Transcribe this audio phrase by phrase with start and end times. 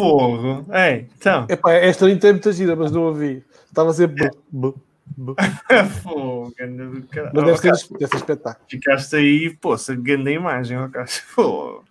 [0.00, 0.66] Fogo.
[0.72, 1.46] Ei, então.
[1.48, 3.44] Epá, esta não tem muita gira, mas não ouvi.
[3.66, 4.06] Estava a ser.
[4.08, 4.80] bu- bu-
[5.16, 5.36] bu.
[6.02, 7.32] Fogo, do caralho.
[7.34, 8.66] Mas deve ser, deve ser espetáculo.
[8.68, 11.22] Ficaste aí, pô, se grande imagem, ó Cássio.
[11.28, 11.84] Fogo.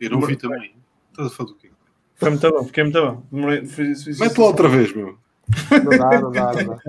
[0.00, 0.74] Eu não vi também.
[1.10, 1.70] Estás a falar do quê?
[2.16, 3.22] Foi muito bom, fiquei muito bom.
[3.30, 5.16] Mete lá outra vez, meu.
[5.70, 6.78] Não dá, não dá, não dá.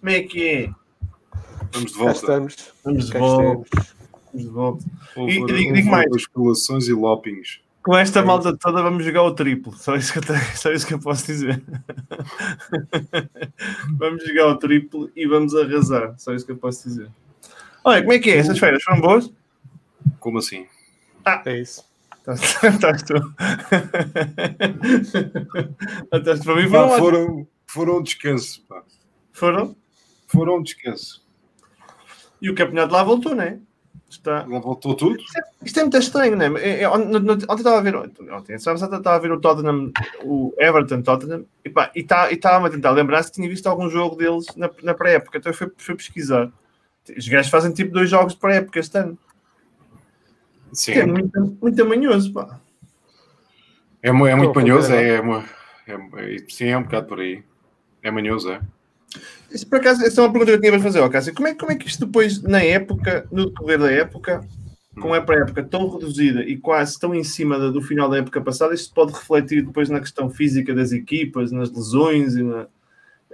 [0.00, 0.70] Como é que é?
[1.72, 2.12] Vamos de volta.
[2.14, 2.72] estamos.
[2.84, 3.62] Vamos de volta.
[3.64, 3.94] estamos.
[4.32, 4.84] Vamos de volta.
[5.16, 6.10] Houve, E- houve digo- digo mais.
[6.10, 7.60] basculações e lopings.
[7.82, 9.72] Com esta malta toda vamos jogar o triplo.
[9.76, 11.62] Só isso que eu, tenho- só isso que eu posso dizer.
[13.98, 16.14] vamos jogar o triplo e vamos arrasar.
[16.18, 17.08] Só isso que eu posso dizer.
[17.84, 18.36] Olha, como é que é?
[18.36, 19.32] Essas férias foram boas?
[20.20, 20.66] Como assim?
[21.44, 21.84] É isso.
[22.18, 23.14] Estás estás tu.
[26.12, 26.98] Estás para mim ótimas.
[26.98, 28.64] foram, foram um descanso.
[28.68, 28.82] Pá.
[29.32, 29.76] foram.
[30.28, 31.26] Foram um descanso.
[32.40, 33.58] E o campeonato lá voltou, não é?
[34.12, 34.42] Está...
[34.42, 35.16] Voltou tudo.
[35.64, 36.62] Isto é muito estranho, não é?
[36.62, 39.90] É, é, Ontem estava a ver, ontem, estava a ver o Tottenham,
[40.22, 43.88] o Everton Tottenham, e pá, e tá- estava-me a tentar lembrar se tinha visto algum
[43.88, 46.50] jogo deles na, na pré-época, então eu fui, fui pesquisar.
[47.16, 49.18] Os gajos fazem tipo dois jogos de pré-época este ano.
[50.72, 50.92] Sim.
[50.92, 52.60] É muito, muito amanhoso, pá.
[54.02, 54.92] É, é muito manhoso.
[54.92, 57.42] É, é- é- sim, é um bocado por aí.
[58.02, 58.60] É manhoso, é.
[59.50, 61.34] Isso, por acaso, essa é uma pergunta que eu tinha para fazer, ó, Cássio.
[61.34, 64.46] Como é, como é que isto depois, na época, no decorrer da época,
[65.00, 68.40] com a pré-época tão reduzida e quase tão em cima da- do final da época
[68.40, 72.66] passada, isto pode refletir depois na questão física das equipas, nas lesões e na...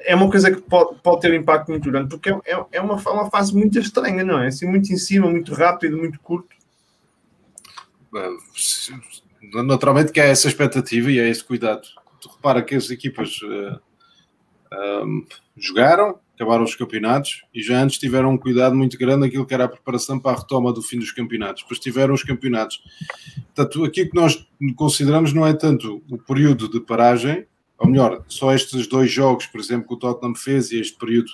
[0.00, 2.98] É uma coisa que pode, pode ter impacto muito grande, porque é, é- é uma,
[2.98, 4.46] fa- uma fase muito estranha, não é?
[4.46, 6.48] Assim, muito em cima, muito rápido, muito curto.
[9.64, 11.83] Naturalmente que há essa expectativa e há esse cuidado.
[12.20, 13.80] Tu repara que as equipas uh,
[14.73, 15.24] um,
[15.56, 19.64] jogaram, acabaram os campeonatos e já antes tiveram um cuidado muito grande naquilo que era
[19.64, 21.62] a preparação para a retoma do fim dos campeonatos.
[21.62, 22.80] Depois tiveram os campeonatos.
[23.55, 24.46] Portanto, aqui que nós
[24.77, 27.46] consideramos não é tanto o período de paragem,
[27.79, 31.30] ou melhor, só estes dois jogos, por exemplo, que o Tottenham fez e este período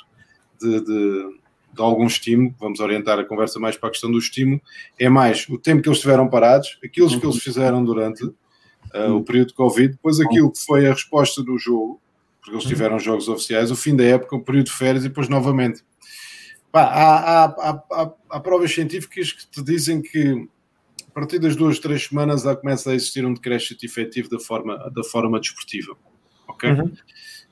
[0.60, 1.38] de, de,
[1.74, 4.60] de algum estímulo, vamos orientar a conversa mais para a questão do estímulo,
[4.98, 9.22] é mais o tempo que eles estiveram parados, aquilo que eles fizeram durante uh, o
[9.22, 12.00] período de Covid, depois aquilo que foi a resposta do jogo,
[12.44, 15.30] porque eles tiveram jogos oficiais, o fim da época, o período de férias e depois
[15.30, 15.82] novamente.
[16.70, 17.44] Pá, há, há,
[17.90, 20.46] há, há, provas científicas que te dizem que
[21.08, 24.76] a partir das duas, três semanas já começa a existir um decréscimo efetivo da forma,
[24.94, 25.96] da forma desportiva.
[26.46, 26.70] Ok?
[26.70, 26.92] Uhum.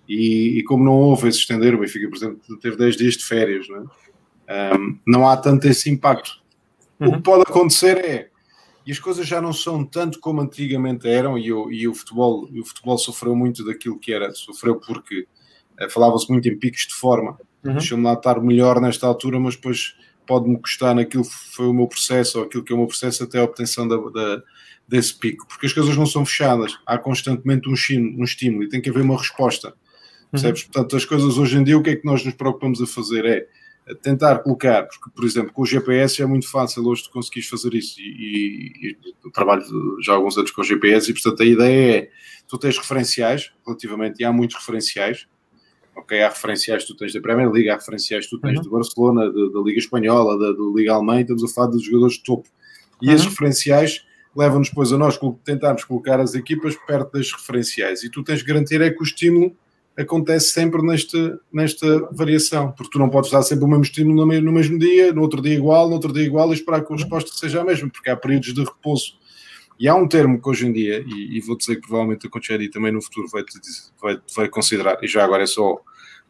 [0.07, 3.25] E, e como não houve esse estender, o Benfica, por exemplo, teve 10 dias de
[3.25, 3.89] férias, não
[4.49, 4.77] é?
[4.77, 6.43] Um, não há tanto esse impacto.
[6.99, 7.13] O Uhum.
[7.13, 8.31] que pode acontecer é,
[8.87, 12.49] e as coisas já não são tanto como antigamente eram, e o, e o futebol,
[12.53, 15.27] o futebol sofreu muito daquilo que era, sofreu porque
[15.79, 17.39] eh, falava-se muito em picos de forma.
[17.65, 17.73] Uhum.
[17.75, 19.95] Deixa-me lá estar melhor nesta altura, mas depois
[20.27, 23.25] pode-me custar naquilo que foi o meu processo, ou aquilo que é o meu processo
[23.25, 24.43] até a obtenção da, da-
[24.87, 28.69] desse pico, porque as coisas não são fechadas, há constantemente um estímulo, um estímulo e
[28.69, 29.75] tem que haver uma resposta.
[30.31, 30.65] Percebes?
[30.65, 33.25] Portanto, as coisas hoje em dia, o que é que nós nos preocupamos a fazer
[33.25, 33.47] é
[34.03, 37.75] tentar colocar, porque, por exemplo, com o GPS é muito fácil hoje tu conseguires fazer
[37.75, 39.63] isso, e, e- e eu trabalho
[40.01, 42.11] já há alguns anos com o GPS, e portanto a ideia é,
[42.49, 45.27] tu tens referenciais, relativamente, e há muitos referenciais,
[45.97, 48.63] ok, há referenciais que tu tens da Premier League, há referenciais que tu tens Uhum.
[48.63, 52.23] do Barcelona, da, Liga Espanhola, da, da Liga Alemã, estamos a falar de jogadores de
[52.23, 52.49] topo.
[53.03, 53.31] E esses Uhum.
[53.31, 54.05] referenciais
[54.37, 58.45] levam-nos depois a nós tentarmos colocar as equipas perto das referenciais, e tu tens de
[58.47, 59.55] garantir é que o estímulo
[59.99, 64.41] acontece sempre nesta, nesta variação, porque tu não podes dar sempre o mesmo estímulo no,
[64.41, 66.97] no mesmo dia, no outro dia igual, no outro dia igual e esperar que a
[66.97, 69.15] resposta seja a mesma, porque há períodos de repouso.
[69.79, 72.31] E há um termo que hoje em dia, e, e vou dizer que provavelmente a
[72.31, 75.77] Concheri também no futuro vai, te dizer- vai, vai considerar, e já agora é só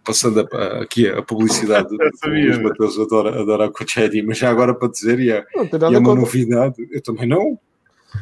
[0.04, 2.44] passando a- a- aqui a publicidade do Eu sabia.
[2.46, 5.94] Luís Mateus adora, adora a Concheri, mas já agora para dizer, e é, Não e
[5.94, 7.58] é uma novidade, eu também não,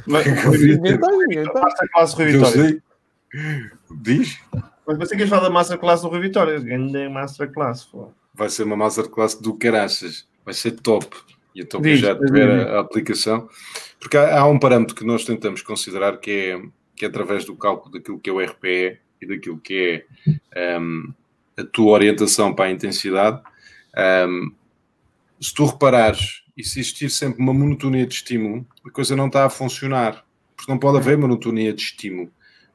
[0.06, 0.25] Mas,
[0.61, 1.62] Ninguém tem, ninguém tem.
[1.62, 2.69] Masterclass Rui eu Vitória.
[2.69, 2.82] sei.
[3.91, 4.38] Diz?
[4.87, 6.59] Mas você quer falar da Masterclass do Rui Vitória?
[6.59, 8.11] Grande Masterclass, pô.
[8.35, 11.17] vai ser uma masterclass do caraças, vai ser top.
[11.55, 13.49] E então Diz, já tiver a, a aplicação,
[13.99, 16.62] porque há, há um parâmetro que nós tentamos considerar que é,
[16.97, 20.05] que é através do cálculo daquilo que é o RPE e daquilo que
[20.55, 21.12] é hum,
[21.56, 23.41] a tua orientação para a intensidade.
[24.27, 24.53] Hum,
[25.41, 29.44] se tu reparares e se existir sempre uma monotonia de estímulo, a coisa não está
[29.44, 30.25] a funcionar,
[30.56, 32.31] porque não pode haver monotonia de estímulo.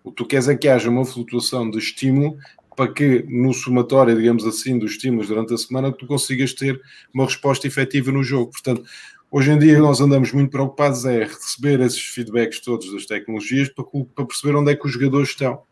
[0.05, 2.37] O que tu queres é que haja uma flutuação de estímulo
[2.75, 6.79] para que no somatório, digamos assim, dos estímulos durante a semana, tu consigas ter
[7.11, 8.51] uma resposta efetiva no jogo.
[8.51, 8.83] Portanto,
[9.31, 13.83] hoje em dia nós andamos muito preocupados é receber esses feedbacks todos das tecnologias para,
[14.13, 15.63] para perceber onde é que os jogadores estão.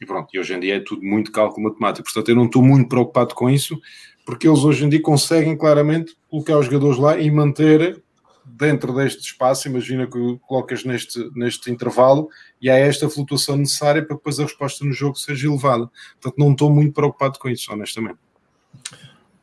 [0.00, 2.04] E pronto, e hoje em dia é tudo muito cálculo matemático.
[2.04, 3.78] Portanto, eu não estou muito preocupado com isso,
[4.24, 8.02] porque eles hoje em dia conseguem claramente colocar os jogadores lá e manter
[8.46, 12.28] dentro deste espaço, imagina que o colocas neste, neste intervalo
[12.62, 15.90] e há esta flutuação necessária para que depois a resposta no jogo seja elevada.
[16.20, 18.18] Portanto, não estou muito preocupado com isso, honestamente.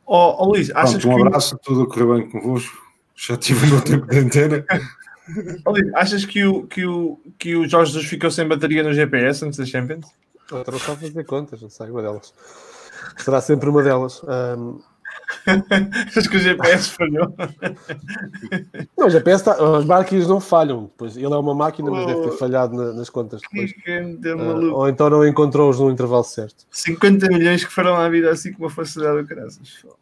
[0.06, 1.26] Oh, oh Luís, achas Pronto, um que...
[1.28, 2.82] abraço, tudo a correr bem convosco.
[3.14, 4.64] Já tive o meu tempo de antena.
[5.64, 8.92] Oh, Luís, achas que o, que, o, que o Jorge Jesus ficou sem bateria no
[8.92, 10.04] GPS antes da Champions?
[10.52, 12.34] Outra só fazer contas, não sei, uma delas.
[13.16, 14.22] Será sempre uma delas.
[14.22, 14.82] Um,
[16.08, 17.34] Achas que o GPS falhou?
[18.96, 20.90] não, o GPS tá, as máquinas não falham.
[20.96, 23.72] Pois ele é uma máquina, mas deve ter falhado na- nas contas depois.
[24.36, 24.76] Maluco.
[24.78, 26.66] ou então não encontrou-os no intervalo certo.
[26.70, 29.96] 50 milhões que foram à vida assim com uma facilidade do.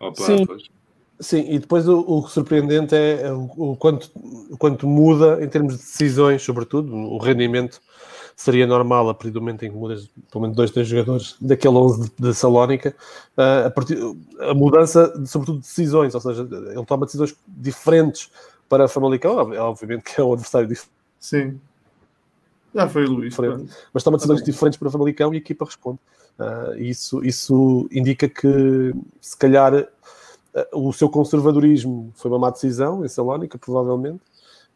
[0.00, 0.46] Opa, Sim.
[0.46, 0.62] pois.
[1.18, 4.10] Sim, e depois o, o surpreendente é, é o, o quanto,
[4.50, 7.80] o quanto muda em termos de decisões, sobretudo, o rendimento
[8.36, 11.74] seria normal a partir do momento em que mudas pelo menos dois, três jogadores daquele
[11.74, 12.94] 11 de, de Salónica,
[13.36, 13.98] ah, a, partir,
[14.40, 18.30] a mudança, de, sobretudo, de decisões, ou seja, ele toma decisões diferentes
[18.68, 21.58] para Famalicão, ob- obviamente que é um adversário diferente, Sim.
[22.74, 23.30] Já foi o Luís.
[23.30, 23.56] Diferente.
[23.56, 23.74] pronto.
[23.94, 25.98] mas toma decisões diferentes para Famalicão e a equipa responde.
[26.38, 29.88] Ah, isso, isso indica que, se calhar,
[30.54, 34.20] ah, o seu conservadorismo foi uma má decisão em Salónica, provavelmente,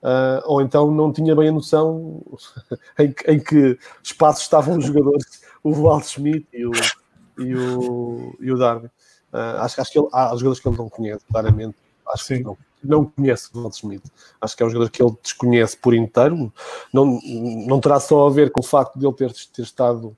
[0.03, 2.23] Ah, ou então não tinha bem a noção
[2.99, 6.73] em, que- em que espaços estavam os jogadores, o Walt Schmidt e o,
[7.39, 8.89] e o, e o Darwin.
[9.33, 11.77] Ah, acho, acho que ele, há jogadores que ele não conhece, claramente.
[12.09, 12.43] Acho que Sim.
[12.43, 14.03] não, não conhece o Walt Schmidt.
[14.41, 16.53] Acho que é um jogador que ele desconhece por inteiro.
[16.93, 17.21] Não,
[17.67, 20.17] não terá só a ver com o facto de ele ter, ter estado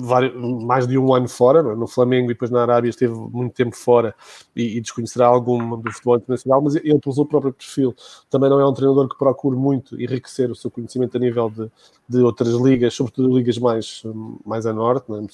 [0.00, 1.74] vários- mais de um ano fora, é?
[1.74, 4.14] no Flamengo e depois na Arábia esteve muito tempo fora
[4.54, 7.94] e, e desconhecerá algum do futebol internacional, mas ele, pelo seu próprio perfil,
[8.30, 11.70] também não é um treinador que procure muito enriquecer o seu conhecimento a nível de,
[12.08, 14.02] de outras ligas, sobretudo ligas mais,
[14.44, 15.26] mais a norte, não é?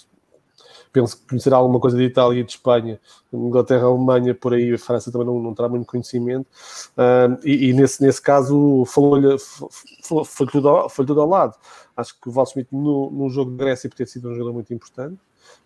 [0.93, 3.01] Penso que conhecerá alguma coisa de Itália e de Espanha,
[3.33, 6.47] Inglaterra, Alemanha, por aí, a França também não, não terá muito conhecimento.
[6.97, 9.37] Ah, e, e nesse, nesse caso, falou-lhe,
[10.03, 11.57] foi, foi tudo ao lado.
[11.97, 14.73] Acho que o Val Smith no, no jogo de Grécia ter sido um jogador muito
[14.73, 15.19] importante.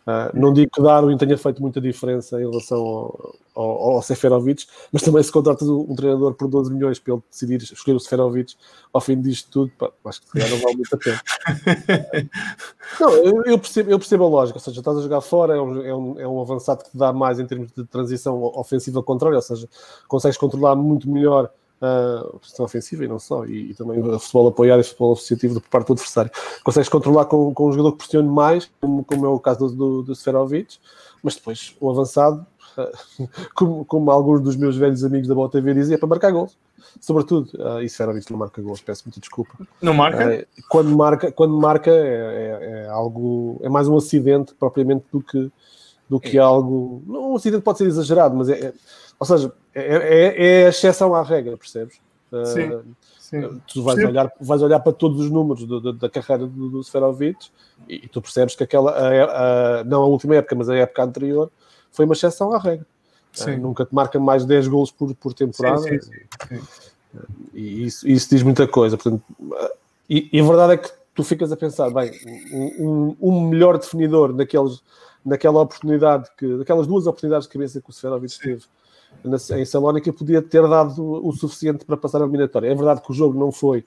[0.06, 4.66] Ah, não digo que Darwin tenha feito muita diferença em relação ao, ao, ao Seferovic,
[4.92, 8.54] mas também se contratas um, treinador por 12 milhões para ele decidir escolher o Seferovic
[8.92, 11.22] ao fim disto tudo, pá, acho que se calhar não vale muito a pena.
[13.00, 15.60] Não, eu, eu percebo, eu percebo a lógica, ou seja, estás a jogar fora, é
[15.60, 19.02] um, é, um, é um avançado que te dá mais em termos de transição ofensiva
[19.02, 19.68] contrária, ou seja,
[20.06, 21.50] consegues controlar muito melhor
[21.84, 25.12] a posição ofensiva e não só, e, e também o futebol apoiado e o futebol
[25.12, 26.30] associativo por parte do adversário.
[26.62, 29.74] Consegues controlar com, com um jogador que pressione mais, como, como é o caso do,
[29.74, 30.78] do, do Seferovic,
[31.22, 32.46] mas depois o avançado,
[32.76, 32.90] ah,
[33.54, 36.56] como, como alguns dos meus velhos amigos da Boa TV dizem, é para marcar gols.
[37.00, 39.52] Sobretudo, ah, e Seferovic não marca gols, peço muita desculpa.
[39.80, 40.32] Não marca?
[40.32, 45.20] É, quando marca, quando marca é, é- é algo, é mais um acidente propriamente do
[45.20, 45.50] que,
[46.08, 47.02] do que algo.
[47.06, 48.74] Não, um acidente pode ser exagerado, mas é, é-
[49.30, 51.96] ou seja, é, é, é a exceção à regra, percebes?
[52.32, 52.82] Uh, Sim.
[53.18, 53.60] Sim.
[53.66, 54.06] Tu vais Sim.
[54.06, 57.48] olhar, vais olhar para todos os números do- do- da carreira do, do Seferovic
[57.88, 61.02] e, e tu percebes que aquela, a- a- não a última época, mas a época
[61.02, 61.50] anterior,
[61.90, 62.86] foi uma exceção à regra.
[63.32, 63.54] Sim.
[63.56, 65.78] Uh, nunca te marca mais de 10 golos por, por temporada.
[65.78, 66.12] Sim, sim,
[66.48, 66.60] sim.
[67.54, 68.96] E isso, isso diz muita coisa.
[68.96, 69.22] Portanto,
[70.08, 72.10] e, e a verdade é que tu ficas a pensar, bem,
[72.78, 74.82] um, um- melhor definidor daqueles,
[75.24, 78.64] naquela oportunidade, que, daquelas duas oportunidades de cabeça que o Seferovic teve
[79.58, 82.68] em Salónica, podia ter dado o, suficiente para passar a eliminatória.
[82.68, 83.84] É verdade que o jogo não foi.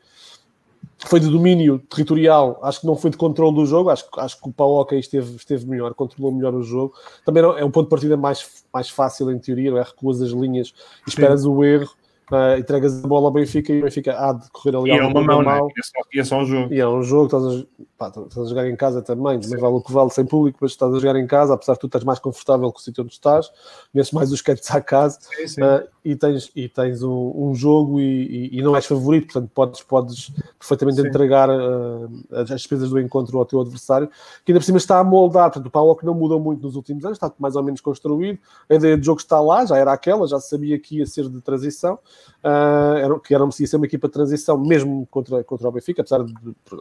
[1.05, 3.89] Foi de domínio territorial, acho que não foi de controle do jogo.
[3.89, 6.93] Acho, que- acho que o Paoca esteve, esteve melhor, controlou melhor o jogo.
[7.23, 9.83] Também não- é um ponto de partida mais, mais fácil em teoria, não é?
[9.83, 10.73] Recuas as linhas
[11.07, 11.89] esperas o erro,
[12.31, 15.05] ah, entregas a bola ao Benfica e o Benfica há de correr ali E é
[15.05, 15.65] uma mão, mal.
[15.67, 15.71] né?
[15.75, 16.73] E é só- E é só um jogo.
[16.73, 17.43] E é um jogo, estás
[17.96, 20.59] a, pá, estás a jogar em casa também, também vale o que vale sem público,
[20.61, 23.03] mas estás a jogar em casa, apesar de tu estás mais confortável com o sítio
[23.03, 23.51] onde estás,
[23.91, 25.61] conheces mais os cantos à casa Sim, sim.
[25.63, 28.03] ah, e tens, e tens um, um jogo e,
[28.53, 31.07] e- e não és favorito, portanto podes, podes perfeitamente Sim.
[31.07, 34.07] entregar ah, as despesas do encontro ao teu adversário,
[34.45, 36.75] que ainda por cima está a moldar, portanto o Paulo que não mudou muito nos
[36.75, 38.39] últimos anos, está mais ou menos construído,
[38.69, 41.41] a ideia de jogo está lá, já era aquela, já sabia que ia ser de
[41.41, 41.97] transição,
[42.43, 46.23] era, que era, ia ser uma equipa de transição mesmo contra, contra o Benfica, apesar
[46.23, 46.33] de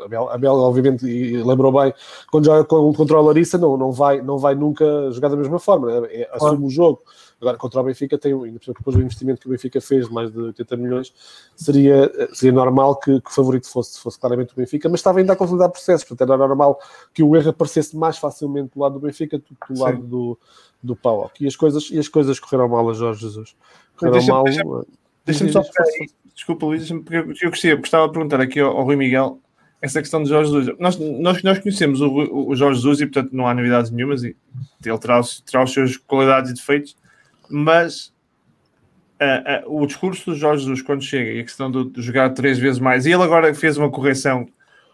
[0.05, 1.93] a Bel, a Bel, obviamente, e lembrou bem,
[2.31, 5.59] quando joga com- contra o Larissa, não, não, vai, não vai nunca jogar da mesma
[5.59, 7.03] forma, é, é- assume o jogo.
[7.41, 10.31] Agora, contra o Benfica, tem, ainda depois do investimento que o Benfica fez, de mais
[10.33, 11.13] de 80 milhões,
[11.55, 15.35] seria, seria normal que, que o favorito fosse, fosse claramente o Benfica, mas estava ainda
[15.35, 16.79] a consolidar processos, portanto era normal
[17.13, 19.83] que o erro aparecesse mais facilmente do lado do Benfica do que do Sim.
[19.83, 20.39] lado do,
[20.83, 21.31] do Paulo.
[21.39, 23.55] E as coisas, e as coisas correram mal a Jorge Jesus.
[23.99, 24.45] Correram Deixa- mal.
[24.45, 24.83] deixa- eh,
[25.27, 26.09] Deixa-me diz, só pegar aí.
[26.35, 29.39] Desculpa, Luís, deixa-me- porque eu, eu gostaria, gostava de perguntar aqui ao, ao Rui Miguel
[29.81, 30.79] essa questão de Jorge Jesus.
[30.79, 34.35] Nós, nós, nós conhecemos o, o Jorge Jesus e, portanto, não há novidades nenhumas e
[34.85, 36.97] ele terá, terá os seus qualidades e defeitos,
[37.51, 38.13] mas
[39.21, 42.31] uh, uh, o discurso do Jorge Jesus quando chega e a questão de, de, jogar
[42.31, 44.49] três vezes mais, e ele agora fez uma correção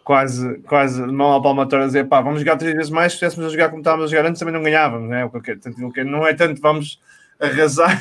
[0.05, 3.47] quase, quase mão à palmatória a dizer pá, vamos jogar três vezes mais, se estivéssemos
[3.47, 5.31] a jogar como estávamos a jogar antes também não ganhávamos, né?
[6.05, 6.99] não é tanto vamos
[7.43, 8.01] arrasar,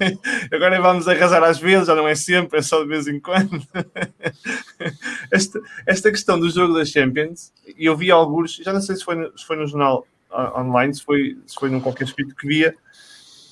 [0.52, 3.62] agora vamos arrasar às vezes, já não é sempre, é só de vez em quando.
[5.32, 9.04] esta, esta questão do jogo das Champions, e eu vi alguns, já não sei se
[9.04, 12.34] foi no, se foi no jornal uh, online, se foi, se foi num qualquer escrito
[12.36, 12.74] que via,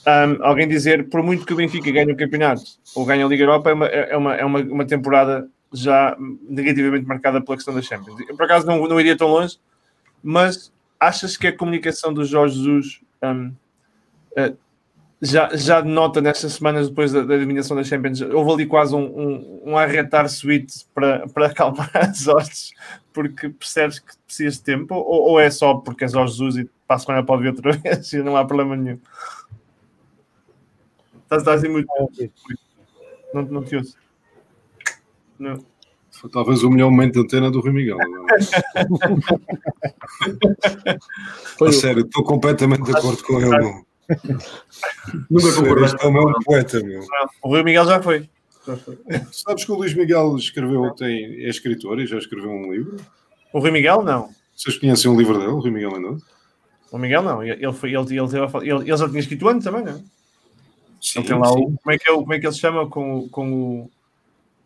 [0.06, 2.62] um, alguém dizer, por muito que o Benfica ganhe o campeonato
[2.94, 6.16] ou ganhe a Liga Europa, é uma, é uma, é uma, uma temporada já
[6.48, 8.18] negativamente marcada pela questão das Champions.
[8.28, 9.58] Eu, por acaso não, não iria tão longe,
[10.22, 13.54] mas achas que a comunicação do Jorge Jesus um, uh,
[14.36, 14.54] eh,
[15.22, 19.04] já, já denota nestas semanas depois da, da, eliminação das Champions, houve ali quase um,
[19.04, 22.72] um, um arretar suíte para, para acalmar as hostes,
[23.12, 26.70] porque percebes que precisas de tempo, ou, ou é só porque é Jorge Jesus e
[26.86, 28.98] para a semana pode vir outra vez e não há problema nenhum?
[31.22, 31.88] Estás, estás muito.
[33.32, 33.96] Não, não te ouço.
[35.38, 35.64] Não.
[36.10, 37.96] Foi talvez o melhor momento de antena do Rui Miguel.
[41.56, 43.89] Foi sério, estou completamente de acordo com ele.
[45.30, 46.04] Nunca concordaste.
[46.04, 47.02] É o meu poeta, meu.
[47.42, 48.28] O Rui Miguel já foi.
[48.66, 48.98] já foi.
[49.32, 52.96] Sabes que o Luís Miguel escreveu, tem, é escritor e já escreveu um livro?
[53.52, 54.30] O Rui Miguel, não.
[54.56, 56.24] Vocês conhecem um livro dele, o Rui Miguel Mendoza?
[56.90, 58.18] O Miguel não, ele, foi, ele, ele,
[58.62, 60.00] ele, ele já tinha escrito antes também, não é?
[61.00, 63.28] Sim, tem lá o, como, é que é, como é que ele se chama com,
[63.28, 63.90] com, o,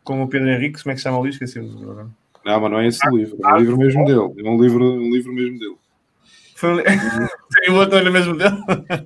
[0.02, 0.82] com o Pedro Henrique?
[0.82, 1.44] Como é que se chama o livro?
[1.44, 2.10] Esqueci Não,
[2.44, 4.46] mas não é esse ah, livro, é um ah, livro mesmo dele.
[4.46, 5.76] É um livro, um livro mesmo dele.
[6.64, 6.82] Foi...
[7.60, 8.56] tem o outro era mesmo dele?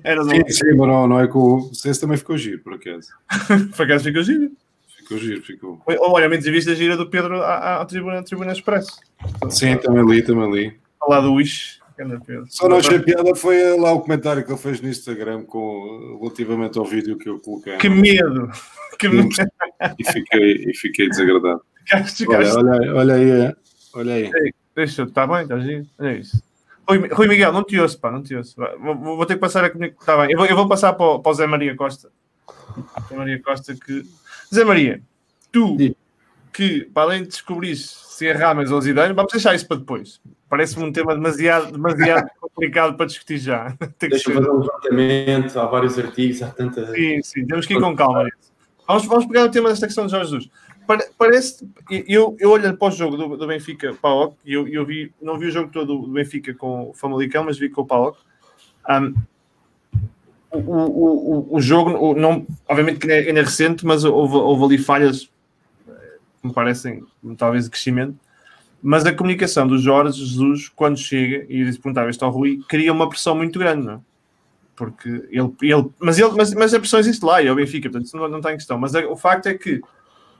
[0.03, 1.71] Era sim, sim, mas não, não é com o.
[1.71, 3.09] Esse também ficou giro, por acaso.
[3.75, 4.51] por acaso ficou giro.
[4.97, 5.81] Ficou giro, ficou.
[5.85, 8.99] Olha, a entrevista gira do Pedro à, à Tribuna, à Tribuna Expresso.
[9.49, 10.79] Sim, também li, também li.
[10.99, 11.79] Falar do Wish.
[12.47, 16.77] Só não achei piada foi lá o comentário que ele fez no Instagram com, relativamente
[16.77, 17.75] ao vídeo que eu coloquei.
[17.75, 18.49] Que medo!
[18.97, 19.27] Que medo.
[19.97, 21.61] E fiquei, e fiquei desagradado.
[22.29, 23.55] Olha, olha, olha aí,
[23.95, 24.53] olha aí.
[24.75, 25.87] deixa, está bem, está giro.
[25.97, 26.39] Olha isso.
[26.89, 28.55] Rui, Rui, Miguel, não te ouço, pá, não te ouço.
[28.79, 30.17] Vou, vou ter que passar a comunicação.
[30.21, 32.09] Bem, eu vou, eu vou passar para o, para o Zé Maria Costa.
[33.07, 34.03] Zé Maria Costa que.
[34.53, 35.01] Zé Maria,
[35.51, 35.95] tu Sim.
[36.51, 40.19] que, para além de descobrir se é Rames ou Zidane, vamos deixar isso para depois.
[40.49, 43.77] Parece-me um tema demasiado, demasiado complicado para discutir já.
[43.99, 46.91] Deixa-me fazer um levantamento, há vários artigos, há tanta.
[46.93, 48.27] Sim, sim, temos que ir com calma.
[48.87, 50.49] Vamos, vamos pegar o tema desta questão de Jorge Jesus.
[51.17, 51.67] Parece,
[52.07, 55.37] eu, eu olhando para o jogo do, do Benfica PAOC, e eu, eu vi, não
[55.37, 58.17] vi o jogo todo do Benfica com o Famalicão, mas vi com o PAOC.
[58.89, 59.13] Um,
[60.51, 64.63] o, o, o, o jogo, o, não, obviamente que ainda é recente, mas houve, houve
[64.63, 65.29] ali falhas
[65.87, 67.03] eh, que me parecem
[67.37, 68.17] talvez de crescimento
[68.81, 73.09] mas a comunicação do Jorge Jesus, quando chega, e perguntava isto ao Rui, cria uma
[73.09, 73.99] pressão muito grande, não é?
[74.75, 77.89] Porque ele, ele, mas, ele mas, mas a pressão existe lá, e é o Benfica,
[77.89, 78.77] portanto isso não, não está em questão.
[78.77, 79.81] Mas a, o facto é que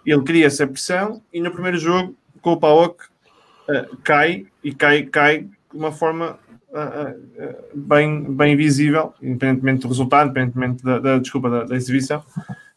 [0.06, 5.04] ele cria essa pressão e no primeiro jogo, com o Paok, uh, cai e cai,
[5.04, 6.40] cai de uma forma
[6.70, 12.24] uh, uh, bem, bem visível, independentemente do resultado, independentemente da, da desculpa, da, da, exibição,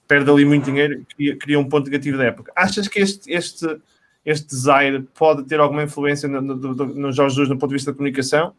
[0.07, 2.53] perde ali muito dinheiro e cria, um ponto negativo da época.
[2.57, 3.81] Achas que este, este
[4.25, 7.91] este design pode ter alguma influência no, no, no Jorge Jesus no ponto de vista
[7.91, 8.55] da comunicação,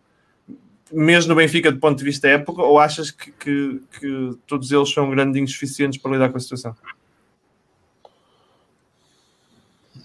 [0.92, 4.72] mesmo no Benfica do ponto de vista da época, ou achas que, que, que todos
[4.72, 6.76] eles são grandinhos suficientes para lidar com a situação?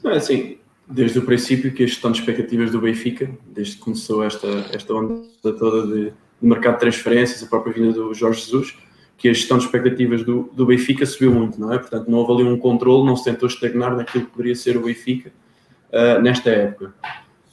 [0.02, 3.82] Não, é assim, desde o princípio que a gestão de expectativas do Benfica, desde que
[3.82, 8.40] começou esta, esta onda toda de, de mercado de transferências, a própria vinda do Jorge
[8.40, 8.76] Jesus,
[9.18, 11.78] que a gestão de expectativas do, do Benfica subiu muito, não é?
[11.78, 14.84] Portanto, não houve ali um controle, não se tentou estagnar naquilo que poderia ser o
[14.84, 15.32] Benfica
[15.90, 16.94] uh, nesta época.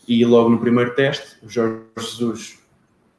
[0.07, 2.59] E logo no primeiro teste, o Jorge Jesus,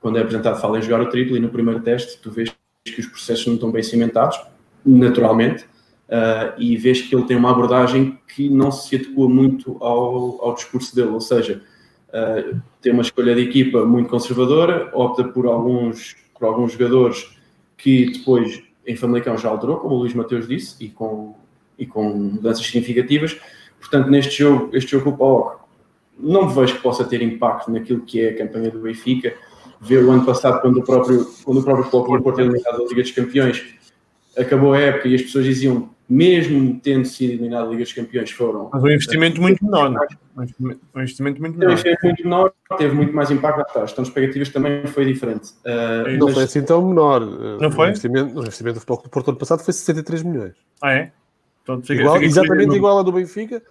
[0.01, 2.55] quando é apresentado, fala em jogar o triplo, e no primeiro teste tu vês
[2.85, 4.41] que os processos não estão bem cimentados,
[4.85, 5.67] naturalmente,
[6.09, 10.55] uh, e vês que ele tem uma abordagem que não se adequa muito ao, ao
[10.55, 11.63] discurso dele, ou seja,
[12.09, 17.37] uh, tem uma escolha de equipa muito conservadora, opta por alguns, por alguns jogadores
[17.77, 21.35] que depois em Famalicão já alterou, como o Luís Mateus disse, e com,
[21.79, 23.37] e com mudanças significativas,
[23.81, 25.61] Portanto, neste jogo, este jogo com o PAOK,
[26.19, 29.35] não vejo que possa ter impacto naquilo que é a campanha do Benfica.
[29.81, 33.03] Ver o ano passado, quando o próprio, quando o próprio Futebol Porto eliminado da Liga
[33.03, 33.63] dos Campeões,
[34.37, 38.31] acabou a época e as pessoas diziam, mesmo tendo sido eliminado da Liga dos Campeões,
[38.31, 38.71] foram.
[38.73, 40.07] Mas um investimento muito menor, não é?
[40.95, 41.69] Um investimento muito menor.
[41.69, 43.93] Um investimento muito menor, teve muito mais impacto atrás.
[43.93, 45.51] Então, as expectativas também foi diferente.
[45.65, 46.35] Uh, não mas...
[46.35, 47.21] foi assim tão menor.
[47.61, 47.87] Não foi?
[47.87, 50.53] O investimento, o investimento do Futebol do Porto ano passado foi 63 milhões.
[50.83, 51.13] Ah, é?
[51.65, 53.63] Pronto, fica, igual, fica exatamente igual a do Benfica.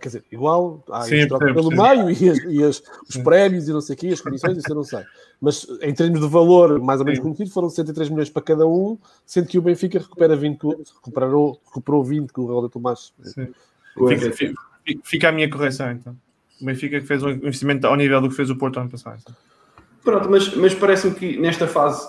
[0.00, 3.80] Quer dizer, igual, há troca pelo meio e, as- e as- os prémios e não
[3.80, 5.00] sei o quê, as comissões, isso eu não sei.
[5.40, 7.22] Mas em termos de valor mais ou menos Sim.
[7.24, 10.82] conhecido, foram 103 milhões para cada um, sendo que o Benfica recupera 20, que o-
[10.94, 13.12] recuperou, recuperou 20 com o Raul de Tomás.
[14.08, 14.54] Fica, fica-
[15.04, 16.16] fica a minha correção, então.
[16.60, 19.18] O Benfica que fez um investimento ao nível do que fez o Porto ano passado.
[19.22, 19.34] então.
[20.02, 22.06] Pronto, mas, mas parece-me que nesta fase,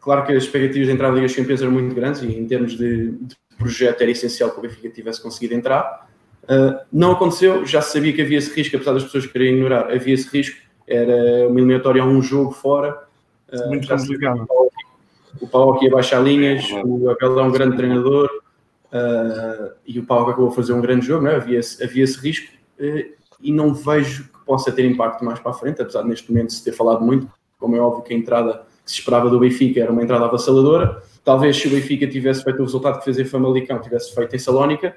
[0.00, 2.46] claro que as expectativas de entrar na Liga dos Campeões eram muito grandes e em
[2.46, 6.08] termos de, de projeto era essencial que o Benfica tivesse conseguido entrar.
[6.44, 9.90] Uh, não aconteceu, já se sabia que havia esse risco, apesar das pessoas quererem ignorar,
[9.92, 10.56] havia esse risco,
[10.88, 13.04] era uma eliminatória a um jogo fora.
[13.52, 14.48] Uh, Muito sabia complicado.
[15.40, 18.28] O Paulo ia baixar linhas, o Abel é um grande treinador
[18.92, 21.36] uh, e o Paulo acabou a fazer um grande jogo, não é?
[21.36, 25.50] havia, esse, havia esse risco uh, e não vejo que possa ter impacto mais para
[25.52, 28.16] a frente, apesar de neste momento se ter falado muito, como é óbvio que a
[28.16, 31.02] entrada que se esperava do Benfica era uma entrada avassaladora.
[31.22, 34.38] Talvez se o Benfica tivesse feito o resultado que fez em Famalicão, tivesse feito em
[34.38, 34.96] Salónica,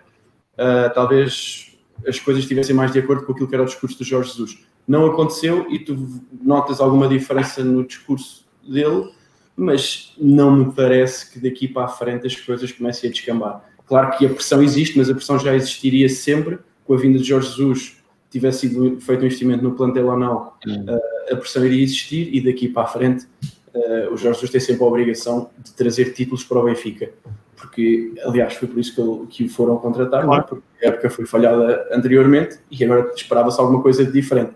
[0.54, 4.04] uh, talvez as coisas estivessem mais de acordo com aquilo que era o discurso do
[4.04, 4.71] Jorge Jesus.
[4.88, 9.10] Não aconteceu e tu notas alguma diferença no discurso dele,
[9.56, 13.64] mas não me parece que daqui para a frente as coisas comecem a descambar.
[13.86, 17.26] Claro que a pressão existe, mas a pressão já existiria sempre com a vinda de
[17.26, 21.84] Jorge Jesus tivesse sido feito um investimento no plantel ou não, uh, a pressão iria
[21.84, 23.28] existir e daqui para a frente
[23.76, 27.12] uh, o Jorge Jesus tem sempre a obrigação de trazer títulos para o Benfica,
[27.58, 30.42] porque aliás foi por isso que, ele, que o foram contratar, é?
[30.42, 34.54] porque a época foi falhada anteriormente e agora esperava-se alguma coisa de diferente.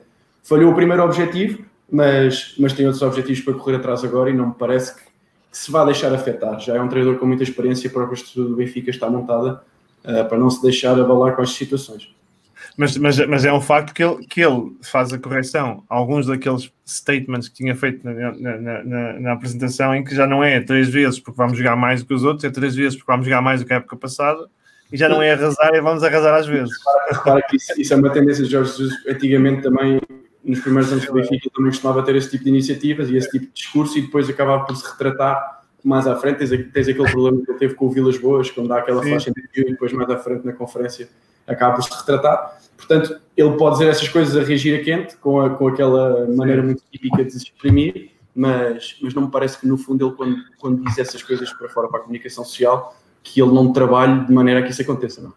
[0.48, 4.48] Falhou o primeiro objetivo, mas, mas tem outros objetivos para correr atrás agora e não
[4.50, 6.60] me parece que, que se vá deixar afetar.
[6.60, 9.62] Já é um treinador com muita experiência, a própria estrutura do Benfica está montada
[10.04, 12.14] uh, para não se deixar abalar com as situações.
[12.78, 16.72] Mas, mas, mas é um facto que ele, que ele faz a correção alguns daqueles
[16.86, 20.90] statements que tinha feito na, na, na, na, apresentação, em que já não é três
[20.90, 23.42] vezes porque vamos jogar mais do que os outros, é três vezes porque vamos jogar
[23.42, 24.48] mais do que a época passada,
[24.92, 26.72] e já não é arrasar, é vamos arrasar às vezes.
[27.10, 28.94] Repara que isso, isso, é uma tendência de Jorge Jesus.
[29.08, 30.00] Antigamente também,
[30.46, 33.46] nos primeiros anos do Benfica, também costumava ter esse tipo de iniciativas e esse tipo
[33.46, 36.38] de discurso, e depois acabava por se retratar mais à frente.
[36.38, 39.27] Tens, tens aquele problema que ele teve com o Vilas Boas, quando dá aquela flash
[39.27, 41.10] interview, e depois mais à frente na conferência
[41.48, 42.60] acaba por se retratar.
[42.77, 46.62] Portanto, ele pode dizer essas coisas a reagir a quente, com, a, com aquela maneira
[46.62, 50.38] muito típica de se exprimir, mas, mas não me parece que no fundo ele, quando,
[50.58, 54.34] quando diz essas coisas para fora para a comunicação social, que ele não trabalhe de
[54.34, 55.34] maneira a que isso aconteça, não.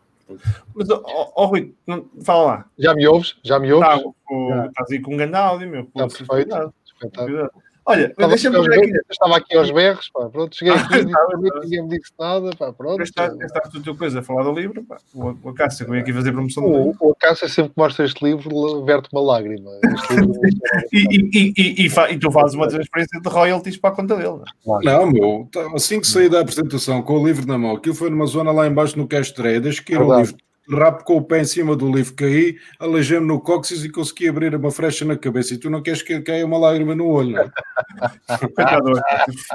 [0.74, 2.70] Mas, ó oh, oh, Rui, não, fala lá.
[2.78, 3.36] Já me ouves?
[3.42, 3.88] Já me ouves?
[3.88, 4.66] Tá, o, Já.
[4.66, 5.82] Estás aí com um grande áudio, meu.
[5.82, 6.74] Está perfeito.
[6.84, 7.50] Espetáculo.
[7.88, 8.92] Olha, estava deixa-me aqui, ver aqui.
[9.10, 13.02] Estava aqui aos berros, pá, pronto, cheguei aqui, ah, ninguém me disse nada, pá, pronto.
[13.02, 14.98] Estás a tua coisa a falar do livro, pá.
[15.14, 16.96] O, o Acácio veio aqui fazer promoção do o, livro.
[17.00, 19.70] O Acácio sempre que mostra este livro, verte uma lágrima.
[20.10, 20.32] Livro...
[20.92, 24.42] e, e, e, e, tu fazes uma transferência de royalties para a conta dele.
[24.66, 28.10] Não, não meu, assim que saí da apresentação com o livro na mão, aquilo foi
[28.10, 30.36] numa zona lá embaixo no Castreia, deixa que ir o livro
[30.70, 34.54] rapo com o pé em cima do livro, caí, aleijei-me no cóccix e consegui abrir
[34.54, 35.54] uma frecha na cabeça.
[35.54, 37.50] E tu não queres que caia uma lágrima no olho, não é?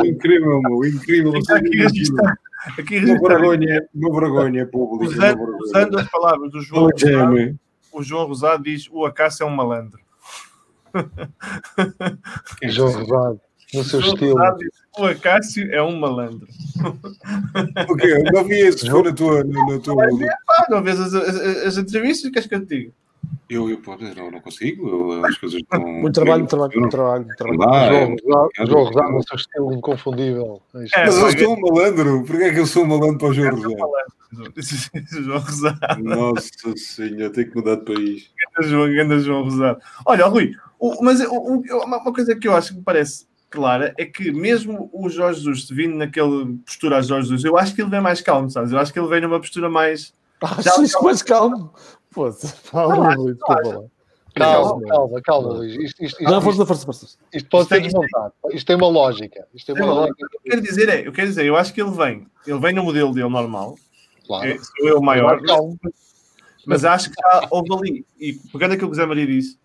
[0.08, 1.34] incrível, meu, incrível.
[2.78, 5.14] Aqui uma vergonha, uma vergonha pública.
[5.14, 7.60] Usando, usando as palavras do João Rosado,
[7.92, 10.00] o João Rosado diz: o Acácio é um malandro.
[12.64, 13.42] João Rosado,
[13.74, 14.34] no seu João estilo.
[14.38, 16.48] Rosado diz, o Acácio é um malandro.
[17.90, 18.24] O quê?
[18.32, 19.44] Não vi isso, foi na tua.
[19.44, 20.06] Na, na tua...
[20.50, 22.32] Ah, não vês as, as, as entrevistas?
[22.32, 22.92] Queres que eu te diga?
[23.50, 25.80] Eu, eu pô, não, não consigo, eu, as coisas estão.
[25.86, 27.26] Muito trabalho, muito trabalho, muito trabalho.
[27.26, 27.60] Muito trabalho.
[27.60, 30.62] Dá, João, é, Rosado, é, João Rosado, no seu estilo inconfundível.
[30.76, 33.18] Isto- É, Mas eu pá, sou um malandro, porquê é que eu sou um malandro
[33.18, 34.14] para o João Rosado?
[35.24, 36.04] João Rosado.
[36.04, 38.30] Nossa senhora, tenho que mudar de país.
[38.56, 39.80] Ganda João, ganda João Rosado.
[40.06, 43.94] Olha, Rui, o, mas o, o, uma coisa que eu acho que me parece clara
[44.00, 47.82] é que mesmo o Jorge Jesus vindo naquela postura a Jorge Jesus, eu acho que
[47.84, 48.72] ele vem mais calmo, sabes?
[48.72, 50.12] Eu acho que ele vem numa postura mais.
[50.42, 51.72] Ah, Já- sim, mais calmo.
[52.12, 52.30] Pô,
[52.72, 53.38] calma, Luís.
[54.36, 55.74] Calma, calma, calma, Luís.
[55.74, 57.18] Isto, isto, isto, força, força, força.
[57.32, 58.34] isto pode é- ser desmontado.
[58.52, 59.48] Isto tem uma lógica.
[59.54, 60.26] Isto tem uma lógica.
[60.26, 62.60] O que eu quero dizer é, eu quero dizer, eu acho que ele vem, ele
[62.60, 63.76] vem no modelo dele normal,
[64.26, 64.50] Claro.
[64.50, 65.78] é, sou eu o maior, Calma.
[66.66, 69.60] mas acho que já houve ali, e pegando aquilo que o Zé Maria disse,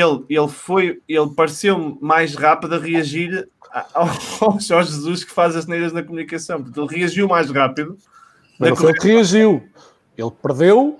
[0.00, 3.48] ele, ele foi, ele pareceu mais rápido a reagir
[3.94, 4.08] ao,
[4.40, 6.62] ao Jorge Jesus que faz as neiras na comunicação.
[6.62, 7.96] Portanto, ele reagiu mais rápido.
[8.58, 9.62] Mas ele que reagiu.
[10.16, 10.98] Ele perdeu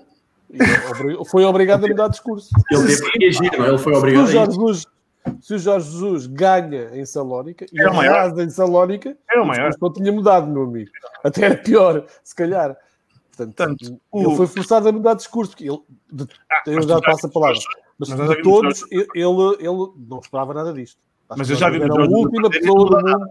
[0.49, 0.57] e
[0.91, 2.49] obri- foi obrigado a mudar discurso.
[2.71, 3.69] Ele teve que reagir, não é?
[3.69, 4.59] Ele foi Se o obrigado a Jorge isso.
[4.61, 4.87] Jesus,
[5.41, 9.47] se o Jorge Jesus ganha em Salónica e o arrasa em Salónica, Era o o
[9.47, 9.71] maior.
[9.81, 10.91] não tinha mudado, meu amigo.
[11.23, 12.75] Até era pior, se calhar.
[13.35, 15.79] Portanto, Portanto, ele o- foi forçado a mudar discurso, porque ele,
[16.11, 16.27] de,
[16.67, 17.59] eu já tu já passo a palavra,
[17.97, 20.97] mas mas de todos, ele, ele, não esperava nada disto.
[21.29, 23.29] Acho Mas eu já vi era a última pessoa do mundo.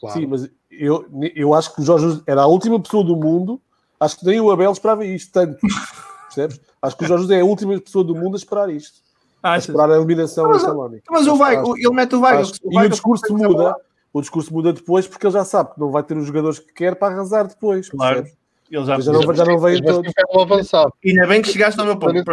[0.00, 0.20] Claro.
[0.20, 3.60] Sim, mas eu, eu acho que o Jorge era a última pessoa do mundo.
[4.00, 5.58] Acho que nem o Abel esperava isto tanto.
[6.26, 6.60] Percebes?
[6.80, 9.00] Acho que o Jorge é a última pessoa do mundo a esperar isto.
[9.42, 11.04] A esperar a eliminação Mas- da Salónica.
[11.10, 13.76] Mas o Acho- ele mete o o E o discurso muda.
[14.12, 16.72] O discurso muda depois porque ele já sabe que não vai ter os jogadores que
[16.72, 17.88] quer para arrasar depois.
[17.88, 18.16] Claro.
[18.16, 18.41] percebes?
[18.72, 19.98] Ele já, Já não, já não vem Mas todos.
[19.98, 20.92] assim pega o avançado.
[21.04, 22.24] Ainda bem que chegaste ao meu ponto.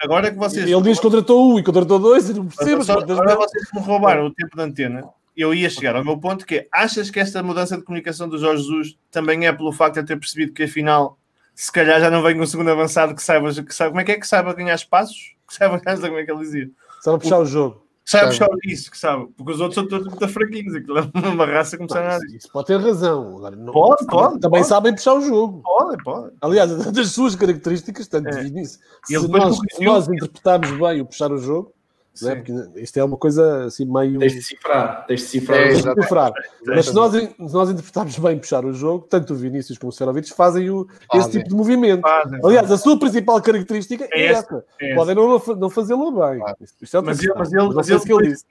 [0.00, 0.70] Agora é que vocês.
[0.70, 2.86] Ele diz que contratou um e contratou dois e não percebes.
[2.86, 5.02] quantas Agora vocês me roubaram o tempo de antena.
[5.36, 8.38] Eu ia chegar ao meu ponto que é, achas que esta mudança de comunicação do
[8.38, 11.18] Jorge Jesus também é pelo facto de eu ter percebido que afinal
[11.54, 14.12] se calhar já não vem um segundo avançado que saiba, que saiba como é que
[14.12, 15.34] é que saiba ganhar espaços?
[15.48, 16.70] Que saiba ganhar, como é que ele dizia?
[17.00, 17.82] Só para puxar o jogo.
[18.04, 18.50] Que saiba Sabe.
[18.50, 19.28] puxar isso, que sabe.
[19.36, 20.74] Porque os outros são todos muito fraquinhos.
[20.74, 22.24] Aquilo é uma raça não sabe nada.
[22.34, 23.36] Isso pode ter razão.
[23.36, 24.66] Agora, não- Pode, pode, Também pode.
[24.66, 25.62] sabem puxar o jogo.
[25.62, 26.32] Pode, pode.
[26.40, 28.42] Aliás, das suas características, tanto É.
[28.44, 28.78] nisso.
[29.04, 31.72] Se nós, se nós interpretarmos bem o puxar o jogo,
[32.20, 32.34] não é?
[32.36, 34.18] Porque isto é uma coisa assim meio.
[34.18, 35.58] Tens de decifrar, tens de decifrar.
[35.60, 36.02] É, o- exato.
[36.02, 36.32] cifrar.
[36.66, 39.92] Mas se nós, se nós interpretarmos bem puxar o jogo, tanto o Vinícius como o
[39.92, 41.30] Serovic fazem o, esse Fazem.
[41.32, 42.02] tipo de movimento.
[42.02, 42.40] Fazem.
[42.44, 44.64] Aliás, a sua principal característica é, É essa.
[44.80, 44.94] É essa.
[44.96, 46.38] Podem não, não fazê-lo bem.
[46.40, 46.56] Claro.
[46.80, 48.44] Isto é Mas ele, mas ele, mas sei ele, ele depois, disse.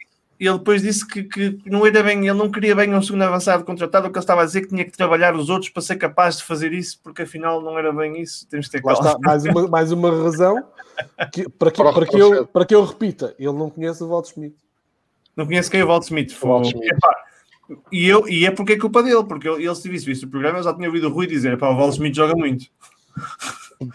[0.47, 3.63] Ele depois disse que, que não era bem, ele não queria bem um segundo avançado
[3.63, 5.97] contratado, o que ele estava a dizer que tinha que trabalhar os outros para ser
[5.97, 8.47] capaz de fazer isso, porque afinal não era bem isso.
[8.47, 9.09] Temos de ter Lá calma.
[9.09, 10.63] está, mais uma, mais uma razão
[11.31, 13.35] que- para, que, Para que eu, para que eu repita.
[13.37, 14.55] Ele não conhece o Walt Smith.
[15.35, 16.35] Não conheço quem é o Walt Smith.
[16.41, 16.91] O Walt Foi- Smith.
[16.93, 17.15] Epá,
[17.91, 20.27] E, eu, e é porque é culpa dele, porque ele, ele se tivesse visto o
[20.29, 22.65] programa, eu já tinha ouvido o Rui dizer: pá, o Walt Smith joga muito.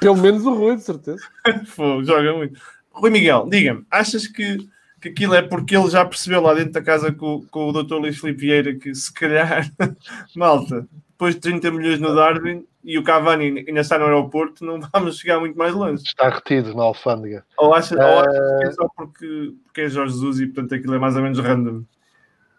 [0.01, 1.23] Pelo menos o Rui, de certeza.
[1.77, 2.59] Pô, joga muito.
[2.91, 4.57] Rui Miguel, diga-me, achas que,
[5.01, 7.95] que aquilo é porque ele já percebeu lá dentro da casa com, com o Dr.
[7.97, 9.71] Luís Filipe Vieira que se calhar,
[10.35, 14.81] malta, depois de 30 milhões no Darwin e o Cavani ainda está no aeroporto, não
[14.93, 16.03] vamos chegar muito mais longe.
[16.05, 17.45] Está retido na alfândega.
[17.59, 20.75] Ou achas, ou Eh, achas que é só porque, porque é Jorge Jesus e portanto
[20.75, 21.83] aquilo é mais ou menos random?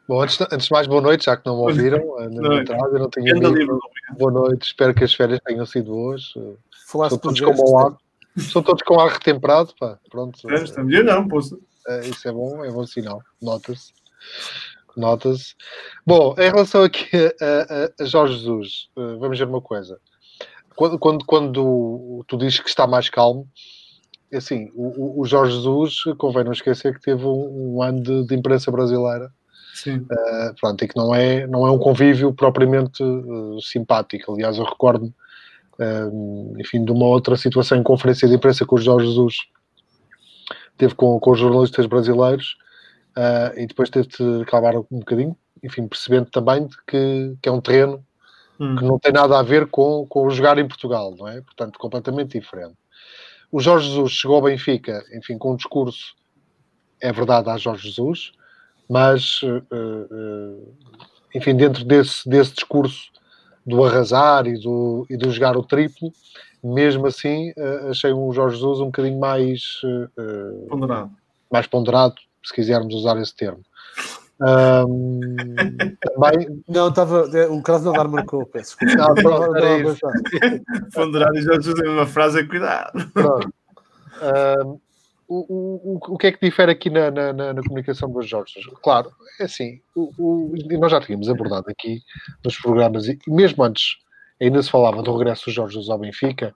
[0.07, 2.41] Bom, antes, de- antes de mais, boa noite, já que não me ouviram eh, na
[2.41, 2.61] Não é.
[2.61, 3.75] entrada, eu não livre.
[4.17, 6.33] Boa noite, espero que as férias tenham sido boas.
[6.37, 6.53] Eh,
[6.87, 7.97] Falaste São todos com bom ar.
[8.37, 9.97] São todos com ar retemperado, pá.
[10.09, 10.35] Pronto.
[10.35, 10.93] Estamos, estamos.
[10.93, 11.59] Eu não, posso.
[11.87, 13.21] Eh, isso é bom, é bom sinal.
[13.41, 13.93] Nota-se.
[14.95, 15.53] Nota-se.
[16.05, 19.99] Bom, em relação aqui a, a- a Jorge Jesus, eh, vamos ver uma coisa.
[20.75, 23.47] Quando, quando, quando tu dizes que está mais calmo,
[24.33, 28.35] assim, o, o- Jorge Jesus, convém não esquecer que teve um, um ano de, de
[28.35, 29.31] imprensa brasileira,
[30.11, 34.33] eh, pronto, e que não é, não é um convívio propriamente eh, simpático.
[34.33, 35.13] Aliás, eu recordo-me,
[35.79, 36.09] eh,
[36.59, 39.35] enfim, de uma outra situação em conferência de imprensa com o Jorge Jesus
[40.77, 42.57] teve com, com os jornalistas brasileiros
[43.15, 47.61] ah, e depois teve de calmar um bocadinho, enfim, percebendo também que, que é um
[47.61, 48.05] terreno
[48.59, 48.75] Hum.
[48.75, 51.41] que não tem nada a ver com, com o jogar em Portugal, não é?
[51.41, 52.75] Portanto, completamente diferente.
[53.51, 56.15] O Jorge Jesus chegou ao Benfica, enfim, com um discurso,
[56.99, 58.31] é verdade, a Jorge Jesus,
[58.89, 63.11] mas, eh, eh, enfim, dentro desse, desse discurso
[63.67, 66.11] do arrasar e do, e do jogar o triplo,
[66.63, 69.81] mesmo assim, eh, achei o Jorge Jesus um bocadinho mais,
[70.17, 71.11] eh, Ponderado.
[71.51, 73.61] mais ponderado, se quisermos usar esse termo.
[75.99, 77.27] Também, Não, estava.
[77.33, 77.61] é, O
[78.09, 79.11] marcou, peço desculpa.
[79.11, 79.99] Ah, pronto, Não, era não, isso.
[80.05, 83.09] não, Ponderado e já usei uma frase, cuidado.
[83.11, 83.49] Pronto.
[84.21, 84.77] Ahm,
[85.27, 88.53] o, o, o- que é que difere aqui na, na, na- comunicação dos Jorge?
[88.81, 92.01] Claro, é assim, o, o- nós já tínhamos abordado aqui
[92.43, 93.97] nos programas, e mesmo antes
[94.41, 96.53] ainda se falava do regresso dos Jorge ao Benfica,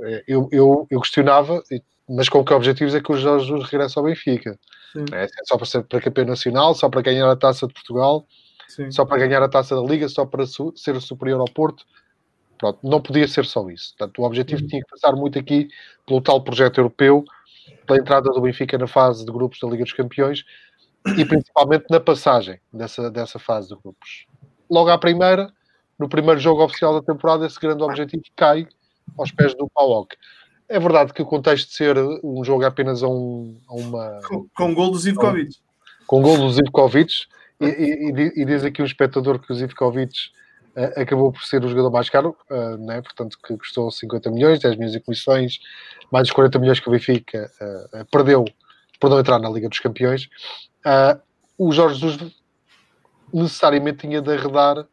[0.00, 1.62] eh, eu, eu, eu questionava,
[2.08, 4.58] mas com que objetivos é que o Jorge Jesus regressa ao Benfica?
[4.92, 5.04] Sim.
[5.12, 8.26] É só para ser para campeão nacional, só para ganhar a taça de Portugal,
[8.68, 8.90] Sim.
[8.90, 11.84] só para ganhar a taça da Liga, só para su- ser superior ao Porto.
[12.58, 13.94] Pronto, não podia ser só isso.
[13.98, 15.68] Portanto, o objetivo tinha que passar muito aqui
[16.06, 17.24] pelo tal projeto europeu,
[17.86, 20.44] pela entrada do Benfica na fase de grupos da Liga dos Campeões
[21.16, 24.26] e principalmente na passagem dessa, dessa fase de grupos.
[24.70, 25.52] Logo à primeira,
[25.98, 28.66] no primeiro jogo oficial da temporada, esse grande objetivo cai
[29.18, 30.16] aos pés do PAOK.
[30.68, 34.46] É verdade que o contexto de ser um jogo apenas a, um- a uma, Com,
[34.56, 35.56] com gol do Zivkovic.
[36.06, 37.12] com gol do Zivkovic
[37.60, 40.14] e, e- e di- diz aqui o espectador que o Zivkovic
[40.96, 43.02] acabou por ser o jogador mais caro, eh, né?
[43.02, 45.60] portanto que custou 50 milhões, 10 milhões em comissões,
[46.10, 48.44] mais os 40 milhões que o Benfica eh, eh, perdeu
[48.98, 50.28] por não entrar na Liga dos Campeões.
[50.84, 51.18] Ah,
[51.58, 52.32] o Jorge Jesus
[53.32, 54.86] necessariamente tinha de arredar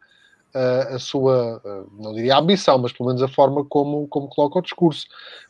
[0.53, 1.61] a sua,
[1.97, 5.05] não diria ambição, mas pelo menos a forma como, como coloca o discurso,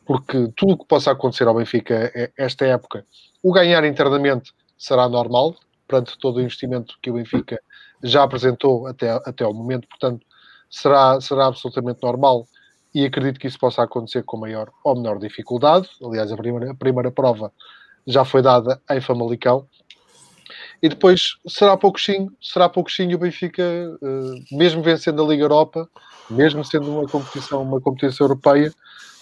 [0.06, 3.04] porque tudo o que possa acontecer ao Benfica eh, esta época,
[3.42, 5.56] o ganhar internamente será normal,
[5.88, 7.60] perante todo o investimento que o Benfica
[8.02, 10.24] já apresentou até, até ao momento, portanto,
[10.70, 12.46] será, será absolutamente normal
[12.94, 15.88] e acredito que isso possa acontecer com maior ou menor dificuldade.
[16.02, 17.52] Aliás, a primeira, a primeira prova
[18.06, 19.66] já foi dada em Famalicão.
[20.82, 25.88] E depois será pouquinho, será pouquinho o Benfica, eh, mesmo vencendo a Liga Europa,
[26.28, 28.72] mesmo sendo uma competição, uma competição europeia,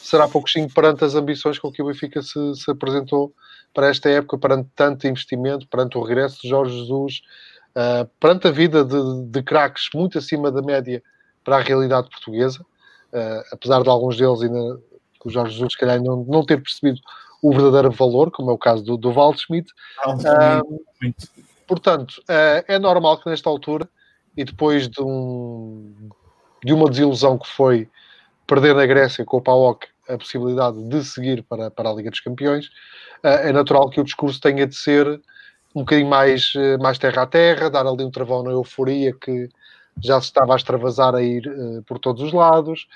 [0.02, 3.32] será pouquinho perante as ambições com que o Benfica se, se apresentou
[3.74, 7.20] para esta época, perante tanto investimento, perante o regresso de Jorge Jesus,
[7.76, 11.02] uh, perante a vida de, de craques muito acima da média
[11.44, 12.60] para a realidade portuguesa,
[13.12, 14.80] uh, apesar de alguns deles ainda
[15.24, 17.00] o Jorge Jesus, se calhar, não, não ter percebido
[17.42, 19.70] o verdadeiro valor, como é o caso do, do Waldschmidt.
[20.06, 21.14] Uh,
[21.66, 23.88] portanto, uh, é normal que nesta altura,
[24.36, 25.92] e depois de, um,
[26.64, 27.88] de uma desilusão que foi
[28.46, 32.20] perder na Grécia com o PAOK a possibilidade de seguir para, para a Liga dos
[32.20, 32.66] Campeões,
[33.24, 35.20] uh, é natural que o discurso tenha de ser
[35.74, 39.48] um bocadinho mais, mais terra a terra, dar ali um travão na euforia que
[40.02, 41.42] já se estava a extravasar a ir
[41.86, 42.88] por todos os lados.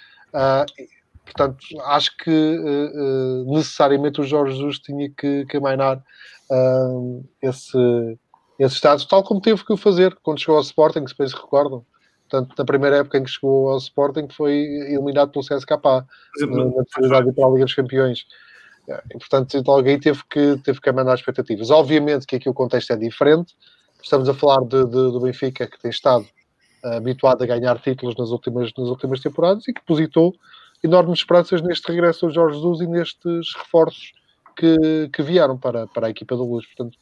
[1.24, 6.02] Portanto, acho que uh, uh, necessariamente o Jorge Jesus tinha que, que amainar
[6.50, 8.18] uh, esse,
[8.58, 11.34] esse estado, tal como teve que o fazer quando chegou ao Sporting, se bem se
[11.34, 11.84] recordam.
[12.28, 16.84] Portanto, na primeira época em que chegou ao Sporting, foi eliminado pelo CSKA na, na
[16.84, 18.26] possibilidade de ir para a Liga dos Campeões.
[18.88, 21.70] E, portanto, alguém teve que, teve que amainar as expectativas.
[21.70, 23.54] Obviamente que aqui o contexto é diferente.
[24.02, 26.26] Estamos a falar de, de, do Benfica, que tem estado
[26.84, 30.34] habituado a ganhar títulos nas últimas, nas últimas temporadas e que positou
[30.82, 34.12] enormes esperanças neste regresso ao Jorge Jesus e nestes reforços
[34.56, 36.66] que, que vieram para, para a equipa da Luz.
[36.66, 36.98] Portanto,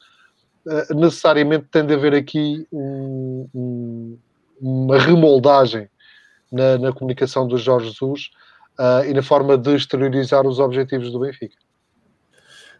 [0.66, 4.18] uh, necessariamente tem de haver aqui um, um,
[4.60, 5.88] uma remoldagem
[6.50, 8.30] na, na, comunicação do Jorge Jesus
[8.78, 11.56] uh, e na forma de exteriorizar os objetivos do Benfica.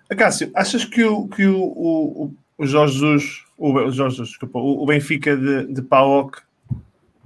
[0.09, 4.85] Cássio, achas que o, que o, o, o Jorge Jesus, o, Jorge Jesus, desculpa, o,
[4.85, 6.43] Benfica de, de PAOK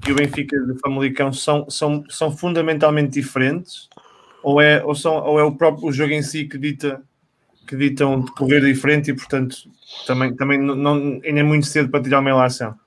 [0.06, 3.88] e o Benfica de Famalicão são, são, são fundamentalmente diferentes?
[4.42, 7.02] Ou é, ou são, ou é o próprio o jogo em si que dita
[7.66, 9.56] que dita um decorrer diferente e, portanto,
[10.06, 12.78] também, também não, ainda é muito cedo para tirar uma relação?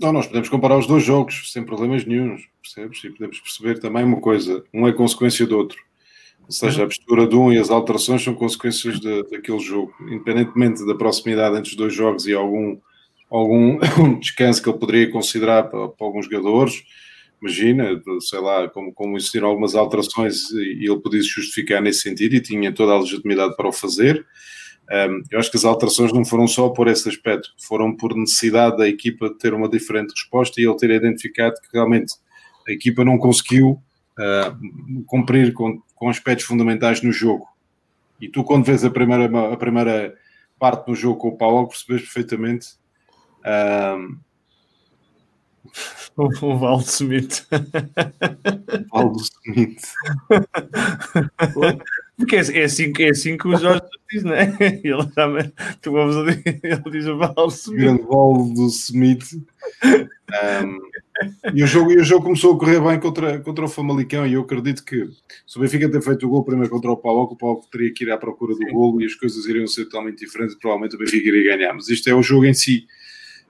[0.00, 3.04] Não, nós podemos comparar os dois jogos sem problemas nenhums, percebes?
[3.04, 5.78] E podemos perceber também uma coisa: um é consequência do outro.
[6.44, 10.84] Ou seja, a postura de um e as alterações são consequências de, daquele jogo, independentemente
[10.86, 12.78] da proximidade entre os dois jogos e algum
[13.32, 13.78] algum
[14.20, 16.84] descanso que ele poderia considerar para, para, alguns jogadores.
[17.40, 22.40] Imagina, sei lá, como, como existiram algumas alterações e ele podia justificar nesse sentido e
[22.40, 24.24] tinha toda a legitimidade para o fazer.
[24.90, 28.76] Um, eu acho que as alterações não foram só por esse aspecto, foram por necessidade
[28.76, 32.14] da equipa ter uma diferente resposta e ele ter identificado que realmente
[32.68, 33.70] a equipa não conseguiu
[34.18, 37.46] uh, cumprir com, com aspectos fundamentais no jogo.
[38.20, 40.12] E tu, quando vês a primeira, a primeira
[40.58, 42.70] parte do jogo com o Paulo, percebes perfeitamente.
[46.16, 47.46] O, o Valdo Smith.
[48.92, 49.82] Valdo Smith.
[52.16, 54.56] Porque é, é, assim, é assim que o Jorge diz, não é?
[54.60, 57.80] Ele, também, tu vamos ele diz o Valdo Smith.
[57.80, 59.24] Grande Valdo Smith.
[59.84, 60.78] Um,
[61.54, 64.34] e, o jogo, e o jogo começou a correr bem contra, contra o Famalicão e
[64.34, 65.08] eu acredito que
[65.46, 68.04] se o Benfica ter feito o gol primeiro contra o Paulo, o Paulo teria que
[68.04, 71.28] ir à procura do gol e as coisas iriam ser totalmente diferentes provavelmente o Benfica
[71.28, 71.72] iria ganhar.
[71.72, 72.86] Mas isto é o jogo em si.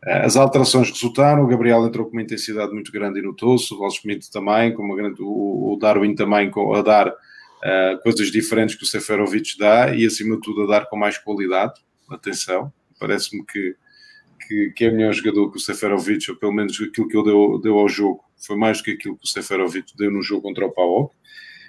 [0.04, 4.02] As alterações resultaram, o Gabriel entrou com uma intensidade muito grande e notou-se, o Walsh
[4.32, 9.56] também, com uma grande, o Darwin também a dar uh, coisas diferentes que o Seferovic
[9.56, 11.74] dá e acima de tudo a dar com mais qualidade,
[12.10, 13.76] atenção, parece-me que,
[14.46, 17.60] que, que, é melhor jogador que o Seferovic, ou pelo menos aquilo que ele deu,
[17.62, 20.66] deu ao jogo, foi mais do que aquilo que o Seferovic deu no jogo contra
[20.66, 21.14] o PAOK,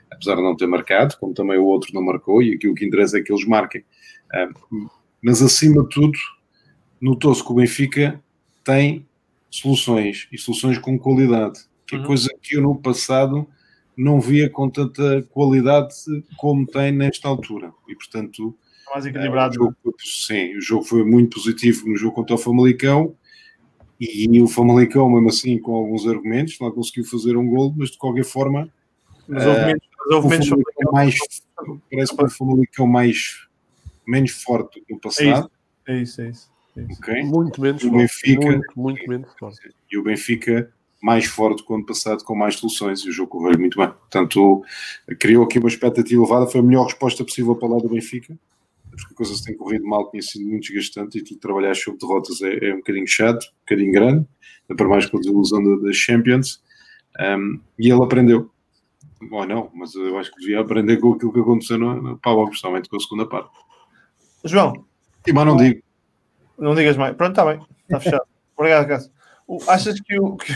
[0.09, 3.19] apesar de não ter marcado, como também o outro não marcou, e aquilo que interessa
[3.19, 3.81] é que eles marquem.
[4.33, 4.89] Uh,
[5.21, 6.17] mas acima de tudo,
[6.99, 8.22] notou-se que o Benfica
[8.63, 9.05] tem
[9.49, 12.05] soluções e soluções com qualidade, que é uhum.
[12.05, 13.47] coisa que eu no passado
[13.95, 15.93] não via com tanta qualidade
[16.37, 17.71] como tem nesta altura.
[17.87, 18.55] E portanto,
[18.93, 19.55] mais equilibrado.
[19.55, 23.15] É, o jogo, sim, o jogo foi muito positivo no jogo contra o Famalicão.
[23.99, 27.97] E o Famalicão, mesmo assim, com alguns argumentos, lá conseguiu fazer um gol, mas de
[27.97, 28.69] qualquer forma.
[29.27, 30.49] Mas houve menos, mas houve menos
[30.91, 31.15] mais,
[31.89, 33.47] parece que o Famalicão mais
[34.05, 35.49] menos forte do que no passado.
[35.87, 36.21] É isso, é isso.
[36.21, 36.52] É isso.
[36.75, 37.23] Okay?
[37.23, 39.69] Muito menos o Benfica, muito, muito menos forte.
[39.91, 40.71] E o Benfica
[41.03, 43.89] mais forte quando passado com mais soluções e o jogo correu muito bem.
[43.89, 44.63] Portanto,
[45.19, 48.37] criou aqui uma expectativa elevada, foi a melhor resposta possível para lá do Benfica,
[48.89, 51.99] porque a coisa se tem corrido mal, tinha sido muito desgastante e tu trabalhar sobre
[51.99, 54.25] derrotas é, é, um bocadinho chato, um bocadinho grande,
[54.65, 56.63] para mais com a desilusão das Champions,
[57.19, 58.49] um, e ele aprendeu.
[59.21, 62.45] Bom, não, mas eu acho que devia aprender com aquilo que aconteceu no, no Pau,
[62.47, 63.51] principalmente com a segunda parte.
[64.45, 64.85] João.
[65.27, 65.81] E mais não digo.
[66.57, 67.15] Não digas mais.
[67.15, 67.61] Pronto, está bem.
[67.83, 68.23] Está fechado.
[68.55, 69.11] Obrigado, Cássio.
[69.67, 70.35] Achas que o.
[70.37, 70.53] Que...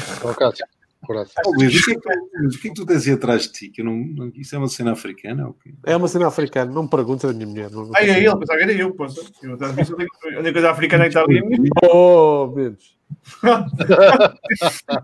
[1.06, 1.44] Coração.
[1.46, 3.70] Oh, Luís, o que, é que, que é que tu tens aí atrás de ti?
[3.70, 5.46] Que não, não- isso é uma cena africana?
[5.48, 5.72] ou quê?
[5.86, 7.70] É uma cena africana, não me pergunta da minha mulher.
[7.70, 9.22] Não, não Ai, é ele, pensava que era eu, poxa.
[9.44, 11.70] Eu a A única coisa africana que está ali é a minha.
[11.92, 12.98] Oh, menos.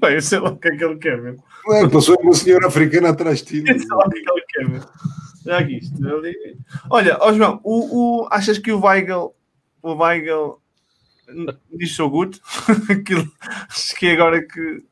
[0.00, 1.36] Pá, Eu sei lá o que é que ele quer, meu.
[1.68, 3.64] Ué, passou uma senhora africana atrás de ti.
[3.72, 4.80] Eu sei lá o que é que ele quer, meu.
[5.44, 6.08] Já que isto.
[6.08, 6.58] ali-
[6.90, 9.34] Olha, ó João, o, o- achas que o Weigel,
[9.82, 10.60] o Weigel
[11.72, 12.40] diz so good?
[13.98, 14.82] Que é agora que.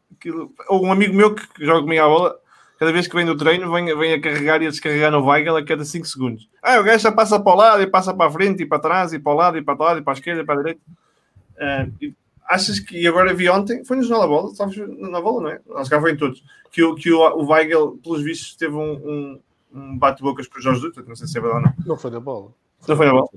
[0.69, 2.37] Ou um amigo meu que joga comigo à bola,
[2.79, 5.57] cada vez que vem do treino, vem, vem a carregar e a descarregar no Weigel
[5.57, 6.49] a cada 5 segundos.
[6.63, 8.79] Ah, o gajo já passa para o lado e passa para a frente e para
[8.81, 10.55] trás e para o lado e para o lado e para a esquerda e para
[10.55, 10.81] a direita.
[12.01, 12.15] E
[12.49, 15.51] achas que, e agora vi ontem, foi no Jornal da Bola, sabes, na bola, não
[15.51, 15.61] é?
[15.81, 18.93] Acho que foi em todos, que, o- que o, o Weigel, pelos vistos, teve um,
[18.93, 19.41] um,
[19.73, 21.85] um bate-bocas com o Jorge Jesus, não sei se é verdade ou não.
[21.87, 22.53] Não foi na bola.
[22.89, 23.29] Não foi na bola?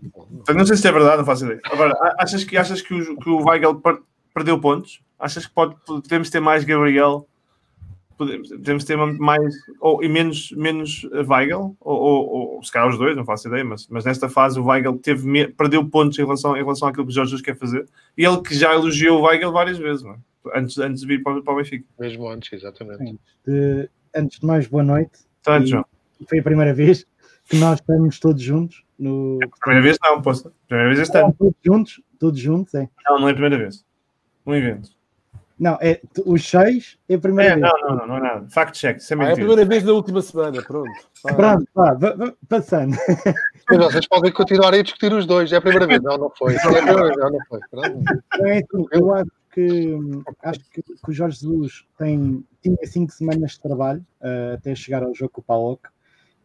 [0.56, 0.65] Não.
[0.65, 1.60] Sei se é verdade, não faço ideia.
[1.65, 3.99] Agora, achas que, achas que, o, que o Weigel per-
[4.34, 5.02] perdeu pontos?
[5.17, 7.28] Achas que pode, podemos ter mais Gabriel?
[8.17, 11.75] Podemos, podemos ter mais ou, e menos, menos Weigel?
[11.80, 14.65] Ou, ou, ou se calhar os dois, não faço ideia, mas, mas nesta fase o
[14.65, 17.86] Weigel teve, perdeu pontos em relação, em relação àquilo que o Jorge Jesus quer fazer.
[18.17, 20.17] E ele que já elogiou o Weigel várias vezes, não é?
[20.56, 21.86] antes, antes de vir para, o- para o Benfica.
[21.99, 23.17] Mesmo antes, exatamente.
[24.15, 25.12] Antes de mais, boa noite.
[25.41, 25.86] Então, antes, E- João.
[26.28, 27.06] Foi a primeira vez
[27.47, 29.40] que nós estamos todos juntos no.
[29.62, 30.52] Primeira vez não, posso.
[30.68, 31.34] Primeira vez este ano.
[31.38, 32.90] Todos juntos, todos juntos, é.
[33.08, 33.86] Não, não é a primeira vez.
[34.46, 34.90] Um evento.
[35.60, 37.70] Não, é os seis é a primeira É, vez.
[37.82, 38.48] não, não, não, não é nada.
[38.50, 39.46] Fact check, isso é Ah, é a mentira.
[39.48, 40.90] primeira vez da última semana, pronto.
[41.28, 42.96] Ah, Pronto, vá, vá, vá, passando.
[43.70, 45.52] Mas vocês podem continuar aí a discutir os dois.
[45.52, 46.02] É a primeira vez.
[46.02, 46.54] Não, não foi.
[46.56, 47.18] É a primeira vez.
[47.18, 47.60] Não, não foi.
[47.70, 48.04] Pronto.
[48.36, 49.98] Então é eu acho que
[50.44, 55.04] acho que, que o Jorge Jesus tem, tinha cinco semanas de trabalho eh, até chegar
[55.04, 55.82] ao jogo com o Palok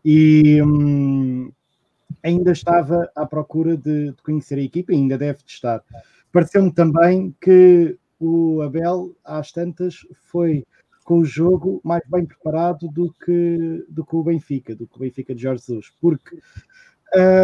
[0.05, 1.53] e hum,
[2.24, 5.82] ainda estava à procura de, de conhecer a equipa e ainda deve de estar.
[6.32, 10.64] Pareceu-me também que o Abel, às tantas, foi
[11.04, 15.00] com o jogo mais bem preparado do que, do que o Benfica, do que o
[15.00, 16.38] Benfica de Jorge Jesus, porque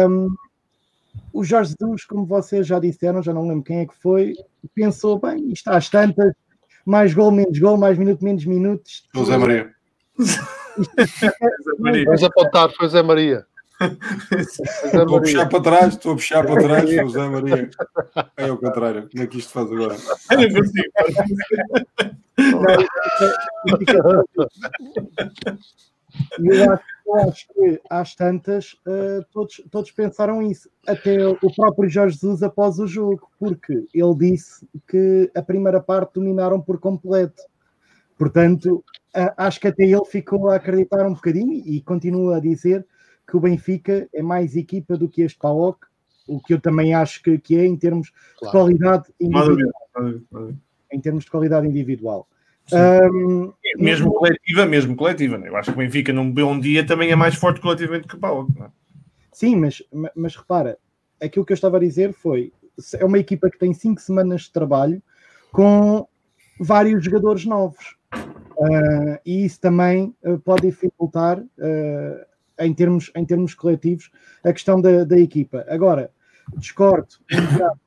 [0.09, 0.35] hum,
[1.31, 4.33] o Jorge Jesus, como vocês já disseram, já não lembro quem é que foi,
[4.73, 6.33] pensou bem, isto às tantas,
[6.83, 9.07] mais gol, menos gol, mais minuto, menos minutos.
[9.13, 9.71] José Maria.
[12.05, 12.71] Vamos apontar.
[12.87, 13.45] Zé Maria.
[13.81, 17.69] O Estou a puxar para trás, estou a puxar para trás, o José Maria.
[18.37, 19.09] É ao contrário.
[19.09, 19.95] Como é que isto faz agora?
[20.31, 20.91] Eu não consigo.
[26.39, 31.37] E eu acho, eu acho que às tantas eh, todos, todos pensaram isso, até o
[31.55, 36.79] próprio Jorge Jesus após o jogo, porque ele disse que a primeira parte dominaram por
[36.79, 37.41] completo.
[38.17, 38.83] Portanto,
[39.15, 42.85] a- acho que até ele ficou a acreditar um bocadinho e continua a dizer
[43.31, 45.87] que o Benfica é mais equipa do que este PAOK,
[46.27, 48.57] o que eu também acho que, que é em termos de Claro.
[48.57, 49.73] qualidade Não há individual.
[49.95, 50.57] há dúvida.
[50.91, 52.27] Em termos de qualidade individual.
[52.73, 55.37] Ahm, Mesmo coletiva, mesmo coletiva.
[55.37, 55.47] né?
[55.47, 58.19] Eu acho que o Benfica num bom dia também é mais forte coletivamente que o
[58.19, 58.51] Paulo.
[58.57, 58.69] não é?
[59.31, 60.77] Sim, mas, ma- mas repara,
[61.21, 62.51] aquilo que eu estava a dizer foi:
[62.99, 65.01] é uma equipa que tem cinco semanas de trabalho
[65.53, 66.05] com
[66.59, 67.95] vários jogadores novos.
[68.13, 72.27] Ah, e isso também ah, pode dificultar, ah,
[72.59, 74.11] em, termos, em termos coletivos,
[74.43, 75.65] a questão da, da equipa.
[75.69, 76.11] Agora,
[76.57, 77.07] discordo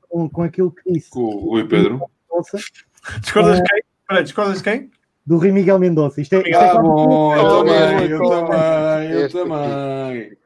[0.09, 2.01] com, com aquilo que disse Com o Rui Pedro.
[2.29, 2.57] Mendonça,
[3.21, 3.79] Discordas de quem?
[4.01, 4.91] Espera, discordas de quem?
[5.25, 6.21] do Rui Miguel Mendonça.
[6.21, 10.37] Isto é, isto é Ah, bom, eu também, eu também, eu também.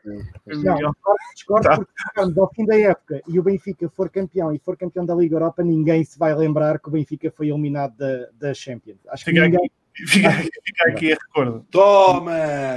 [0.64, 0.96] Não,
[1.36, 1.76] discordo, Tá.
[1.76, 5.14] porque chegarmos ao fim da época e o Benfica for campeão e for campeão da
[5.14, 9.00] Liga Europa, ninguém se vai lembrar que o Benfica foi eliminado da, da Champions.
[9.10, 9.70] Acho que Fica ninguém.
[9.94, 11.66] Fica, fica aqui a recordo.
[11.72, 12.34] Toma,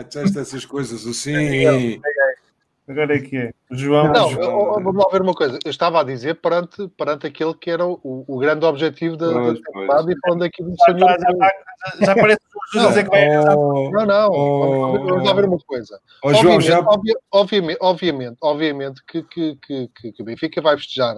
[0.07, 2.01] disseste essas coisas assim.
[2.89, 3.53] Agora é que é.
[3.71, 4.13] João.
[4.13, 5.57] Não, João- ó, vamos lá ver uma coisa.
[5.65, 10.13] Eu estava a dizer perante, perante aquele que era o, o grande objetivo da, temporada
[10.13, 10.99] e falando aqui do Já, senhor.
[11.09, 11.17] já,
[12.01, 12.41] já, já parece
[12.73, 13.39] que o dizer que vai.
[13.57, 14.93] Oh, Não, não, Oh.
[14.93, 15.99] vamos, vamos lá ver uma coisa.
[16.25, 16.81] oh, João, obviamente, já.
[16.81, 21.17] obvi- obviamente, obviamente, obviamente que, que, que, que, que o Benfica vai festejar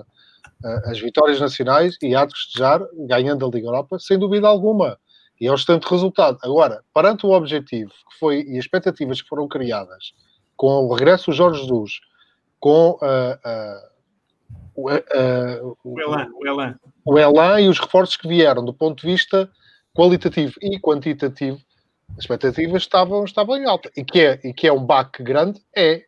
[0.62, 4.98] ah, as vitórias nacionais e há de festejar ganhando a Liga Europa, sem dúvida alguma.
[5.44, 6.38] E é um excelente resultado.
[6.42, 10.14] Agora, perante o objetivo que foi e as expectativas que foram criadas
[10.57, 12.01] com o regresso do Jorge Jesus,
[12.59, 13.90] com ah,
[14.74, 15.03] o, ah,
[15.84, 16.78] O Elan, o Elan.
[17.05, 19.51] o Elan e os reforços que vieram do ponto de vista
[19.95, 21.59] qualitativo e quantitativo,
[22.12, 23.90] as expectativas estavam, estavam em alta.
[23.95, 26.05] E que, é, e que é um baque grande, é.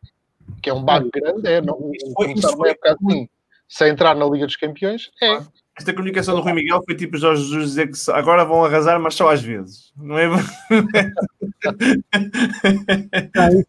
[0.62, 1.61] Que é um baque grande, é.
[1.61, 3.28] Não, Isso foi- isso foi- época assim,
[3.68, 5.41] sem entrar na Liga dos Campeões, é.
[5.79, 9.14] Esta comunicação do Rui Miguel foi tipo Jorge Jesus dizer que agora vão arrasar, mas
[9.14, 9.93] só às vezes.
[9.97, 10.27] Não é?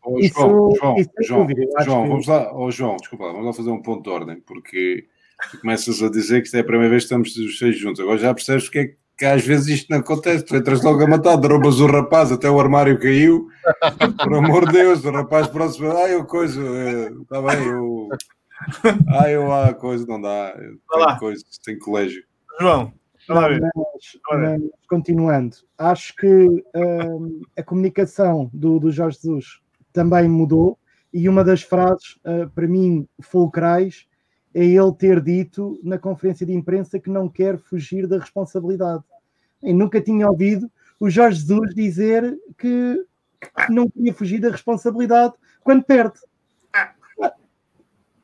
[0.05, 1.47] Oh, João, João, isso sem João,
[1.83, 5.05] João, que- vamos lá, oh, João, desculpa, vamos lá fazer um ponto de ordem, porque
[5.51, 7.99] tu começas a dizer que isto é a primeira vez que estamos os seis juntos,
[7.99, 10.45] agora já percebes porque é que que às vezes isto não acontece.
[10.45, 13.47] Tu entras logo a matar, derrubas o rapaz, até o armário caiu.
[14.23, 16.61] Por amor de Deus, o rapaz próximo, ai, eu coisa,
[17.23, 18.09] está bem, eu.
[19.07, 20.53] Ai, eu há coisa, não dá.
[20.53, 22.23] Tem coisa, tem colégio.
[22.59, 22.91] João,
[23.27, 23.61] vai lá ver.
[23.61, 29.61] Mas, mas, continuando, acho que hum, a comunicação do, do Jorge Jesus
[29.93, 30.77] também mudou
[31.13, 34.07] e uma das frases, uh, para mim, fulcrais,
[34.53, 39.03] é ele ter dito na conferência de imprensa que não quer fugir da responsabilidade.
[39.61, 43.05] Eu nunca tinha ouvido o Jorge Jesus dizer que,
[43.65, 45.33] que não queria fugir da responsabilidade
[45.63, 46.19] quando perde.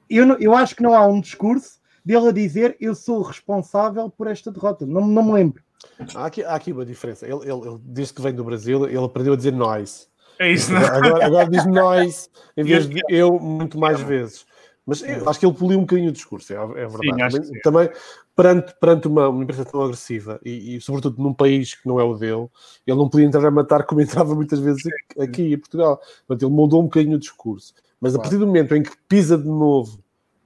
[0.10, 4.10] Eu, não- eu acho que não há um discurso dele a dizer eu sou responsável
[4.10, 4.86] por esta derrota.
[4.86, 5.64] Não, não me lembro.
[6.16, 7.26] Há aqui, há aqui uma diferença.
[7.26, 10.10] Ele, ele, ele, desde que vem do Brasil, ele aprendeu a dizer nós.
[10.40, 14.46] É isso, não Agora, agora diz nós em vez de eu muito mais vezes.
[14.86, 17.32] Mas eu acho que ele poliu um bocadinho o discurso, é, é verdade.
[17.32, 17.90] Sim, também, também,
[18.36, 22.04] perante, perante uma, uma imprensa tão agressiva e, e, sobretudo, num país que não é
[22.04, 22.50] o dele,
[22.86, 26.02] ele não podia entrar a matar como entrava muitas vezes aqui, aqui em Portugal.
[26.28, 27.74] Portanto, ele mudou um bocadinho o discurso.
[28.04, 29.98] Mas a partir do momento em que pisa de novo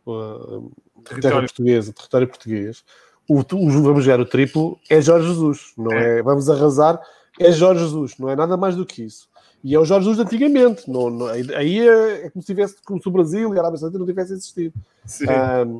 [0.05, 0.71] uh,
[1.03, 1.47] terra Território.
[1.47, 2.83] portuguesa, território português,
[3.27, 6.21] o, o- vamos jogar o triplo é Jorge Jesus, não é?
[6.21, 7.01] Vamos arrasar,
[7.39, 9.27] é Jorge Jesus, não é nada mais do que isso.
[9.63, 12.75] E é o Jorge Jesus de antigamente, não, não- aí é, é como se tivesse,
[12.85, 14.73] como se o Brasil e a Arábia Saudita não tivessem existido.
[15.03, 15.25] Sim.
[15.27, 15.79] Ahm,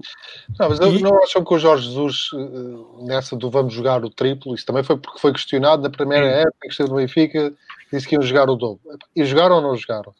[0.59, 4.03] Não, mas eu E- não acham que o Jorge Jesus, eh, nessa do vamos jogar
[4.03, 7.53] o triplo, isso também foi porque foi questionado na primeira época que esteve no Benfica,
[7.93, 8.80] disse que iam jogar o dobro.
[9.15, 10.11] E jogaram ou não jogaram?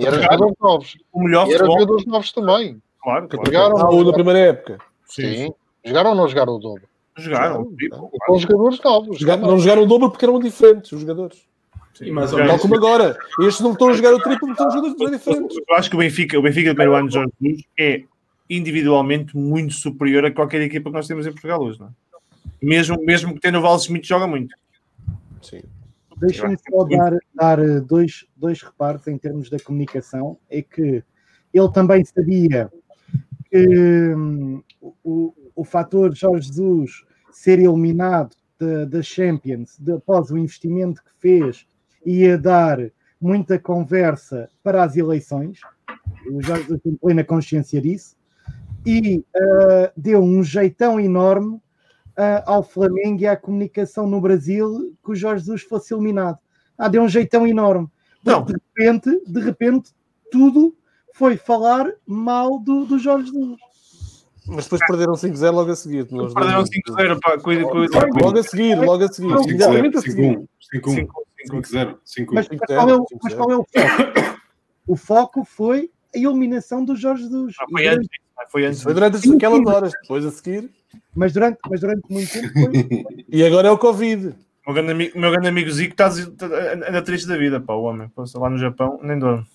[0.00, 0.96] E eram novos.
[1.12, 2.82] O melhor E eram jogadores novos também.
[3.02, 3.46] claro, claro.
[3.46, 4.78] Jogaram, ah, o na primeira época.
[5.06, 5.52] Sim.
[5.84, 6.82] Jogaram ou não jogaram o dobro?
[7.16, 7.54] Jogaram.
[7.64, 7.76] Jogaram.
[7.76, 9.18] tipo, E com jogadores novos.
[9.18, 11.38] Jogaram- não jogaram o dobro porque eram diferentes os jogadores.
[12.00, 12.46] Ou Jogaram.
[12.48, 13.16] Tal como agora.
[13.40, 15.56] Estes não estão a jogar o triplo porque estão jogadores bem diferentes.
[15.68, 18.02] Eu acho que o Benfica, o Benfica do primeiro ano de Jorge Jesus é
[18.48, 21.90] individualmente muito superior a qualquer equipa que nós temos em Portugal hoje, não é?
[22.62, 24.54] Mesmo, mesmo que tenha o Val Smith joga muito.
[25.42, 25.62] Sim.
[26.20, 30.38] Deixa-me só dar, dar eh, dois, dois reparos em termos da comunicação.
[30.50, 31.02] É que
[31.52, 32.70] ele também sabia
[33.50, 34.62] que hum,
[35.02, 38.36] o, o fator Jorge Jesus ser eliminado
[38.84, 41.66] da, Champions de- após o investimento que fez
[42.04, 42.78] ia dar
[43.20, 45.60] muita conversa para as eleições.
[46.30, 48.16] O Jorge Jesus tem plena consciência disso.
[48.84, 51.60] E ah, deu um jeitão enorme
[52.18, 56.38] ah, ao Flamengo e à comunicação no Brasil que o Jorge Jesus fosse eliminado.
[56.76, 57.88] Ah, deu um jeitão enorme.
[58.24, 58.44] Não.
[58.44, 59.92] De repente, de repente,
[60.30, 60.76] tudo
[61.14, 63.56] foi falar mal do, do Jorge Jesus.
[64.48, 66.10] Mas depois perderam 5-0 logo a seguir.
[66.10, 68.06] Nós Perderam não- 5-0 para cuida, cuida.
[68.20, 69.28] Logo a seguir, logo a seguir.
[69.28, 70.48] Imediatamente a seguir.
[70.74, 71.08] 5-1,
[71.50, 72.26] 5-0, 5-1.
[72.32, 72.56] Mas, é
[73.36, 74.38] qual é o foco?
[74.86, 77.54] O foco foi a eliminação do Jorge Jesus.
[77.60, 78.08] Ah, foi durante- antes.
[78.38, 78.82] ah, Foi antes.
[78.82, 80.70] Foi durante aquelas horas, depois a seguir.
[81.14, 83.04] mas, durante, mas durante muito tempo foi.
[83.28, 84.28] E agora é o Covid.
[84.66, 87.82] O meu grande amigo, meu grande amigo Zico está anda triste da vida, pá, o
[87.84, 88.08] homem.
[88.10, 89.46] Pô, lá no Japão, nem dorme.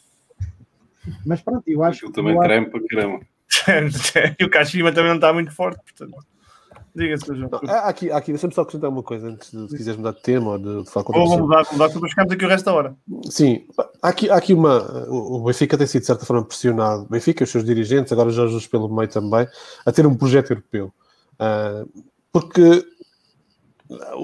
[1.25, 3.19] Mas pronto, eu acho também eu acho- treme para caramba.
[4.39, 6.25] e o Kashima também não está muito forte, portanto.
[6.95, 7.49] Diga-se, João.
[7.51, 10.21] Não, há aqui, aqui deixa-me só acrescentar uma coisa antes de se quiseres mudar de
[10.21, 11.41] tema ou de, de falar com vou pessoa.
[11.41, 12.95] mudar, mudar, depois ficamos aqui o resto da hora.
[13.29, 13.65] Sim,
[14.01, 15.07] há aqui, há aqui uma.
[15.09, 18.53] O Benfica tem sido de certa forma pressionado, o Benfica, os seus dirigentes, agora Jorge
[18.53, 19.47] Jesus pelo meio também,
[19.85, 20.93] a ter um projeto europeu.
[21.39, 21.83] Ah,
[22.31, 22.85] porque
[23.91, 24.15] ah,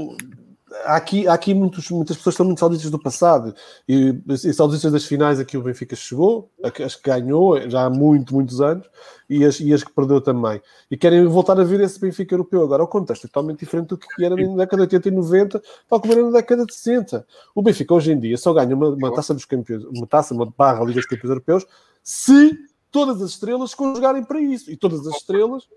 [0.85, 3.53] aqui, aqui muitos, muitas pessoas que são muito saudistas do passado
[3.87, 6.49] e, e saudistas das finais a que o Benfica chegou,
[6.83, 8.87] as que ganhou já há muito, muitos anos
[9.29, 10.61] e as, e as que perdeu também.
[10.89, 12.63] E querem voltar a ver esse Benfica europeu.
[12.63, 15.63] Agora, o contexto é totalmente diferente do que era na década de 80 e 90,
[15.87, 17.25] tal como era na década de 60.
[17.53, 20.45] O Benfica hoje em dia só ganha uma, uma taça dos campeões, uma taça, uma
[20.45, 21.65] barra Liga dos Campeões Europeus,
[22.03, 22.57] se
[22.91, 24.71] todas as estrelas conjugarem para isso.
[24.71, 25.67] E todas as estrelas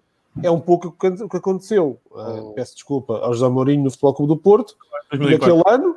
[0.43, 0.93] é um pouco o
[1.28, 1.99] que aconteceu.
[2.14, 2.53] ah, Oh.
[2.53, 4.76] peço desculpa ao José Mourinho no Futebol Clube do Porto,
[5.11, 5.57] 2004.
[5.57, 5.97] naquele ano,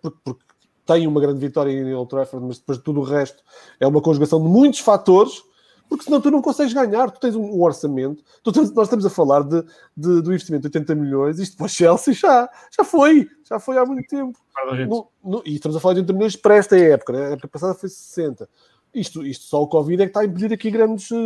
[0.00, 0.44] porque, porque
[0.86, 3.42] tem uma grande vitória em Old Trafford, mas depois de tudo o resto
[3.78, 5.42] é uma conjugação de muitos fatores,
[5.88, 9.10] porque senão tu não consegues ganhar, tu tens um, um orçamento, tu nós estamos a
[9.10, 9.62] falar de,
[9.96, 13.76] de- do investimento de 80 milhões, isto para o Chelsea já, já foi, já foi
[13.78, 14.38] há muito tempo.
[14.86, 17.26] No- no- e estamos a falar de 80 milhões para esta época, né?
[17.26, 18.48] a época passada foi 60.
[18.94, 21.16] Isto, isto só o Covid é que está a impedir aqui grandes, eh,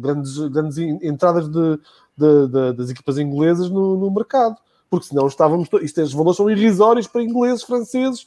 [0.00, 1.78] grandes, grandes en- entradas de,
[2.16, 4.56] de- de- das equipas inglesas no, no mercado,
[4.90, 5.68] porque senão estávamos.
[5.72, 8.26] os valores são irrisórios para ingleses, franceses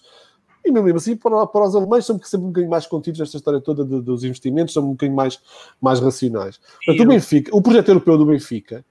[0.65, 3.59] e mesmo assim para, para os alemães são sempre um bocadinho mais contidos nesta história
[3.61, 5.39] toda de- dos investimentos, são um bocadinho mais,
[5.81, 6.57] mais racionais.
[6.85, 8.85] Portanto, o, Benfica, o projeto europeu do Benfica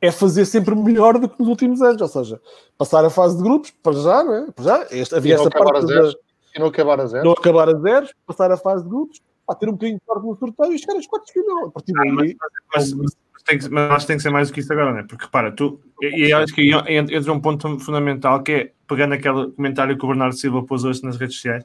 [0.00, 2.40] é fazer sempre melhor do que nos últimos anos, ou seja,
[2.78, 4.50] passar a fase de grupos, para já, não é?
[4.52, 6.16] Para já, este, havia esta parte da, zeros.
[6.56, 7.24] E não acabar a zero.
[7.24, 9.20] não acabar a zeros, passar a fase de grupos,
[9.50, 11.66] pá, ter um bocadinho de sorte no sorteio e chegar às quartas de final.
[11.66, 12.36] A partir Ah, daí,
[12.74, 14.92] Mas, mas tem que, mas acho que tem que ser mais do que isso agora,
[14.92, 15.02] não é?
[15.02, 19.96] Porque repara, tu, e, acho que entra um ponto fundamental que é pegando aquele comentário
[19.98, 21.64] que o Bernardo Silva pôs hoje nas redes sociais,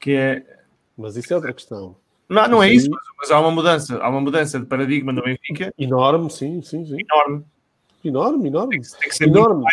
[0.00, 0.44] que é
[0.96, 1.96] Mas isso é outra questão.
[2.28, 5.22] não, não é Isso mas, mas há uma mudança, há uma mudança de paradigma no
[5.22, 6.96] Benfica Enorme, sim, sim, sim.
[7.00, 7.44] enorme.
[8.04, 8.80] Enorme, enorme.
[8.80, 9.64] Tem que ser Enorme.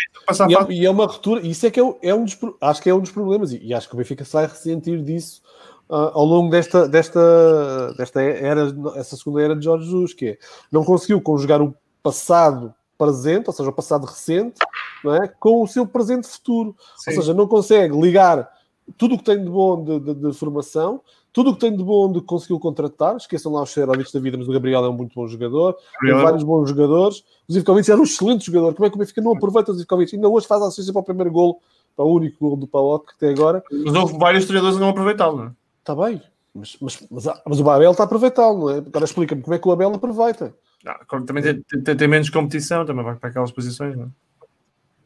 [0.50, 2.90] E é, e é uma ruptura, isso é que é, é um dos, acho que
[2.90, 5.42] é um dos problemas, e, e acho que o Benfica se vai ressentir disso
[5.90, 10.38] ah, ao longo desta, desta, desta era, essa segunda era de Jorge Jesus, que é,
[10.72, 14.56] não conseguiu conjugar o passado presente, ou seja, o passado recente,
[15.04, 16.76] não é, com o seu presente futuro.
[16.98, 17.12] Sim.
[17.12, 18.50] Ou seja, não consegue ligar
[18.98, 21.02] tudo o que tem de bom de, de- de formação,
[21.34, 23.18] tudo o que tem de bom de que conseguiu contratar.
[23.18, 25.74] Esqueçam lá os Xerovics da vida, mas o Gabriel é um muito bom jogador.
[25.74, 27.24] Tem Gabriel é vários bons jogadores.
[27.50, 28.74] O Zivkovic era um excelente jogador.
[28.74, 30.16] Como é que o Benfica não aproveita o Zivkovic?
[30.16, 31.58] Ainda hoje faz a assistência para o primeiro golo,
[31.96, 33.62] para o único golo do Paok até agora.
[33.70, 35.52] Mas houve vários treinadores a não aproveitá-lo, não é?
[35.86, 36.20] Está bem.
[36.52, 38.78] Mas, mas, mas, mas o Abel está a aproveitá-lo, não é?
[38.80, 40.52] Agora explica-me como é que o Abel aproveita.
[40.84, 44.08] Ah, Também tem, tem- tem menos competição, também vai para aquelas posições, não é?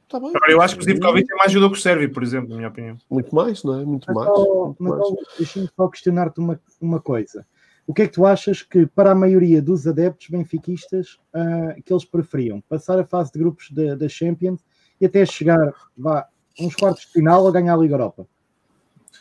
[0.05, 0.29] Está bem.
[0.33, 2.55] Agora, eu acho que o Zivkovic é mais jogador que o Sérvio, por exemplo, na
[2.55, 2.97] minha opinião.
[3.09, 3.83] Muito mais, não é?
[3.83, 4.29] Muito Mas, mais.
[4.29, 5.03] ó, muito mas, mais.
[5.03, 7.45] ó, deixa-me só questionar-te uma, uma coisa.
[7.85, 11.91] O que é que tu achas que, para a maioria dos adeptos benfiquistas, ah, que
[11.91, 12.61] eles preferiam?
[12.61, 14.63] Passar a fase de grupos da Champions
[15.01, 16.25] e até chegar vá,
[16.57, 18.25] uns quartos de final ou ganhar a Liga Europa?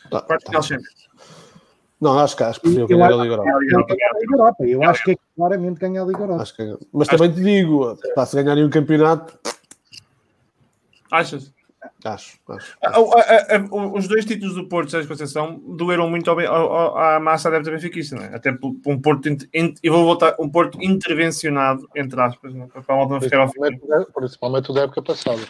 [0.09, 0.51] Tá, Quarto tá.
[0.51, 1.09] final Champions.
[2.01, 3.95] Não, acho que acho que Eu prefiro ganhar a acho- Liga Europa.
[4.31, 4.63] Europa.
[4.63, 4.67] A.
[4.67, 6.41] Eu acho que é claramente ganhar a Liga Europa.
[6.43, 9.37] Acho que- Mas também te digo, pá, se ganharem um campeonato,
[11.11, 11.51] Achas?
[12.05, 12.77] acho, acho.
[12.83, 16.71] Ah, ah, ah, ah, Os dois títulos do Porto, Sérgio Conceição, doeram muito ao ao-
[16.73, 18.35] ao- à massa adepta benfiquista, não é?
[18.35, 22.65] Até por por um Porto, in- eu vou voltar, um Porto intervencionado, entre aspas, não
[22.65, 22.67] é?
[22.67, 23.59] para a não ficar ao fim.
[24.13, 25.41] Principalmente, o da época passada.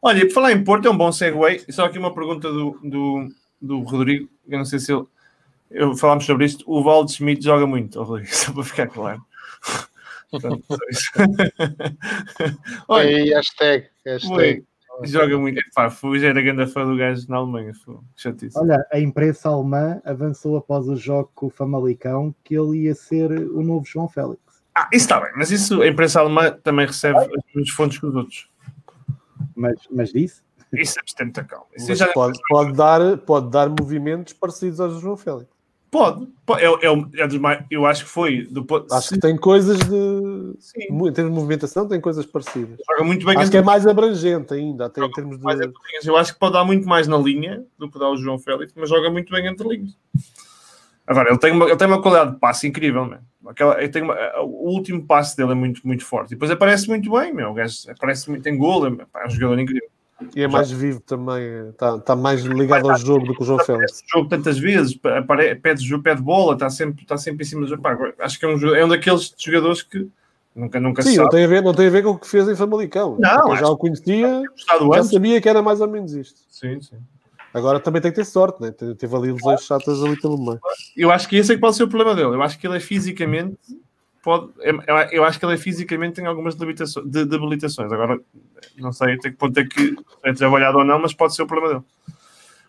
[0.00, 1.36] Olha, por falar em Porto, é um bom segue.
[1.70, 3.28] Só aqui uma pergunta do, do,
[3.60, 4.28] do Rodrigo.
[4.46, 5.04] Eu não sei se ele.
[5.70, 6.64] Eu, falámos sobre isto.
[6.66, 9.22] O Valde Schmidt joga muito, ó, Rodrigo, só para ficar claro.
[10.30, 10.64] Portanto.
[12.88, 14.64] Olha, Aí, hashtag, hashtag.
[15.00, 15.58] Ui, joga muito.
[15.58, 17.72] Epá, fui, já era grande fã do gajo na Alemanha.
[17.74, 17.96] Foi.
[18.56, 23.30] Olha, a imprensa alemã avançou após o jogo com o Famalicão que ele ia ser
[23.30, 24.40] o novo João Félix.
[24.74, 28.06] Ah, isso está bem, mas isso a imprensa alemã também recebe as mesmas fontes que
[28.06, 28.48] os outros.
[29.56, 30.42] Mas, mas disse?
[30.72, 31.40] Isso é bastante
[31.88, 35.46] Mas já pode, pode, dar, pode dar movimentos parecidos aos do João Félix.
[35.90, 36.26] pode.
[36.44, 36.62] pode.
[36.62, 38.46] É, é, é dos mais, eu acho que foi.
[38.46, 40.56] Do, Acho que tem coisas de.
[40.60, 40.82] Sim.
[40.90, 42.78] Em termos de movimentação, tem coisas parecidas.
[42.90, 45.44] joga muito bem Acho que é mais abrangente ainda, até em termos de.
[45.44, 46.06] mais entre linhas.
[46.06, 48.72] Eu acho que pode dar muito mais na linha do que dá o João Félix,
[48.76, 49.96] mas joga muito bem entre linhas.
[51.06, 53.20] Agora, ele tem uma, ele tem uma qualidade de passe incrível, man.
[53.46, 56.32] Aquela, ele tem uma- o último passe dele é muito, muito forte.
[56.32, 57.48] E depois aparece muito bem, meu.
[57.50, 59.88] O gajo aparece muito, tem gol, é, é um jogador incrível.
[60.34, 63.58] E é mais vivo também, está, está mais ligado ao jogo do que o João
[63.58, 63.72] Félix.
[63.92, 64.94] Aparece no jogo tantas vezes,
[65.62, 67.82] pede, pede bola, está sempre, está sempre em cima do jogo.
[67.82, 70.08] Pá, acho que é um, é um daqueles jogadores que
[70.54, 72.26] nunca, nunca se Sim, não tem, a ver, não tem a ver com o que
[72.26, 73.16] fez em Famalicão.
[73.18, 74.42] Não, eu já o conhecia,
[74.94, 76.40] já sabia que era mais ou menos isto.
[76.50, 76.96] Sim, sim.
[77.54, 78.70] Agora também tem que ter sorte, né?
[78.72, 80.60] Te- teve ali lesões chatas ali pelo meio.
[80.96, 82.34] Eu acho que esse é que pode ser o problema dele.
[82.34, 83.56] Eu acho que ele é fisicamente.
[84.22, 87.90] Pode, é- eu acho que ele é fisicamente tem algumas debilitações, de, debilitações.
[87.92, 88.20] Agora,
[88.76, 91.46] não sei até que ponto é que é trabalhado ou não, mas pode ser o
[91.46, 91.84] problema dele.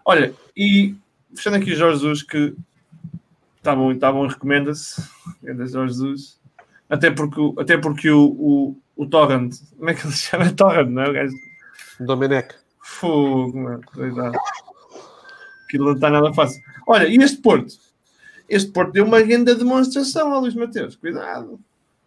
[0.06, 0.96] Olha, e
[1.36, 2.56] fechando aqui o Jorge Jesus, que
[3.58, 5.02] está bom, está bom recomenda-se.
[5.42, 6.40] Grande Jorge Jesus.
[6.90, 10.50] Até porque, o- até porque o, o, o Torrent, como é que ele se chama?
[10.54, 11.10] Torrent, não é?
[11.10, 11.34] O gajo
[12.00, 12.56] Domenech.
[12.82, 13.82] Fogo, mano.
[13.94, 14.38] Cuidado.
[15.66, 16.62] Aquilo não está nada fácil.
[16.88, 17.74] Olha, e este Porto?
[18.50, 20.96] Este Porto deu uma grande demonstração a Luís Mateus.
[20.96, 21.60] Cuidado.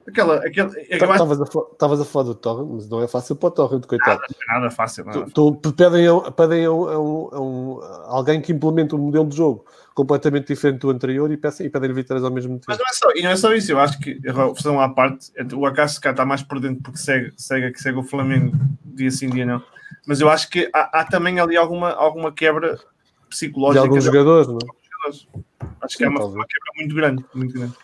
[0.07, 3.87] Aquela, aquela, que Estavas a, falar do Torrent, mas não é fácil para o Torrent,
[3.87, 4.21] coitado.
[4.21, 5.05] não é nada fácil.
[5.05, 5.27] Nada.
[5.33, 9.65] Tu, tu pedem, a, pedem a, a um- alguém que implemente um modelo de jogo
[9.95, 12.83] completamente diferente do anterior e, peçam, e pedem vitórias ao mesmo Mas tempo.
[12.83, 13.71] não é só, e não é só isso.
[13.71, 14.19] Eu acho que,
[14.57, 17.99] fazer à parte, o acaso cá está mais por dentro porque segue, segue, que segue
[17.99, 19.63] o Flamengo dia sim, dia não.
[20.05, 22.83] Mas eu acho que há, há também ali alguma, alguma quebra De
[23.31, 23.83] psicológica.
[23.85, 24.82] alguns de jogadores, não é?
[25.09, 27.25] Acho que é Sim, uma, uma quebra muito grande.
[27.35, 27.75] Muito grande.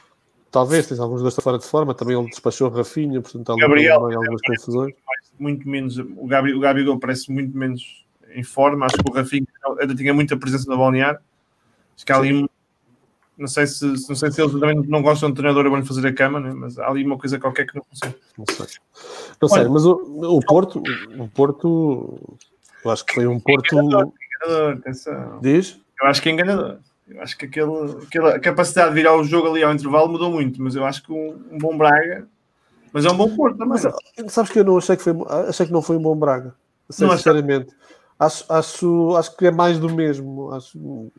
[0.51, 4.01] Talvez, tens alguns jogadores fora de forma, também ele despachou o Rafinha, portanto há Gabriel,
[4.01, 4.95] também algumas confusões.
[5.39, 5.99] muito menos.
[5.99, 8.87] O Gabi, o Gabigol parece muito menos em forma.
[8.87, 9.47] Acho que o Rafinha
[9.79, 11.21] ainda tinha muita presença no balneário.
[11.95, 12.49] Acho que há ali.
[13.37, 16.05] Não sei se, não sei se eles também não gostam de treinador e vão fazer
[16.09, 16.53] a cama, né?
[16.53, 18.15] mas há ali uma coisa qualquer que não funciona.
[18.37, 18.67] Não sei.
[19.41, 20.83] Não sei, mas o, o Porto,
[21.17, 22.39] o Porto,
[22.85, 23.77] eu acho que foi um Porto.
[23.77, 24.13] Enganador,
[24.79, 25.39] atenção.
[25.41, 25.81] Diz?
[26.01, 26.79] Eu acho que é enganador.
[27.09, 27.73] Eu acho que aquele,
[28.07, 31.13] aquela capacidade de virar o jogo ali ao intervalo mudou muito, mas eu acho que
[31.13, 32.29] um, um bom Braga.
[32.93, 33.79] Mas é um bom Porto também.
[34.19, 35.15] Mas sabes que eu não achei que foi,
[35.49, 36.55] achei que não foi um bom Braga.
[36.99, 37.75] Não sinceramente.
[38.19, 40.53] Acho, acho, acho que é mais do mesmo.
[40.53, 41.11] Acho,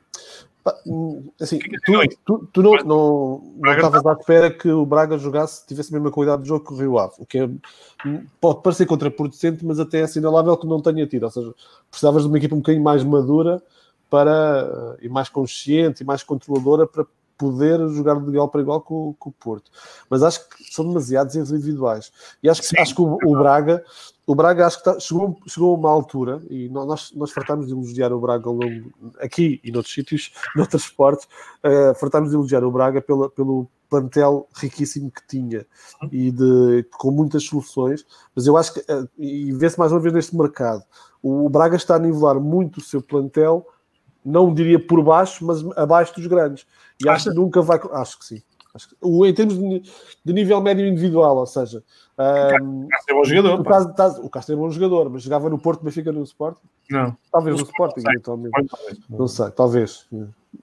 [1.41, 5.89] Assim, tu, tu, tu não, não, não estavas à espera que o Braga jogasse, tivesse
[5.91, 7.49] a mesma qualidade de jogo que o Rio Ave, o que é,
[8.39, 11.23] pode parecer contraproducente, mas até é assinalável que não tenha tido.
[11.23, 11.53] Ou seja,
[11.89, 13.61] precisavas de uma equipa um bocadinho mais madura
[14.09, 17.05] para, e mais consciente e mais controladora para
[17.39, 19.71] poder jogar de igual para igual com, com, o Porto.
[20.09, 22.11] Mas acho que são demasiados individuais.
[22.43, 23.81] E acho que, acho que o, o Braga,
[24.27, 27.71] o Braga acho que tá, chegou, chegou a uma altura, e nós, nós fartámos de
[27.71, 28.91] elogiar o Braga longo,
[29.21, 31.25] aqui e noutros sítios, noutros esportes,
[31.63, 35.65] uh, fartámos de elogiar o Braga pela, pelo plantel riquíssimo que tinha
[36.11, 38.05] e de, com muitas soluções,
[38.35, 40.83] mas eu acho que, uh, e vê-se mais uma vez neste mercado,
[41.23, 43.65] o Braga está a nivelar muito o seu plantel
[44.29, 46.65] não diria por baixo, mas abaixo dos grandes.
[47.03, 47.79] E acho que nunca vai.
[47.93, 48.41] Acho que sim.
[48.73, 49.81] Acho que, o, em termos de,
[50.23, 51.83] de, nível médio individual, ou seja,
[52.61, 53.59] um, o Castro é bom jogador.
[53.59, 56.67] O, caso, o Castro é bom jogador, mas jogava no Porto, Benfica no Sporting?
[56.89, 57.17] Não.
[57.31, 58.69] Talvez no, no Sporting, eventualmente.
[59.09, 60.07] Não sei, talvez.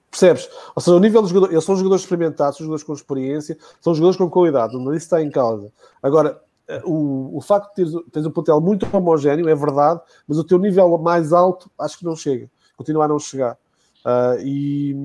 [0.09, 0.49] Percebes?
[0.73, 3.93] Ou seja, o nível dos jogadores, eles são jogadores experimentados, são jogadores com experiência, são
[3.93, 5.71] jogadores com qualidade, não isso está em causa.
[6.01, 10.37] Agora, eh, o, o facto de teres, teres um plantel muito homogéneo, é verdade, mas
[10.37, 13.57] o teu nível mais alto acho que não chega continua a não chegar.
[14.05, 14.95] Uh, e,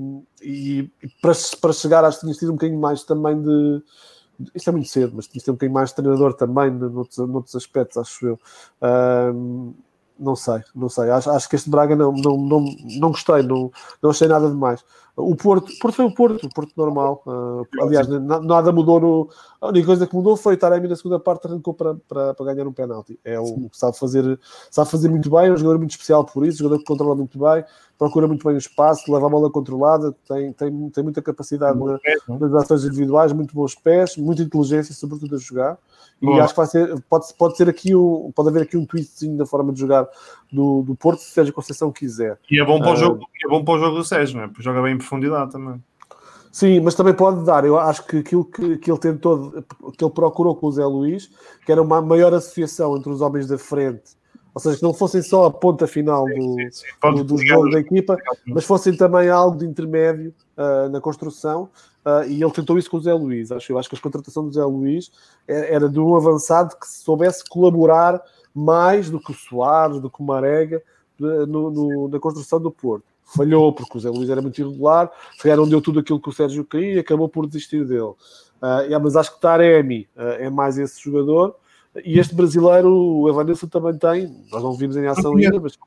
[0.40, 3.82] e, para, para chegar, acho que tinhas tido um bocadinho mais também de.
[4.54, 7.56] Isto é muito cedo, mas tinhas tido um bocadinho mais de treinador também, noutros, noutros
[7.56, 8.40] aspectos, acho eu.
[8.80, 9.74] Uh,
[10.18, 11.10] não sei, não sei.
[11.10, 12.64] Acho, acho que este Braga não, não, não,
[13.00, 14.84] não gostei, não, não achei nada demais.
[15.14, 17.22] O Porto, Porto foi o Porto, o Porto normal.
[17.26, 19.28] Uh, aliás, nada mudou no.
[19.60, 22.46] A única coisa que mudou foi o Taremi na segunda parte arrancou para, para, para
[22.46, 23.20] ganhar um penalti.
[23.22, 24.40] É o que sabe fazer,
[24.70, 27.14] sabe fazer muito bem, é um jogador muito especial por isso, um jogador que controla
[27.14, 27.62] muito bem,
[27.98, 31.98] procura muito bem o espaço, leva a bola controlada, tem, tem, tem muita capacidade na,
[32.38, 35.78] nas ações individuais, muito bons pés, muita inteligência, sobretudo a jogar.
[36.20, 36.44] E Boa.
[36.44, 39.44] acho que vai ser, pode, pode ser aqui um, pode haver aqui um twistzinho da
[39.44, 40.06] forma de jogar
[40.52, 42.38] do, do Porto, se Sérgio Conceição quiser.
[42.48, 44.44] E é bom para o uh, jogo, é bom para o jogo do Sérgio, não
[44.44, 44.46] é?
[44.46, 45.82] Porque joga bem em profundidade também.
[46.50, 47.64] Sim, mas também pode dar.
[47.64, 49.52] Eu acho que aquilo que, que ele tentou,
[49.96, 51.30] que ele procurou com o Zé Luís,
[51.64, 54.16] que era uma maior associação entre os homens da frente,
[54.54, 57.70] ou seja, que não fossem só a ponta final do, sim, sim, do, do jogo
[57.70, 61.70] da equipa, mas fossem também algo de intermédio uh, na construção
[62.04, 63.52] Uh, e ele tentou isso com o Zé Luís.
[63.52, 65.12] Acho, eu acho que a contratação do Zé Luís
[65.46, 68.20] era de um avançado que soubesse colaborar
[68.52, 70.82] mais do que o Soares, do que o Marega,
[71.18, 73.11] no, no, na construção do Porto.
[73.34, 76.28] Falhou, porque o Zé Luís era muito irregular, se calhar não deu tudo aquilo que
[76.28, 78.02] o Sérgio queria e acabou por desistir dele.
[78.02, 81.56] Uh, mas acho que Taremi uh, é mais esse jogador.
[82.04, 85.78] E este brasileiro, o Evanilson, também tem, nós não vimos em ação ainda, mas,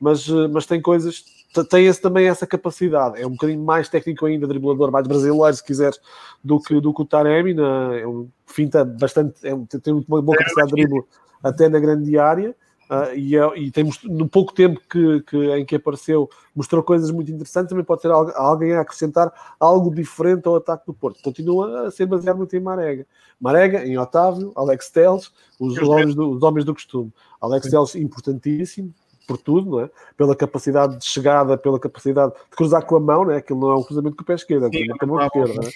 [0.00, 1.24] mas, mas tem coisas
[1.64, 3.20] tem esse, também essa capacidade.
[3.20, 6.00] É um bocadinho mais técnico ainda, driblador, mais brasileiro, se quiseres,
[6.42, 7.54] do que, do que o Taremi.
[7.54, 11.04] Na, é um finta bastante, é, tem uma boa capacidade de drible
[11.42, 12.54] até na grande área.
[12.88, 17.10] Uh, e, é, e tem, no pouco tempo que, que, em que apareceu, mostrou coisas
[17.10, 17.70] muito interessantes.
[17.70, 21.20] Também pode ter alguém a acrescentar algo diferente ao ataque do Porto.
[21.22, 23.06] Continua a ser baseado muito em Marega.
[23.40, 27.12] Marega, em Otávio, Alex Teles, os, homens do, os homens do costume.
[27.40, 28.94] Alex Teles, importantíssimo,
[29.26, 29.90] por tudo, não é?
[30.16, 33.38] pela capacidade de chegada, pela capacidade de cruzar com a mão, não é?
[33.38, 35.68] aquilo não é um cruzamento com o pé esquerdo, é um com a mão esquerda.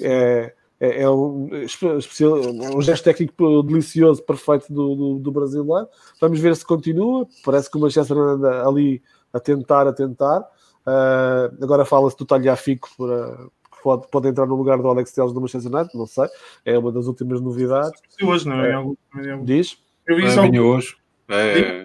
[0.00, 0.46] É?
[0.46, 5.86] é, é, um, especial, um gesto técnico delicioso, perfeito do, do, do, brasileiro.
[6.20, 7.24] Vamos ver se continua.
[7.44, 9.00] Parece que o Manchester anda ali
[9.32, 10.40] a tentar, a tentar.
[10.40, 13.46] Uh, agora fala-se do Talhafico para,
[13.80, 16.26] pode, pode entrar no lugar do Alex Telles do Manchester United, não sei.
[16.64, 18.00] É uma das últimas novidades.
[18.20, 18.72] Hoje, não é?
[18.72, 19.36] é.
[19.44, 19.78] Diz?
[20.04, 20.96] Eu vi é, hoje.
[21.28, 21.84] É,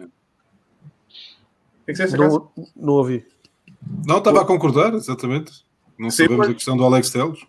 [1.85, 3.23] que, que você não, não ouvi.
[4.07, 5.51] Não, estava a concordar, exatamente.
[5.99, 6.49] Não Sim, sabemos mas...
[6.49, 7.45] a questão do Alex Teles.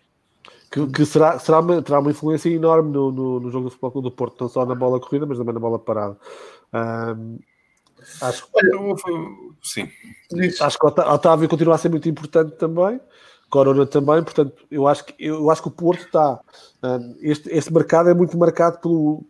[0.71, 4.01] Que, que, será, será uma, terá uma influência enorme no, no, no, jogo do futebol
[4.03, 6.15] do Porto, não só na bola corrida, mas também na bola parada.
[6.71, 7.39] Um,
[8.21, 8.95] acho, Olha,
[9.63, 9.89] sim.
[10.61, 12.99] acho que o Otávio continua a ser muito importante também.
[13.49, 16.39] Corona também, portanto, eu acho que, eu acho que o Porto está.
[16.83, 19.25] Um, este, este mercado é muito marcado pelo,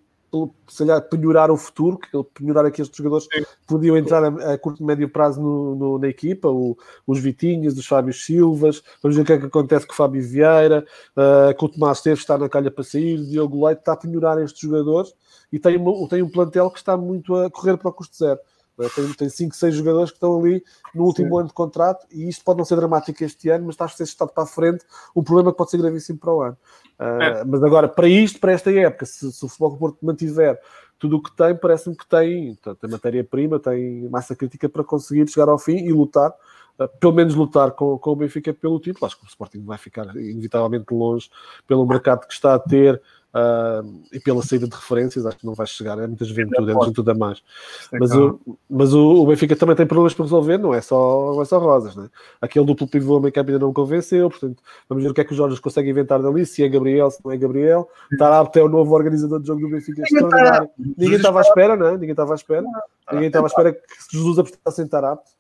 [0.68, 4.82] se calhar, penhorar o futuro, que penhorar aqueles jogadores que podiam entrar a, a curto
[4.82, 9.24] e médio prazo no, no, na equipa, o, os Vitinhas, os Fábio Silvas, vamos ver
[9.24, 10.86] o que é que acontece com o Fábio Vieira,
[11.18, 13.98] uh, com o Tomás Teves está na calha para sair, o Diogo Leite está a
[13.98, 15.14] penhorar estes jogadores
[15.52, 15.78] e tem,
[16.10, 18.40] tem um plantel que está muito a correr para o custo zero.
[18.88, 20.64] Tem, tem 5, 6 jogadores que estão ali
[20.96, 21.40] no último Sim.
[21.40, 24.04] ano de contrato e isto pode não ser dramático este ano, mas está a ser
[24.04, 26.58] estado para a frente um problema que pode ser gravíssimo para o ano.
[27.00, 27.44] Uh, é.
[27.44, 30.60] Mas agora, para isto, para esta época, se, se o Futebol Porto mantiver
[30.98, 35.50] tudo o que tem, parece-me que tem, tem matéria-prima, tem massa crítica para conseguir chegar
[35.50, 36.32] ao fim e lutar,
[36.80, 39.06] uh, pelo menos lutar com, com o Benfica pelo título.
[39.06, 41.30] Acho que o Sporting vai ficar inevitavelmente longe
[41.68, 43.02] pelo mercado que está a ter
[43.32, 46.00] Uh, e pela saída de referências, acho que não vai chegar.
[46.00, 47.44] É muita juventude, é juventude a mais.
[47.92, 51.42] Mas, o, mas o, o, Benfica também tem problemas para resolver, não é só, não
[51.42, 51.96] é só rosas.
[51.96, 52.10] Né?
[52.42, 55.34] Aquele duplo pivô meio campo ainda não convenceu, portanto, vamos ver o que é que
[55.34, 56.44] o Jorge consegue inventar dali.
[56.44, 57.88] Se é Gabriel, se não é Gabriel.
[58.18, 60.02] Tarapte é o novo organizador de jogo do Benfica.
[60.02, 60.70] Extraordinário.
[60.78, 61.92] Ninguém estava à espera, não é?
[61.92, 62.66] Ninguém estava à espera.
[63.12, 65.32] Ninguém estava à espera que Jesus apostasse em Tarapte.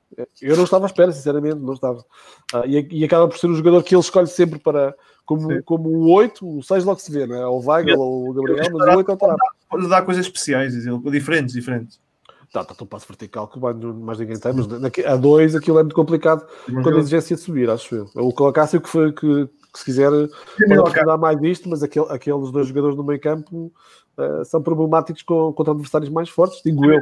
[0.41, 1.99] Eu não estava à espera, sinceramente, não estava.
[2.53, 4.95] Uh, e, e acaba por ser o jogador que ele escolhe sempre para
[5.29, 7.45] como, como o 8, o 6 logo se vê, não é?
[7.45, 9.39] Ou o Weigl ou o Gabriel, mas o 8 é o Tarap.
[9.69, 10.73] Pode dar coisas especiais,
[11.03, 11.99] diferentes, diferentes.
[12.51, 14.65] Tá, tá, um passo vertical que mais ninguém tem, mas
[15.05, 18.09] a 2 aquilo é muito complicado quando a exigência de subir, acho eu.
[18.15, 20.09] O Colacácio que foi que, que se quiser
[20.67, 23.71] pode mais disto, mas aquele, aqueles dois jogadores no meio campo
[24.17, 26.99] uh, são problemáticos com, contra adversários mais fortes, digo eu.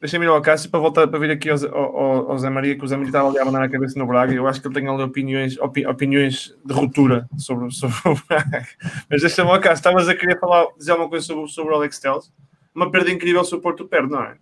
[0.00, 2.82] Deixa-me ir ao Cássio para voltar para vir aqui ao, ao, ao Zé Maria, que
[2.82, 4.32] o Zé Maria estava ali a mandar na cabeça no Braga.
[4.32, 8.66] Eu acho que ele tem ali opiniões, opi, opiniões de ruptura sobre, sobre o Braga.
[9.10, 11.98] Mas deixa-me ao Cássio, estavas a querer falar, dizer alguma coisa sobre, sobre o Alex
[11.98, 12.32] Telles?
[12.74, 14.38] Uma perda incrível se o Porto perde, não é?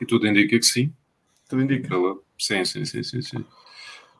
[0.00, 0.92] E tudo indica que sim.
[1.48, 1.88] Tudo indica.
[2.38, 3.20] Sim, sim, sim, sim.
[3.20, 3.44] sim.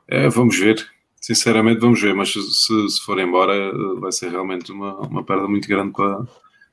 [0.08, 0.84] É, vamos ver.
[1.20, 2.14] Sinceramente, vamos ver.
[2.14, 6.26] Mas se, se for embora, vai ser realmente uma, uma perda muito grande para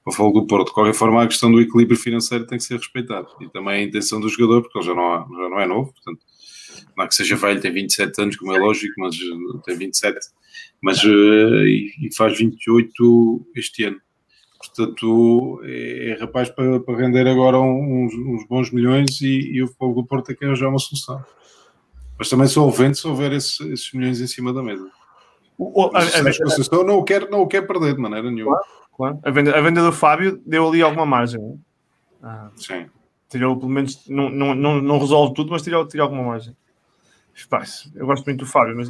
[0.06, 0.68] ao falo do Porto.
[0.68, 3.28] De qualquer forma, a questão do equilíbrio financeiro tem que ser respeitada.
[3.40, 6.20] E também a intenção do jogador, porque ele já não, já não é novo, portanto,
[6.98, 10.20] não é que seja velho, tem 27 anos, como é lógico, mas eh, tem 27,
[10.82, 14.02] mas, uh, e, e, faz 28 este ano.
[14.58, 19.68] Portanto, é, é rapaz para, para, render agora uns, uns bons milhões e, e o
[19.68, 21.24] fogo do Porto é que já é uma solução.
[22.18, 24.88] Mas também sou o se houver esse, esses milhões em cima da mesa.
[25.58, 28.56] O, o, a, a, a, não o quero, não o quero perder de maneira nenhuma.
[28.58, 29.20] Claro claro.
[29.24, 31.60] A venda, a venda do Fábio deu ali alguma margem.
[32.22, 32.86] Ah, Sim.
[33.28, 36.56] Tirou, pelo menos, não, não, não, não resolve tudo, mas tirou, tirou alguma margem.
[37.96, 38.90] eu gosto muito do Fábio, mas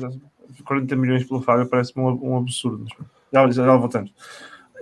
[0.66, 2.86] 40 milhões pelo Fábio parece-me um, um, absurdo.
[3.32, 4.14] Já, já, já voltamos.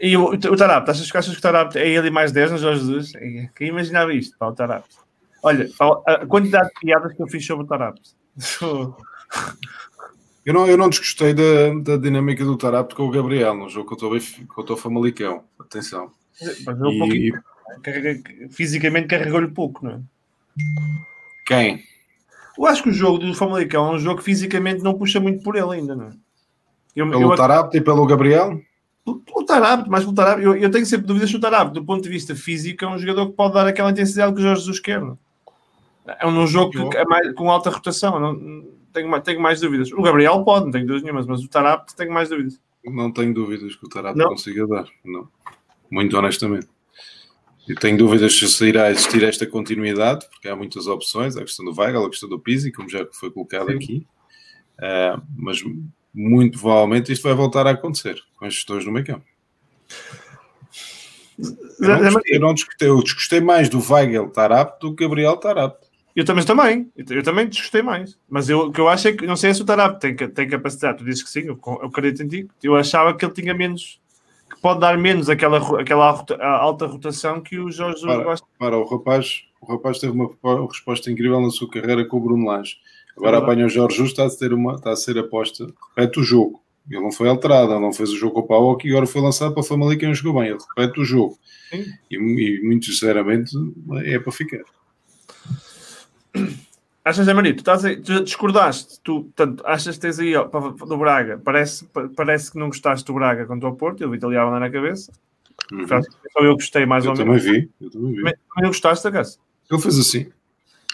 [0.01, 2.79] E o, o, Tarapte, achas, achas que o Tarapte é ele mais 10 no Jorge
[2.79, 3.11] Jesus?
[3.55, 4.95] Quem imaginava isto, pá, o Tarapte?
[5.43, 5.69] Olha,
[6.07, 8.15] a quantidade de piadas que eu fiz sobre o Tarapte.
[10.45, 13.95] Eu não, eu não desgostei da, da dinâmica do Tarapto com o Gabriel no jogo
[14.47, 15.43] contra o Famalicão.
[15.59, 16.11] Atenção.
[16.65, 17.31] Mas um e...
[18.49, 19.99] fisicamente carregou-lhe pouco, não é?
[21.45, 21.83] Quem?
[22.57, 25.43] Eu acho que o jogo do Famalicão é um jogo que fisicamente não puxa muito
[25.43, 26.11] por ele ainda, não é?
[26.95, 28.59] Eu, pelo eu, Tarapto e pelo Gabriel?
[29.05, 30.41] Pelo Tarapto, mais pelo Tarapto.
[30.41, 32.97] Eu, eu tenho sempre dúvidas se o Tarapto, do ponto de vista físico, é um
[32.97, 35.01] jogador que pode dar aquela intensidade que o Jorge Jesus quer.
[35.01, 35.17] Não?
[36.07, 36.17] É?
[36.21, 38.19] é um jogo que, é mais, com alta rotação.
[38.19, 38.33] Não,
[38.93, 39.91] tenho, tenho mais dúvidas.
[39.91, 42.59] O Gabriel pode, não tenho dúvidas nenhumas, mas o Tarap tenho mais dúvidas.
[42.83, 45.27] Não tenho dúvidas que o Tarap consiga dar, não.
[45.91, 46.67] Muito honestamente.
[47.67, 51.79] E tenho dúvidas se irá existir esta continuidade, porque há muitas opções, a questão do
[51.79, 53.75] Weigl, a questão do Pizzi, como já foi colocado Sim.
[53.75, 54.07] aqui.
[54.79, 55.61] Uh, mas
[56.13, 59.25] muito provavelmente isto vai voltar a acontecer com as gestões no meio campo.
[61.79, 65.37] Eu não, desgostei, eu, não desgostei, eu desgostei mais do Weigel Tarap do que Gabriel
[65.37, 65.79] Tarap.
[66.19, 68.19] Eu também, também, eu também desgostei mais.
[68.29, 70.49] Mas eu, o que eu acho é que, não sei se o Tarap tem, tem
[70.49, 72.47] capacidade, tu dizes que sim, eu, eu acredito em ti.
[72.61, 74.01] Eu achava que ele tinha menos,
[74.49, 76.09] que pode dar menos aquela, aquela
[76.41, 78.45] alta rotação que o Jorge para, gosta.
[78.59, 82.19] Para, o rapaz, o rapaz teve uma, uma resposta incrível na sua carreira com o
[82.19, 82.75] Bruno Lage.
[83.15, 86.19] Agora é apanha o Jorge Justo, está a, ter uma, está a ser aposta, repete
[86.19, 86.61] o jogo.
[86.91, 89.21] Ele não foi alterado, ele não fez o jogo com o Paulo e agora foi
[89.21, 90.49] lançado para a Famalicão e não jogou bem.
[90.49, 91.39] Ele repete o jogo.
[91.71, 93.55] E, e, muito sinceramente
[94.03, 94.63] é para ficar.
[97.03, 100.43] Achas, Zé Maria, tu, estás aí, tu discordaste, tu tanto, achas que tens aí ó,
[100.43, 104.37] do Braga, parece, parece que não gostaste do Braga contra o Porto, eu vi-te ali
[104.37, 105.11] a na cabeça.
[105.71, 105.87] Uhum.
[105.87, 107.43] Só eu gostei mais eu ou menos.
[107.43, 108.23] Vi, eu também vi.
[108.23, 109.37] Também gostaste da casa?
[109.71, 110.29] Ele fez assim.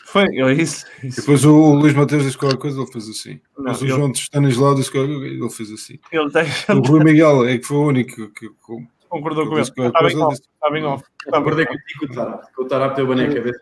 [0.05, 1.19] Foi, é isso, isso.
[1.19, 3.41] Depois o Luís Mateus disse qualquer coisa, ele fez assim.
[3.57, 3.91] Não, Depois ele...
[3.91, 5.99] o João de Stanislau disse qualquer coisa, ele fez assim.
[6.11, 6.45] Ele tem...
[6.77, 9.61] O Rui Miguel é que foi o único que, que concordou com ele.
[9.63, 10.35] Está bem off.
[10.35, 11.03] Está bem off.
[11.25, 12.43] Concordei contigo com o Tarap.
[12.57, 13.61] O Tarap teve a cabeça.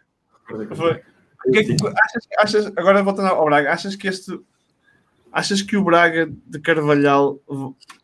[0.76, 1.13] Foi.
[1.52, 4.40] Que é achas, achas, agora voltando ao Braga, achas que este
[5.34, 7.40] achas que o Braga de Carvalhal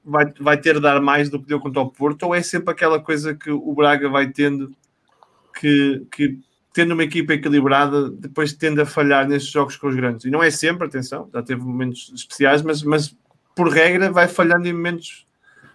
[0.04, 2.24] vai, vai ter de dar mais do que deu contra o Porto?
[2.24, 4.76] Ou é sempre aquela coisa que o Braga vai tendo
[5.60, 6.40] que, que
[6.74, 10.26] tendo uma equipa equilibrada depois tende a falhar nestes jogos com os grandes?
[10.26, 13.16] E não é sempre, atenção, já teve momentos especiais mas, mas
[13.56, 15.28] por regra vai falhando em momentos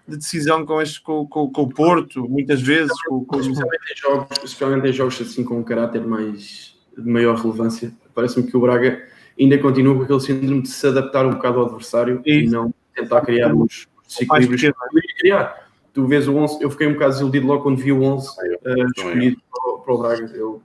[0.09, 3.39] de decisão com, este, com, com, com o Porto, muitas vezes com, com...
[3.39, 7.93] Especialmente, em jogos, especialmente em jogos assim com um caráter mais de maior relevância.
[8.15, 9.03] Parece-me que o Braga
[9.39, 12.73] ainda continua com aquele síndrome de se adaptar um bocado ao adversário e, e não
[12.95, 15.69] tentar criar uns desequilíbrios que criar.
[15.93, 18.87] Tu vês o 11, eu fiquei um bocado desiludido logo quando vi o 11 uh,
[18.97, 20.33] escolhido para, para, o Braga.
[20.35, 20.63] Eu,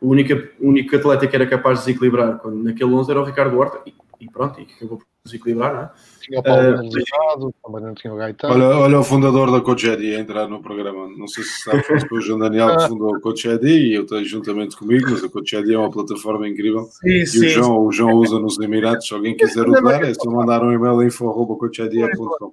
[0.00, 3.24] o único, o único atleta que era capaz de desequilibrar quando, naquele 11 era o
[3.24, 3.82] Ricardo Horta.
[4.20, 5.90] E pronto, e que acabou por desequilibrar, não é?
[6.20, 8.54] Tinha o Paulo Leonardo, também não tinha o Gaetano.
[8.54, 11.08] Olha, olha o fundador da Coach Eddy a entrar no programa.
[11.16, 13.94] Não sei se sabes, mas foi o João Daniel que fundou a Coach Eddy e
[13.94, 16.84] eu estou juntamente comigo, mas a Coach Eddy é uma plataforma incrível.
[16.84, 17.48] Sim, E o sim.
[17.48, 19.06] João, o João usa nos Emirados.
[19.08, 22.52] Se alguém quiser usar, é só mandar um e-mail a info.coacheddy.com.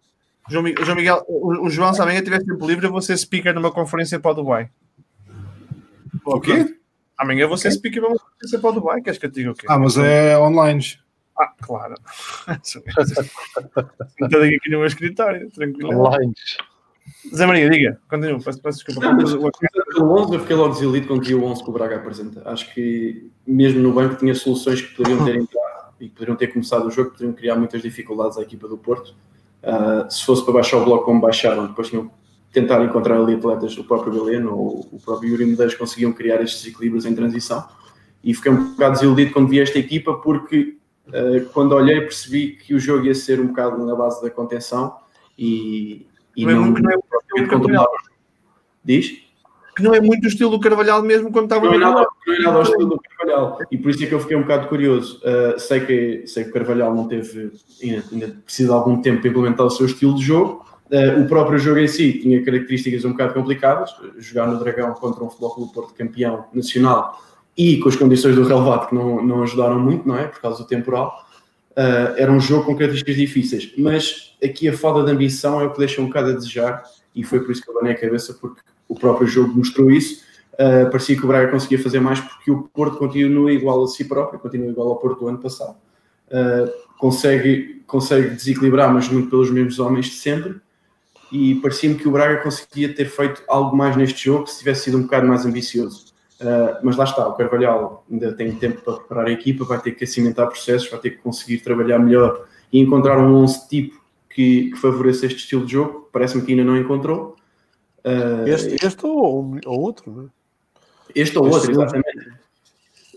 [0.49, 3.17] João, Mi- João Miguel, o, o João, se amanhã tiver tempo livre, eu vou ser
[3.17, 4.69] speaker numa conferência para o Dubai.
[6.23, 6.75] O quê?
[7.17, 9.01] Amanhã vou ser speaker numa conferência para o Dubai.
[9.01, 9.65] Queres que eu diga o quê?
[9.69, 10.81] Ah, mas é online.
[11.39, 11.95] Ah, claro.
[12.63, 15.89] Estou aqui no meu escritório, tranquilo.
[15.89, 16.33] Online.
[17.33, 19.15] Zé Maria, diga, continua, peço, peço desculpa.
[19.15, 22.41] Pelo 11, eu fiquei logo desiludido quando vi o 11 que o Braga apresenta.
[22.49, 26.47] Acho que mesmo no banco tinha soluções que poderiam ter entrado e que poderiam ter
[26.47, 29.15] começado o jogo, que poderiam criar muitas dificuldades à equipa do Porto.
[29.63, 32.13] Ah, se fosse para baixar o bloco como baixaram, depois tinham que
[32.53, 36.65] tentar encontrar ali atletas, o próprio Galeno ou o próprio Yuri Medeiros conseguiam criar estes
[36.65, 37.67] equilíbrios em transição.
[38.23, 40.76] E fiquei um bocado desiludido quando vi esta equipa, porque
[41.53, 44.95] quando olhei percebi que o jogo ia ser um bocado na base da contenção
[45.37, 46.05] e,
[46.35, 46.97] e Não é não, muito- não é
[47.35, 47.89] muito controlar o.
[48.83, 49.27] Diz?
[49.75, 52.33] Que não é muito o estilo do Carvalhal mesmo quando estava Não é nada, não
[52.33, 53.59] é nada ao estilo do Carvalhal.
[53.71, 55.21] E por isso é que eu fiquei um bocado curioso.
[55.23, 57.51] Uh, sei, que, sei que o Carvalhal não teve,
[57.83, 60.65] ainda, ainda precisa de algum tempo para implementar o seu estilo de jogo.
[60.91, 63.95] Uh, o próprio jogo em si tinha características um bocado complicadas.
[64.17, 67.21] Jogar no Dragão contra um Futebol Clube Porto campeão nacional
[67.57, 70.27] e com as condições do relevado que não, não ajudaram muito, não é?
[70.27, 71.25] Por causa do temporal.
[71.71, 73.73] Uh, era um jogo com características difíceis.
[73.77, 76.83] Mas aqui a falta de ambição é o que deixa um bocado a desejar
[77.15, 80.23] e foi por isso que eu banei a cabeça, porque o próprio jogo mostrou isso.
[80.53, 84.05] Uh, parecia que o Braga conseguia fazer mais porque o Porto continua igual a si
[84.05, 85.75] próprio, continua igual ao Porto do ano passado.
[86.27, 90.55] Uh, consegue, consegue desequilibrar, mas muito pelos mesmos homens de sempre.
[91.31, 94.97] E parecia-me que o Braga conseguia ter feito algo mais neste jogo se tivesse sido
[94.97, 96.06] um bocado mais ambicioso.
[96.39, 99.91] Uh, mas lá está, o Carvalhal ainda tem tempo para preparar a equipa, vai ter
[99.91, 104.69] que cimentar processos, vai ter que conseguir trabalhar melhor e encontrar um 11 tipo que,
[104.69, 106.09] que favoreça este estilo de jogo.
[106.13, 107.35] Parece-me que ainda não encontrou.
[108.05, 110.27] Uh, Este, este ou, ou outro, não é?
[111.15, 112.33] este ou Este outro, exatamente.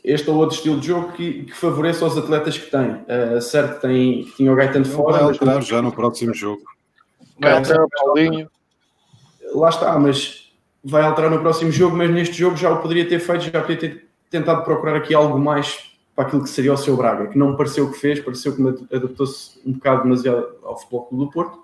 [0.03, 2.93] Este ou outro estilo de jogo que, que favoreça os atletas que tem.
[2.93, 6.63] Uh, certo, que tem, tinha o Gaetano fora, Vai alterar já no próximo jogo.
[7.39, 8.51] Vai alterar o Paulinho.
[9.55, 10.50] lá está, mas
[10.83, 13.77] vai alterar no próximo jogo, mas neste jogo já o poderia ter feito, já poderia
[13.77, 17.51] ter tentado procurar aqui algo mais para aquilo que seria o seu Braga, que não
[17.51, 21.59] me pareceu o que fez, pareceu que adaptou-se um bocado demasiado ao Futebol do Porto,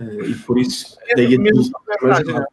[0.00, 2.44] uh, e por isso, daí a mesmo mensagem,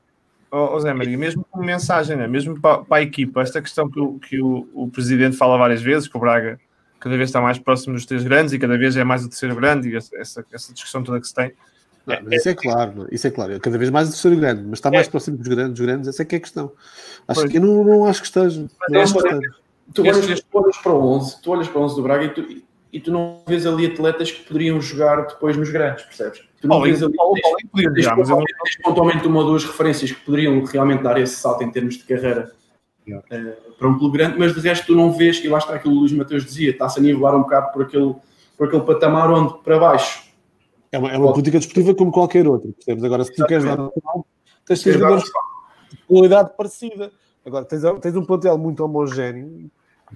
[0.51, 2.27] ó Zé Maria, mesmo como mensagem, né?
[2.27, 5.81] mesmo para, para a equipa, esta questão que, o, que o, o presidente fala várias
[5.81, 6.59] vezes, que o Braga
[6.99, 9.55] cada vez está mais próximo dos três grandes e cada vez é mais o terceiro
[9.55, 11.51] grande, e essa, essa, essa discussão toda que se tem.
[12.05, 13.15] Não, mas isso é claro, é?
[13.15, 13.59] isso é claro.
[13.59, 16.21] Cada vez mais o terceiro grande, mas está mais próximo dos grandes, dos grandes, essa
[16.21, 16.71] é que é a questão.
[17.27, 17.51] Acho Pois.
[17.51, 18.65] que eu não, não acho que esteja.
[18.89, 19.51] Não acho que esteja.
[19.93, 22.29] Tu olhas, tu olhas para o 11, tu olhas para o 11 do Braga e
[22.29, 22.45] tu,
[22.93, 26.41] e tu não vês ali atletas que poderiam jogar depois nos grandes, percebes?
[26.61, 27.57] Tu não vês ali Paulo, Paulo
[27.93, 31.63] tens não- pontualmente, tens pontualmente uma ou duas referências que poderiam realmente dar esse salto
[31.63, 32.51] em termos de carreira
[33.29, 35.93] eh, para um clube grande, mas de resto tu não vês, e lá está aquilo
[35.93, 38.15] que o Luís Mateus dizia, está-se a nivelar um bocado por aquele,
[38.57, 40.23] por aquele patamar onde para baixo
[40.95, 43.03] É uma, é uma política desportiva como qualquer outra, percebes?
[43.03, 44.25] Agora, se tu queres dar um salto,
[44.65, 47.11] tens de ter jogadores de qualidade parecida.
[47.45, 49.69] Agora, tens, tens um plantel muito homogéneo,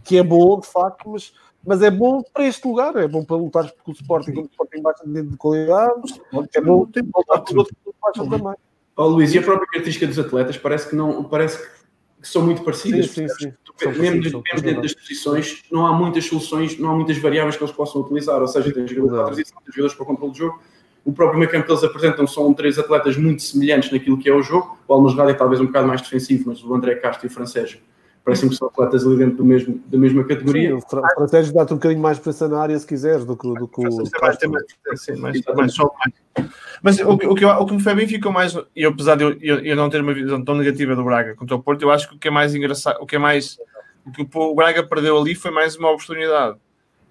[0.05, 1.33] que é bom, de facto, mas,
[1.67, 2.95] mas é bom para este lugar.
[2.95, 6.21] É bom para lutar com o Sporting, quando o Sporting baixa dentro de qualidade.
[6.55, 8.55] É bom para lutar com os outros que baixam também.
[8.95, 11.78] Ó Luís, e a própria característica dos atletas parece que não parece que
[12.21, 13.11] são muito parecidas.
[13.11, 13.53] Sim, sim, sim.
[13.77, 17.73] São mesmo, dentro das posições, não há muitas soluções, não há muitas variáveis que eles
[17.73, 18.41] possam utilizar.
[18.41, 20.61] Ou seja, tem jogadores para a transição, tem jogadores para o controle do jogo.
[21.05, 24.33] O próprio meio campo que eles apresentam são três atletas muito semelhantes naquilo que é
[24.33, 24.77] o jogo.
[24.87, 27.81] O Almasrada é talvez um bocado mais defensivo, mas o André Castro e o Francesco
[28.29, 30.75] parecem que são atletas ali dentro do mesmo, da mesma Sim, categoria.
[30.75, 33.47] o Fra- o Francesco dá-te um bocadinho mais presença na área, se quiseres, do que,
[33.47, 34.51] do que o Tem mais- tem Castro.
[34.51, 36.49] mais- sim, mais- mais só mais.
[36.81, 39.15] Mas o, que- o, que, eu- o que me foi bem ficou mais, e apesar
[39.15, 41.81] de eu, eu- eu não ter uma visão tão negativa do Braga contra o Porto,
[41.81, 43.57] eu acho que o que é mais engraçado, o que é mais
[44.05, 46.57] o que o Braga perdeu ali foi mais uma oportunidade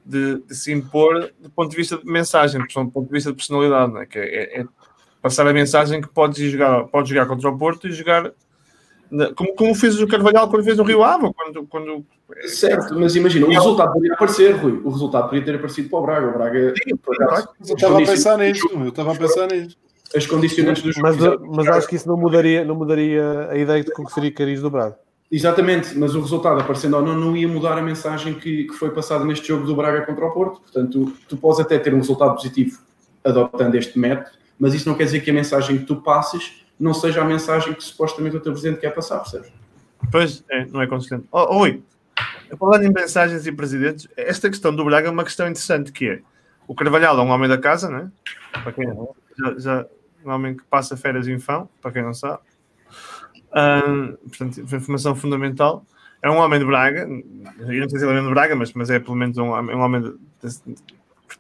[0.04, 3.36] de, de se impor do ponto de vista de mensagem, do ponto de vista de
[3.36, 4.06] personalidade, não é?
[4.06, 4.64] que é, é
[5.20, 8.32] passar a mensagem que podes ir jogar, podes jogar contra o Porto e jogar
[9.34, 12.04] como, como fez o Carvalhal quando fez no Rio Ave, quando, quando
[12.46, 14.80] Certo, mas imagina, o resultado poderia aparecer, Rui.
[14.84, 16.28] O resultado poderia ter aparecido para o Braga.
[16.28, 16.74] O Braga,
[17.22, 19.76] acaso, Eu estava a pensar nisso, eu estava a pensar nisso.
[20.14, 21.06] as condicionantes do jogo.
[21.06, 21.16] Mas,
[21.56, 24.98] mas acho que isso não mudaria, não mudaria a ideia de conferir cariz do Braga.
[25.30, 28.90] Exatamente, mas o resultado aparecendo ou não, não ia mudar a mensagem que, que foi
[28.90, 30.60] passada neste jogo do Braga contra o Porto.
[30.60, 32.78] Portanto, tu, tu podes até ter um resultado positivo
[33.24, 36.94] adotando este método, mas isso não quer dizer que a mensagem que tu passes não
[36.94, 39.52] seja a mensagem que supostamente o teu presidente quer passar, percebes?
[40.10, 41.26] Pois, é, não é consistente.
[41.32, 41.82] Oh, Oi,
[42.58, 46.20] falando em mensagens e presidentes, esta questão do Braga é uma questão interessante que é,
[46.66, 48.10] O Carvalhal é um homem da casa, né?
[48.52, 48.86] Para quem
[49.38, 49.86] já, já
[50.24, 52.40] um homem que passa férias em Fão, para quem não sabe.
[53.54, 55.84] Um, portanto, informação fundamental.
[56.20, 58.72] É um homem de Braga, eu não sei se ele é homem de Braga, mas,
[58.72, 60.48] mas é pelo menos um, um homem de,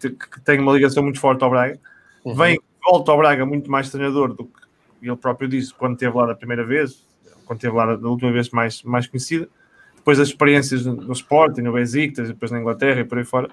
[0.00, 1.78] de, que tem uma ligação muito forte ao Braga.
[2.24, 2.34] Uhum.
[2.34, 4.67] Vem, volta ao Braga muito mais treinador do que
[5.02, 7.06] ele próprio disse quando esteve lá da primeira vez,
[7.44, 9.48] quando esteve lá da última vez mais, mais conhecida.
[9.96, 13.50] Depois das experiências no, Sporting, no Besiktas, depois na Inglaterra e por aí fora.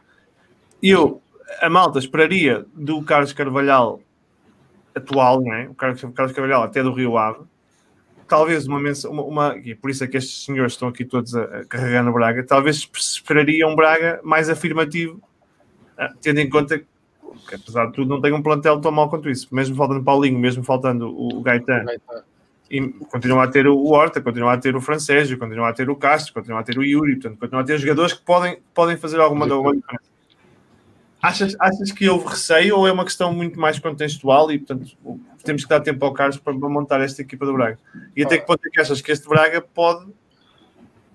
[0.82, 1.22] Eu,
[1.60, 4.00] a malta esperaria do Carlos Carvalhal
[4.94, 5.68] atual, não é?
[5.68, 7.40] O Carlos, Carlos Carvalhal até do Rio Ave,
[8.28, 11.44] talvez uma, uma, uma, e por isso é que estes senhores estão aqui todos a,
[11.44, 15.22] a carregar no Braga, talvez esperaria um Braga mais afirmativo,
[15.98, 16.86] ah, tendo em conta que
[17.54, 20.64] apesar de tudo não tem um plantel tão mau quanto isso, mesmo faltando Paulinho, mesmo
[20.64, 21.86] faltando o, o Gaetan,
[22.70, 22.82] e
[23.12, 26.34] continua a ter o Horta, continua a ter o Francésio, continua a ter o Castro,
[26.34, 29.46] continua a ter o Yuri, portanto, continua a ter jogadores que podem, podem fazer alguma,
[29.46, 30.04] alguma diferença.
[31.22, 34.96] Achas, achas que houve receio ou é uma questão muito mais contextual e, portanto,
[35.44, 37.80] temos que dar tempo ao Carlos para montar esta equipa do Braga?
[38.16, 40.12] E até que ponto é que achas que este Braga pode,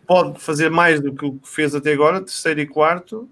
[0.07, 3.29] pode fazer mais do que o que fez até agora, terceiro e quarto,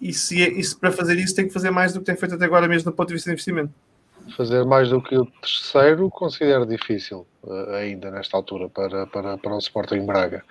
[0.00, 2.34] e se, e se para fazer isso tem que fazer mais do que tem feito
[2.34, 3.72] até agora mesmo do ponto de vista de investimento?
[4.36, 9.54] Fazer mais do que o terceiro considero difícil uh, ainda nesta altura para, para, para
[9.54, 10.44] o Sporting Braga.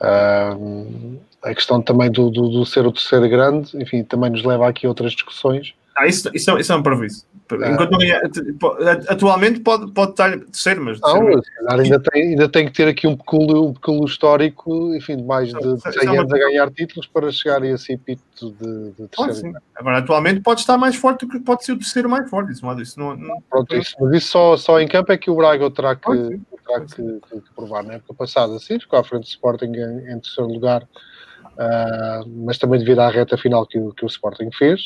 [0.00, 4.86] A questão também do, do, do, ser o terceiro grande, enfim, também nos leva aqui
[4.86, 5.74] a outras discussões.
[5.96, 6.80] Ah, isso, isso, é, isso é um.
[6.80, 10.98] Enquanto, uh, atualmente pode, pode estar terceiro, mas.
[11.00, 11.28] Não,
[11.68, 15.50] ainda, tem, ainda tem que ter aqui um peculo, um peculo histórico, enfim, de mais
[15.50, 19.58] de 100 anos a ganhar títulos para chegar a esse epíteto de, de terceiro.
[19.76, 22.52] Agora, atualmente pode estar mais forte do que pode ser o terceiro mais forte.
[22.52, 25.36] Isso, isso não, não, Pronto, isso, mas isso só, só em campo é que o
[25.36, 27.84] Braga terá que, terá que, que, que provar.
[27.84, 32.56] Na época passada, sim, ficou à frente do Sporting em, em terceiro lugar, uh, mas
[32.56, 34.80] também devido à reta final que, que o Sporting fez.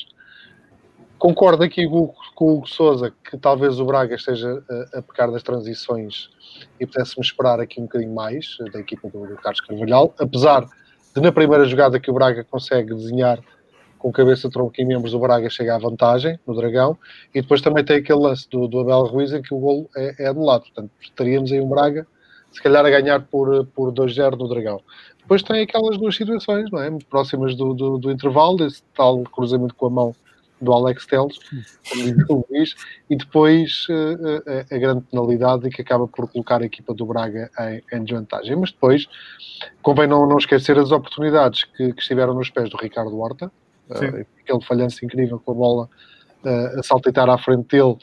[1.18, 5.42] Concordo aqui com, o Hugo Souza que talvez o Braga esteja a, a pecar das
[5.42, 6.30] transições
[6.78, 10.64] e pudéssemos esperar aqui um bocadinho mais da equipa do, Carlos Carvalhal, apesar
[11.12, 13.40] de na primeira jogada que o Braga consegue desenhar
[13.98, 16.96] com cabeça, tronco e membros, o Braga chega à vantagem no Dragão
[17.34, 20.22] e depois também tem aquele lance do, do Abel Ruiz em que o golo é,
[20.22, 20.62] é anulado.
[20.62, 22.06] Portanto, estaríamos aí um Braga
[22.52, 24.80] se calhar a ganhar por, por 2-0 no Dragão.
[25.18, 26.88] Depois tem aquelas duas situações, não é?
[26.88, 30.14] Muito próximas do, do, do intervalo, esse tal cruzamento com a mão
[30.61, 31.38] do Alex Teles,
[31.88, 32.74] como diz o Luís,
[33.09, 37.50] e depois uh, a, a, grande penalidade que acaba por colocar a equipa do Braga
[37.61, 38.56] em, em desvantagem.
[38.56, 39.06] Mas depois
[39.82, 43.46] convém não, não esquecer as oportunidades que, que estiveram nos pés do Ricardo Horta,
[43.90, 45.88] uh, aquele falhanço incrível com a bola
[46.44, 47.96] uh, a saltitar à frente dele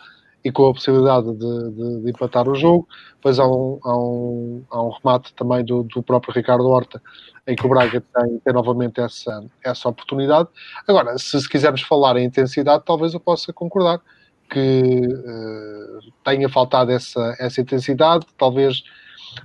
[0.46, 2.88] e com a possibilidade de, de, de empatar o jogo.
[3.16, 7.02] Depois há um, há um, há um remate também do, do próprio Ricardo Horta
[7.48, 10.48] em que o Braga tem, tem novamente essa, essa oportunidade.
[10.88, 14.00] Agora, se, se, quisermos falar em intensidade, talvez eu possa concordar
[14.48, 18.84] que uh, tenha faltado essa, essa intensidade, talvez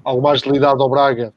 [0.04, 1.32] alguma agilidade ao Braga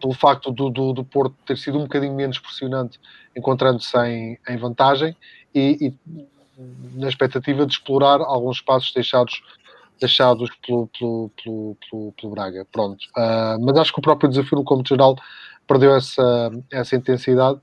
[0.00, 3.00] pelo facto do, do, do Porto ter sido um bocadinho menos pressionante,
[3.36, 5.16] encontrando-se em, em vantagem
[5.54, 6.26] e, e
[6.94, 9.42] na expectativa de explorar alguns espaços deixados
[10.00, 12.66] deixados pelo, pelo, pelo, pelo, pelo Braga.
[12.70, 13.02] Pronto.
[13.16, 15.16] Uh, mas acho que o próprio desafio no como geral
[15.66, 17.58] perdeu essa, essa intensidade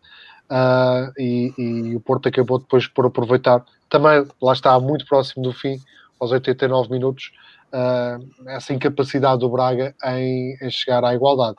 [0.49, 3.63] uh, e, e, o Porto acabou depois por aproveitar.
[3.89, 5.77] Também lá está muito próximo do fim,
[6.19, 7.31] aos 89 minutos,
[7.71, 11.57] uh, essa incapacidade do Braga em, em chegar à igualdade.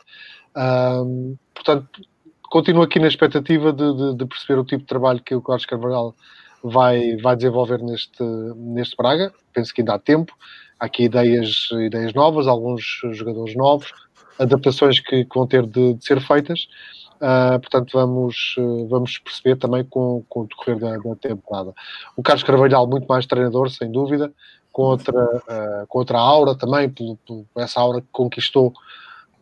[1.55, 1.89] portanto,
[2.51, 5.67] continuo aqui na expectativa de, de, de, perceber o tipo de trabalho que o Carlos
[5.67, 6.15] Carvalhal
[6.65, 8.25] vai, vai desenvolver neste,
[8.57, 9.33] neste Braga.
[9.53, 10.35] Penso que ainda há tempo
[10.81, 13.93] há aqui ideias, ideias novas, alguns jogadores novos,
[14.39, 16.67] adaptações que, que vão ter de, de ser feitas.
[17.17, 18.57] Uh, portanto, vamos,
[18.89, 21.73] vamos perceber também com, com o decorrer da, da, temporada.
[22.17, 24.33] O Carlos Carvalhal, muito mais treinador, sem dúvida,
[24.73, 27.17] com outra, uh, com outra aura também, por,
[27.57, 28.73] essa aura que conquistou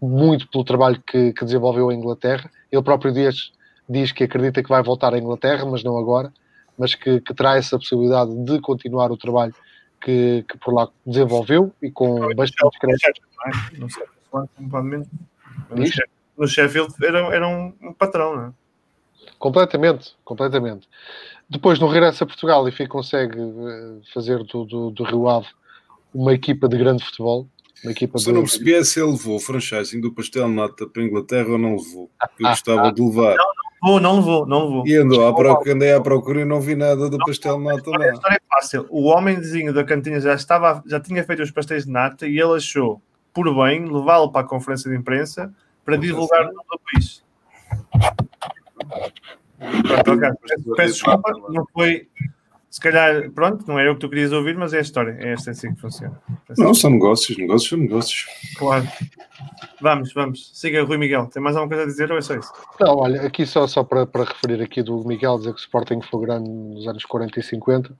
[0.01, 2.51] muito pelo trabalho que, que desenvolveu em Inglaterra.
[2.71, 3.53] Ele próprio diz,
[3.89, 6.33] diz que acredita que vai voltar à Inglaterra, mas não agora,
[6.79, 9.55] mas que, que terá essa possibilidade de continuar o trabalho
[10.01, 13.21] que, que por lá desenvolveu e com bastante crédito.
[13.79, 15.09] Não sei, provavelmente.
[16.37, 18.53] No Sheffield era, era um, um patrão, não é?
[19.39, 20.89] Completamente, completamente.
[21.49, 25.49] Depois, no regresso a Portugal, enfim, consegue eh, fazer do, do, do Rio Ave
[26.15, 27.47] uma equipa de grande futebol.
[27.83, 28.33] Uma equipa Se de...
[28.33, 31.59] não percebi é se ele levou o franchising do pastel nata para a Inglaterra ou
[31.59, 32.11] não levou.
[32.39, 33.37] Eu gostava de levar.
[33.37, 33.53] Não,
[33.83, 34.87] vou, não levou, não levou.
[34.87, 37.65] E andou à procura, andei à procura e não vi nada do não, pastel de
[37.65, 37.91] nata.
[38.03, 38.87] A história é fácil.
[38.89, 42.57] O homenzinho da cantina já, estava, já tinha feito os pastéis de nata e ele
[42.57, 43.03] achou
[43.35, 45.53] por bem levá-lo para a conferência de imprensa
[45.85, 46.63] para divulgar no
[46.93, 47.23] país.
[49.59, 50.31] Pronto, ok.
[50.49, 52.09] Peço- Peço desculpa, não foi.
[52.73, 55.15] Se calhar, pronto, não era o que tu querias ouvir, mas é a história.
[55.21, 56.19] É esta assim que funciona.
[56.57, 58.27] Não, são negócios, negócios são negócios.
[58.57, 58.89] Claro.
[59.79, 60.51] Vamos, vamos.
[60.55, 61.27] Siga, Rui Miguel.
[61.27, 62.51] Tem mais alguma coisa a dizer ou é só isso?
[62.81, 66.01] Não, olha, aqui só, só para, para referir aqui do Miguel, dizer que o Sporting
[66.01, 67.95] foi grande nos anos 40 e 50.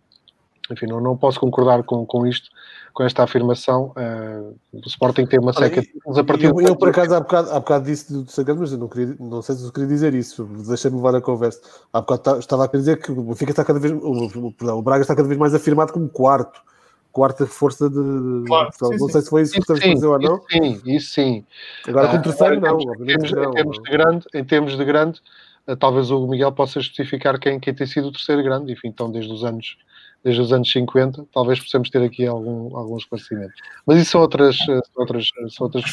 [0.71, 2.49] Enfim, não, não posso concordar com, com isto,
[2.93, 3.93] com esta afirmação.
[3.97, 5.83] Eh, o Sporting tem uma Olha, seca.
[6.07, 8.61] mas a partir Eu, de- eu, por acaso, há bocado, há bocado disse do Sagrado,
[8.61, 10.45] mas eu não, queria, não sei se eu queria dizer isso.
[10.45, 11.61] Deixa-me levar a conversa.
[11.93, 13.93] Há bocado ta- estava a querer dizer que o Benfica está cada vez.
[13.93, 16.61] O, o- perdão, o Braga está cada vez mais afirmado como quarto.
[17.11, 18.45] Quarta força de.
[18.47, 19.09] Claro, sim, não sim.
[19.13, 20.37] sei se foi isso que estamos a sim, dizer ou não.
[20.37, 21.45] isso sim, isso sim.
[21.87, 22.81] Agora, Ah, como terceiro, agora, não.
[22.81, 23.43] em termos, não.
[23.51, 25.21] em termos de grande, em termos de grande,
[25.67, 29.11] eh, talvez o Miguel possa justificar quem, quem tem sido o terceiro grande, enfim, então
[29.11, 29.77] desde os anos
[30.23, 33.53] desde os anos 50, talvez possamos ter aqui algum, algum esclarecimento.
[33.87, 35.85] Mas isso são outras, eh, são outras, são outras.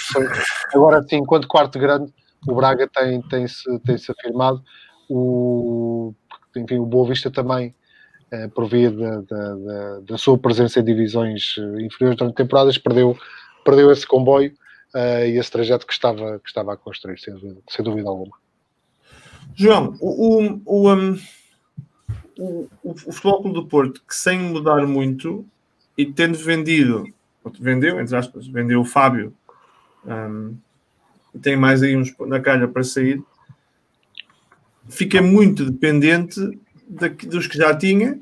[0.74, 2.14] Agora sim, enquanto quarto grande,
[2.48, 4.64] o Braga tem, tem, -se, tem -se afirmado,
[5.10, 6.14] o,
[6.56, 7.74] enfim, o Boa Vista também,
[8.32, 12.78] eh, por via da, da, da, da sua presença em divisões eh, inferiores durante temporadas,
[12.78, 13.18] perdeu,
[13.66, 14.54] perdeu esse comboio
[14.94, 18.38] uh, e esse trajeto que estava, que estava a construir, sem dúvida, sem dúvida alguma.
[19.56, 21.20] João, o, o, o, um,
[22.40, 25.46] o, o Futebol Clube do Porto, que sem mudar muito
[25.98, 27.06] e tendo vendido,
[27.60, 29.34] vendeu, entre aspas, vendeu o Fábio
[30.06, 30.56] um,
[31.36, 33.22] e tem mais aí uns na calha para sair,
[34.88, 36.40] fica muito dependente
[36.88, 38.18] da, dos que já tinha.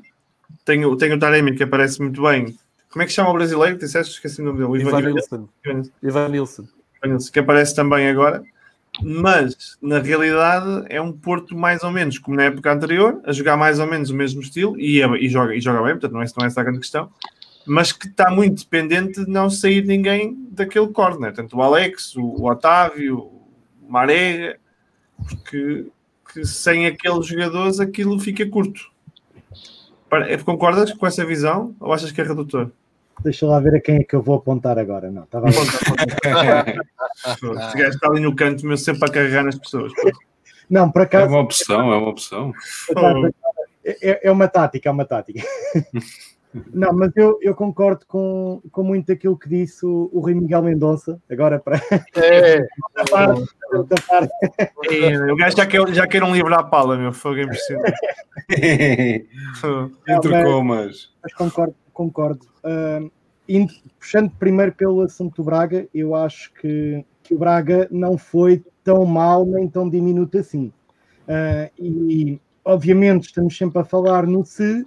[0.64, 2.58] Tem, tem o Taremi que aparece muito bem.
[2.90, 3.78] Como é que chama o brasileiro?
[3.78, 4.82] Disseste, esqueci o nome dele.
[4.82, 5.48] Ivan, Ivan Nilsson.
[6.02, 6.68] Ivan Nilsson.
[7.32, 8.42] Que aparece também agora.
[9.02, 13.56] Mas, na realidade, é um Porto mais ou menos como na época anterior, a jogar
[13.56, 16.22] mais ou menos o mesmo estilo e, é, e, joga, e joga bem, portanto, não
[16.22, 17.10] é, não é essa a grande questão.
[17.66, 21.32] Mas que está muito dependente de não sair ninguém daquele corner.
[21.32, 23.48] Tanto o Alex, o, o Otávio, o
[23.88, 24.58] Marega,
[25.26, 25.86] porque
[26.32, 28.90] que sem aqueles jogadores aquilo fica curto.
[30.44, 32.70] Concordas com essa visão ou achas que é redutor?
[33.22, 35.10] Deixa lá ver a quem é que eu vou apontar agora.
[35.10, 35.66] Não, estava a Este
[37.78, 39.92] gajo está ali no canto, meu, sempre a carregar nas pessoas.
[40.70, 41.26] Não, por acaso.
[41.26, 42.52] É uma opção, é uma opção.
[43.84, 45.42] É, é uma tática, é uma tática.
[46.72, 50.62] Não, mas eu, eu concordo com, com muito daquilo que disse o, o Rui Miguel
[50.62, 51.76] Mendonça, agora para.
[52.16, 53.34] É, tapar,
[53.88, 54.28] tapar.
[54.90, 57.92] É, o gajo já quer, já quer um livro à pala, meu fogo é impressionante.
[60.08, 61.10] Entre comas.
[61.22, 62.46] Mas concordo, concordo.
[62.62, 63.10] Uh,
[63.48, 68.64] indo, puxando primeiro pelo assunto do Braga, eu acho que, que o Braga não foi
[68.84, 70.72] tão mal nem tão diminuto assim.
[71.26, 74.86] Uh, e obviamente estamos sempre a falar no se,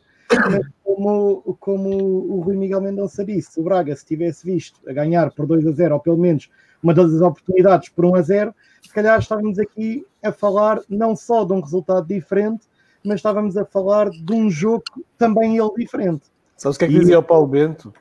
[0.49, 5.31] mas como, como o Rui Miguel Mendonça disse, o Braga, se tivesse visto a ganhar
[5.31, 6.49] por 2 a 0, ou pelo menos
[6.81, 11.43] uma das oportunidades por 1 a 0, se calhar estávamos aqui a falar não só
[11.43, 12.61] de um resultado diferente,
[13.03, 14.83] mas estávamos a falar de um jogo
[15.17, 16.31] também ele diferente.
[16.61, 17.91] Sabes o que é que dizia o Paulo Bento?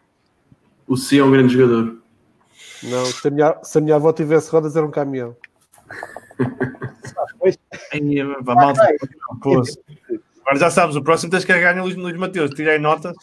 [0.86, 1.96] O Si é um grande jogador.
[2.82, 5.34] Não, se a minha, se a minha avó tivesse rodas era um caminhão.
[7.90, 8.82] Aí, malta,
[10.42, 12.50] Agora já sabes, o próximo tens que carregar no Luís, Luís Mateus.
[12.50, 13.14] Tirei nota.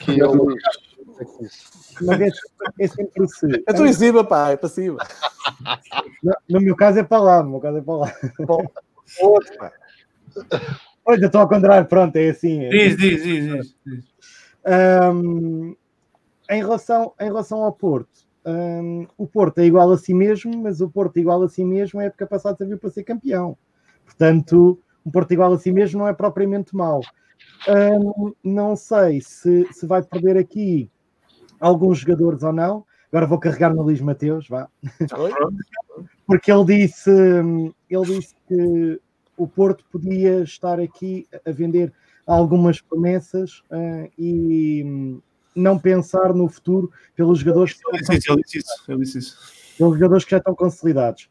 [0.00, 0.60] Que é o Luís.
[2.00, 2.30] Mas é,
[2.80, 3.46] é sempre o se.
[3.46, 4.98] Eu estou em cima, pá, é para cima.
[6.20, 8.12] No, no, meu caso é para lá, no meu caso é para lá.
[9.20, 9.72] Outro, pá.
[11.10, 12.66] Olha, estou ao contrário, pronto, é assim.
[12.66, 12.68] É.
[12.68, 14.04] Diz, diz, diz, diz.
[15.14, 15.74] Um,
[16.50, 20.82] em, relação, em relação ao Porto, um, o Porto é igual a si mesmo, mas
[20.82, 23.56] o Porto igual a si mesmo é época passada serviu para ser campeão.
[24.04, 27.00] Portanto, um Porto igual a si mesmo não é propriamente mau.
[27.66, 30.90] Um, não sei se, se vai perder aqui
[31.58, 32.84] alguns jogadores ou não.
[33.10, 34.68] Agora vou carregar no Luís Mateus, vá.
[36.26, 37.10] Porque ele disse,
[37.88, 39.00] ele disse que
[39.38, 41.92] o Porto podia estar aqui a vender
[42.26, 45.20] algumas promessas uh, e
[45.54, 49.38] não pensar no futuro pelos jogadores que ele disse, ele disse isso, ele disse isso.
[49.78, 51.30] pelos jogadores que já estão consolidados.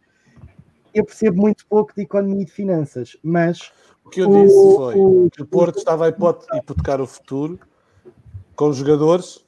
[0.93, 3.71] Eu percebo muito pouco de economia e de finanças, mas
[4.03, 7.59] o que eu disse foi o, que o Porto estava a hipotecar o futuro
[8.55, 9.45] com jogadores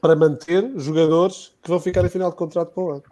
[0.00, 3.02] para manter jogadores que vão ficar em final de contrato para o ano.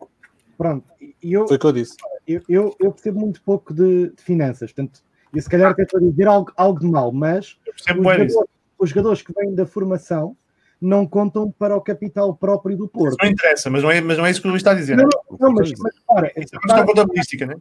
[0.56, 0.84] Pronto,
[1.22, 1.96] eu, foi o que eu disse.
[2.26, 5.02] Eu, eu, eu percebo muito pouco de, de finanças, portanto,
[5.34, 8.34] e se calhar até estou a dizer algo, algo de mal, mas os jogadores,
[8.78, 10.36] os jogadores, que vêm da formação
[10.80, 13.16] não contam para o capital próprio do Porto.
[13.20, 14.96] Não interessa, mas não é, mas não é isso que o Luís está a dizer.
[14.96, 17.56] Não, não, não mas, mas repara, isso é uma contabilística, né?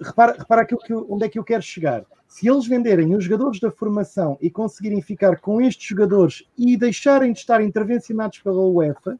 [0.00, 2.04] repara, repara aquilo que eu, onde é que eu quero chegar.
[2.26, 7.32] Se eles venderem os jogadores da formação e conseguirem ficar com estes jogadores e deixarem
[7.32, 9.18] de estar intervencionados pela UEFA,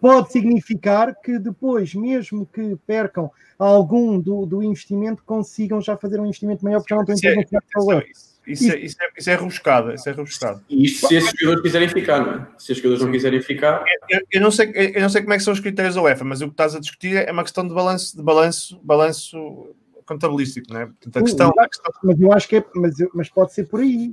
[0.00, 6.24] pode significar que depois, mesmo que percam algum do, do investimento, consigam já fazer um
[6.26, 8.06] investimento maior porque já não têm Isso é, intervenção pela UEFA.
[8.08, 10.64] isso, isso, é, isso, é, isso é rebuscado, isso é rebuscado.
[10.68, 12.46] E isto se esses jogadores quiserem ficar, não é?
[12.58, 15.36] Se esses jogadores não quiserem ficar, Eu, eu não sei, eu não sei como é
[15.36, 17.66] que são os critérios da UEFA, mas o que estás a discutir é uma questão
[17.68, 19.74] de balanço, de balanço, balanço
[20.06, 20.86] contabilístico, não é?
[20.86, 23.80] Portanto, a questão, a questão- Mas eu acho que é, mas, mas pode ser por
[23.80, 24.12] aí.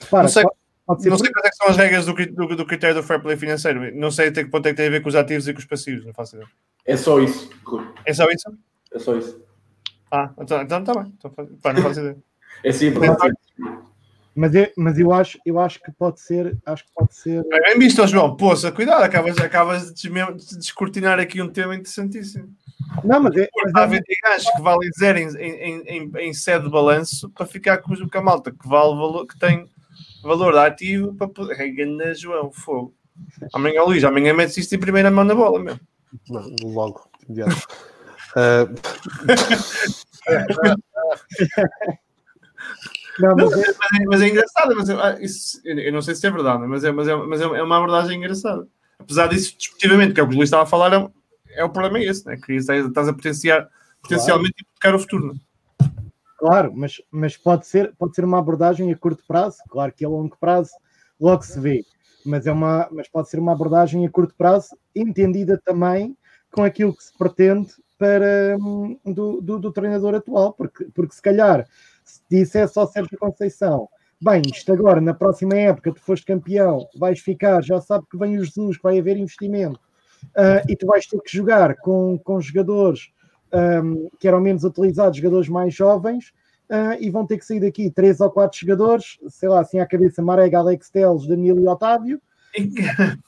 [0.00, 0.54] Repara, Não sei- pode,
[0.86, 3.02] pode ser não sei quais é que são as regras do, do, do critério do
[3.02, 3.94] fair play financeiro.
[3.94, 5.58] Não sei até que ponto é que tem a ver com os ativos e com
[5.58, 6.48] os passivos, não faço ideia.
[6.86, 7.50] é só isso.
[8.04, 8.58] É só isso?
[8.92, 9.42] É só isso.
[10.10, 11.12] Ah, então está então, tá bem.
[11.16, 12.16] Então, pá, não faço ideia.
[12.62, 13.10] É simples.
[14.34, 17.42] Mas, eu, mas eu, acho, eu acho que pode ser, acho que pode ser.
[17.48, 18.36] Bem, bem visto, João.
[18.36, 20.10] Poça, cuidado, acabas, acabas de,
[20.58, 22.48] descortinar aqui um tema interessantíssimo.
[23.04, 26.64] Não, mas é, mas é- vender gajos que valem zero em, em, em, em sede
[26.64, 29.68] de balanço para ficar com a malta que, vale valor, que tem
[30.22, 31.72] valor ativo para poder.
[31.72, 32.94] Ganda João, fogo.
[33.52, 35.78] Amanhã, Luís, amanhã metes isto em primeira mão na bola, meu.
[36.28, 37.66] Não, logo, de imediato.
[38.36, 38.66] Ah,
[43.18, 46.14] não, mas é- Mas é, mas é engraçado, mas eu, ah, isso, eu não sei
[46.14, 48.66] se é verdade, mas é, mas é, mas é é uma abordagem engraçada.
[48.98, 51.08] Apesar disso, desportivamente, que é o que o Luís estava a falar, é,
[51.56, 52.36] é o problema é esse, né?
[52.36, 53.68] que estás estás a potenciar,
[54.00, 55.26] potencialmente hipotecar o futuro.
[55.28, 55.34] Né?
[56.42, 60.08] Claro, mas, mas pode, ser, pode ser uma abordagem a curto prazo, claro que a
[60.08, 60.72] longo prazo
[61.20, 61.84] logo se vê,
[62.26, 66.16] mas, é uma, mas pode ser uma abordagem a curto prazo, entendida também
[66.50, 71.22] com aquilo que se pretende para, hum, do, do, do treinador atual, porque, porque se
[71.22, 71.64] calhar
[72.02, 73.88] se dissesse ao Sérgio Conceição,
[74.20, 78.36] bem, isto agora, na próxima época, tu foste campeão, vais ficar, já sabe que vem
[78.36, 79.78] o Jesus, que vai haver investimento,
[80.36, 83.12] ah, e tu vais ter que jogar com, com jogadores
[83.52, 86.32] um, que eram menos utilizados, jogadores mais jovens,
[86.70, 89.86] ah, e vão ter que sair daqui três ou quatro jogadores, sei lá, assim à
[89.86, 92.20] cabeça, Marega, Alex Teles, Danilo e Otávio.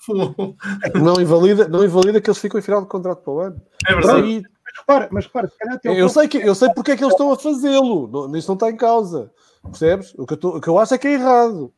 [1.03, 3.61] Não, invalida, não invalida que eles ficam em final de contrato para o ano.
[3.89, 4.43] É Mas verdade.
[4.65, 7.15] Mas repara, mas repara, se calhar eu, sei que, eu sei porque é que eles
[7.15, 8.37] estão a fazê-lo.
[8.37, 9.31] Isso não está em causa.
[9.63, 10.15] Percebes?
[10.19, 11.73] O que eu, tô- o que eu acho é que é errado.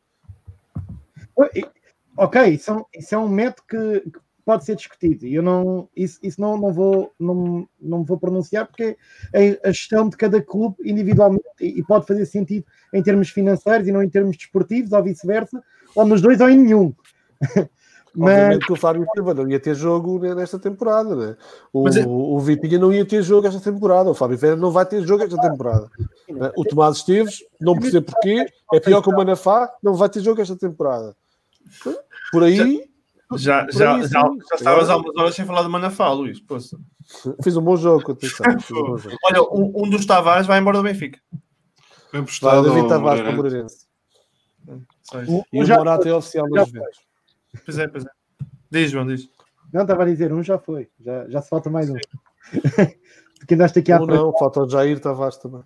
[2.17, 5.27] Ok, isso é um, isso é um método que, que pode ser discutido.
[5.27, 8.95] E eu não, isso, isso não, não, vou, não, não me vou pronunciar porque
[9.33, 13.91] é a gestão de cada clube individualmente e, pode fazer sentido em termos financeiros e
[13.91, 15.61] não em termos desportivos, ou vice-versa,
[15.93, 16.93] ou nos dois ou em nenhum.
[18.15, 21.13] Mas Obviamente que o Fábio Silva não ia ter jogo nesta temporada.
[21.13, 21.35] Né?
[21.73, 24.09] O, Mas é- o Vitinha não ia ter jogo esta temporada.
[24.09, 25.91] O Fábio Vera não vai ter jogo esta temporada.
[26.55, 30.41] O Tomás Esteves, não percebo porquê, é pior que o Manafá, não vai ter jogo
[30.41, 31.15] esta temporada.
[32.31, 32.89] Por aí,
[33.35, 36.39] Já, Por já, já, já estavas há umas horas sem falar de Manafá, Luís.
[36.39, 36.79] Poça.
[37.43, 38.11] fiz um bom jogo.
[38.11, 39.17] Atenção, um bom jogo.
[39.25, 41.19] Olha, um, um dos Tavares vai embora do Benfica.
[41.29, 41.39] Foi
[42.11, 43.87] Vai emprestado David Tavares para o Moreirense.
[45.51, 46.99] E o Morato é oficial das Juventus.
[47.65, 48.09] Pois é, pois é.
[48.69, 49.29] Diz, João, diz.
[49.73, 51.95] não estava a dizer, um já foi, já, já se falta mais um.
[53.39, 54.13] Porque andaste aqui à frente.
[54.13, 55.63] não, falta o Jair Tavares também.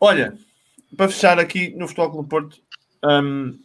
[0.00, 0.34] Olha,
[0.96, 2.56] para fechar aqui no Futebol Clube Porto,
[3.04, 3.58] hum,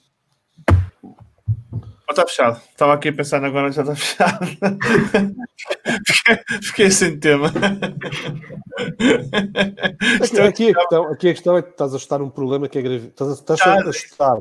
[2.13, 2.61] está fechado.
[2.71, 4.45] Estava aqui a pensar agora, já está fechado.
[6.05, 7.51] fiquei, fiquei sem tema.
[10.23, 12.77] Aqui, aqui, a questão, aqui a questão é que estás a estar um problema que
[12.79, 13.07] é grave.
[13.07, 14.37] Estás a, estás a estar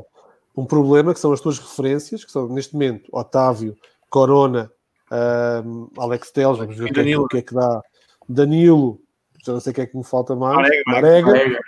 [0.55, 3.75] um problema que são as tuas referências, que são neste momento Otávio,
[4.09, 4.71] Corona,
[5.11, 7.81] ahm, Alex Teles, vamos ver o que, é, que- o que é que dá.
[8.29, 8.99] Danilo,
[9.45, 10.55] já não sei o que é que me falta mais.
[10.55, 11.27] Marega, Marega.
[11.27, 11.59] Marega.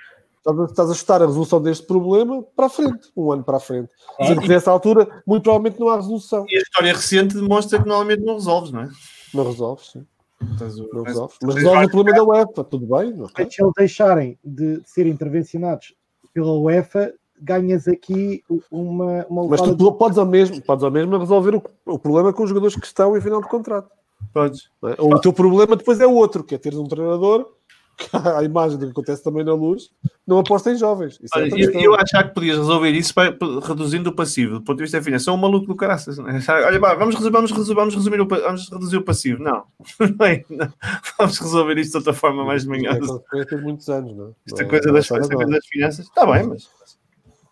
[0.45, 3.57] Estás a- Estás a estar a resolução deste problema para a frente, um ano para
[3.57, 3.89] a frente.
[4.19, 6.45] Ah, Sendo que nessa altura, muito provavelmente não há resolução.
[6.47, 8.89] E a história recente demonstra que normalmente não resolves, não é?
[9.33, 10.05] Não resolves, sim.
[10.41, 11.37] O- Não resolves.
[11.41, 13.19] Mas resolve o problema da UEFA, tudo bem?
[13.21, 13.49] ok.
[13.49, 15.95] se eles deixarem de ser intervencionados
[16.33, 17.11] pela UEFA,
[17.41, 21.97] ganhas aqui uma, uma Mas tu podes ao mesmo, podes ao mesmo resolver o, o
[21.97, 23.89] problema com os jogadores que estão em final de contrato.
[24.31, 24.69] Podes.
[24.83, 25.01] é?
[25.01, 27.49] O teu problema depois é outro, que é teres um treinador
[28.37, 29.89] à imagem do que acontece também na luz,
[30.27, 31.19] não aposta em jovens.
[31.21, 34.13] Isso é Olha, outra eu, eu achar que podias resolver isso para- para- reduzindo o
[34.15, 35.23] passivo, do ponto de vista financeiro.
[35.23, 36.17] Sou um maluco do caraças.
[36.17, 36.39] Não é?
[36.65, 39.41] Olha, pá, vamos, vamos, vamos, resumir o, vamos reduzir o passivo.
[39.43, 39.63] Não.
[40.19, 40.71] Não é, não.
[41.17, 42.97] Vamos resolver isto de outra forma mais de manhã.
[42.99, 43.23] Isto
[43.55, 44.29] é muitos anos, não é?
[44.45, 46.05] Esta Não é- coisa não é das, esta coisa das finanças.
[46.05, 46.69] Está bem, mas.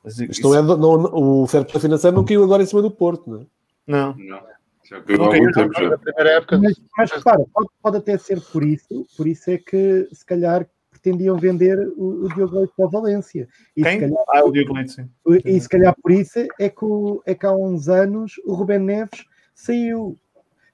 [0.04, 1.14] mas Isto isso- não é, não-
[1.44, 3.46] o fair play financeiro não caiu agora em cima do Porto, não é?
[3.88, 4.16] não.
[4.18, 4.40] Não.
[4.90, 6.26] Já há tempo já.
[6.36, 10.26] Época, Mas, mas repara, pode, pode até ser por isso, por isso é que se
[10.26, 13.48] calhar pretendiam vender o, o Diogo Leite para o Valência.
[13.76, 14.00] E se, Quem?
[14.02, 15.10] calhar, Ah, o Diogo Leite, sim.
[15.46, 18.80] e se calhar por isso é que, o- é que há uns anos o Rubén
[18.80, 19.24] Neves
[19.56, 20.18] saiu.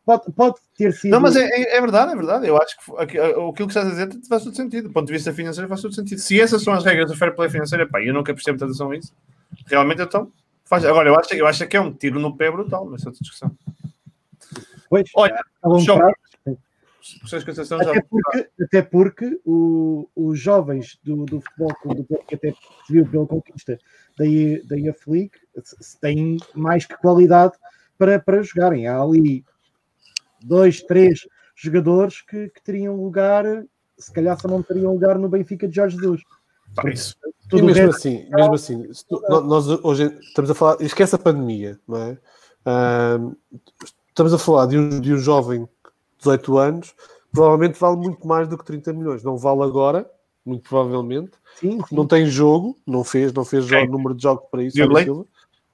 [0.06, 1.12] Pode, pode ter sido.
[1.12, 2.48] Não, mas é, é- é verdade, é verdade.
[2.48, 4.88] Eu acho que aqui- aquilo que estás a dizer faz todo sentido.
[4.88, 6.18] Do ponto de vista financeiro, faz todo sentido.
[6.20, 8.90] Se essas são as regras do fair play financeiro, pá, eu nunca prestei muita atenção
[8.92, 9.14] a isso.
[9.68, 10.32] Realmente, então,
[10.66, 10.84] faz.
[10.84, 13.22] Agora, eu acho, eu acho que é um tiro no pé brutal, mas é outra
[13.22, 13.52] discussão.
[17.52, 17.92] Atenção já.
[17.92, 22.54] até porque, até porque o- os jovens do, do futebol Clube do Porto, que até
[22.90, 23.78] viu pela conquista
[24.18, 24.26] da,
[24.66, 25.32] da IF League,
[26.02, 27.54] têm mais que qualidade
[27.98, 28.88] para, para jogarem.
[28.88, 29.46] Há ali
[30.42, 31.22] dois, três
[31.56, 33.46] jogadores que, que teriam lugar,
[33.98, 36.22] se calhar só não teriam lugar no Benfica de Jorge Jesus.
[36.86, 37.16] Isso.
[37.26, 40.82] E Tudo o mesmo resto, assim, mesmo assim, tu- nó- nós hoje estamos a falar,
[40.82, 42.18] esquece a pandemia, não é?
[42.66, 43.36] Ahm,
[44.20, 45.70] estamos a falar de um, de um jovem de
[46.20, 46.94] 18 anos,
[47.32, 49.24] provavelmente vale muito mais do que 30 milhões.
[49.24, 50.10] Não vale agora,
[50.46, 51.96] muito provavelmente, sim, porque sim.
[51.96, 54.78] não tem jogo, não fez, não fez jo- número de jogos para isso.
[54.78, 55.04] Fábio?
[55.04, 55.26] Silva.
[55.26, 55.28] Fábio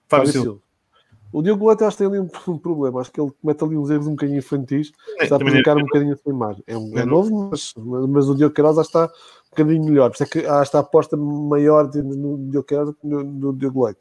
[0.07, 0.45] Fábio Silva.
[0.45, 0.65] Silva.
[1.33, 3.89] O Diogo Leite acho que tem ali um, problema, acho que ele comete ali uns
[3.89, 6.63] erros um bocadinho infantis, está a Também prejudicar um bocadinho a sua imagem.
[6.67, 7.73] É, é novo, mas,
[8.07, 9.11] mas o Diogo Queiroz que está
[9.63, 10.09] bocadinho melhor.
[10.09, 13.53] Por isso é que há esta aposta maior de- no Diogo Queiroz do que no,
[13.53, 13.99] Diogo Leite.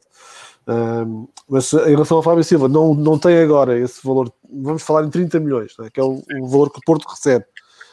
[0.67, 5.03] Ahm, mas em relação ao Fábio Silva, não, não tem agora esse valor, vamos falar
[5.05, 5.89] em 30 milhões, é?
[5.89, 7.45] que é o, o valor que o Porto recebe,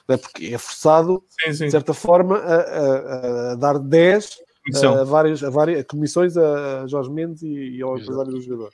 [0.09, 0.17] é?
[0.17, 1.65] porque é forçado, Sim, sim.
[1.67, 4.95] de certa forma, a, a- a dar 10 Comissão.
[4.99, 8.71] a várias, a várias comissões a Jorge Mendes e, e ao empresário do jogador.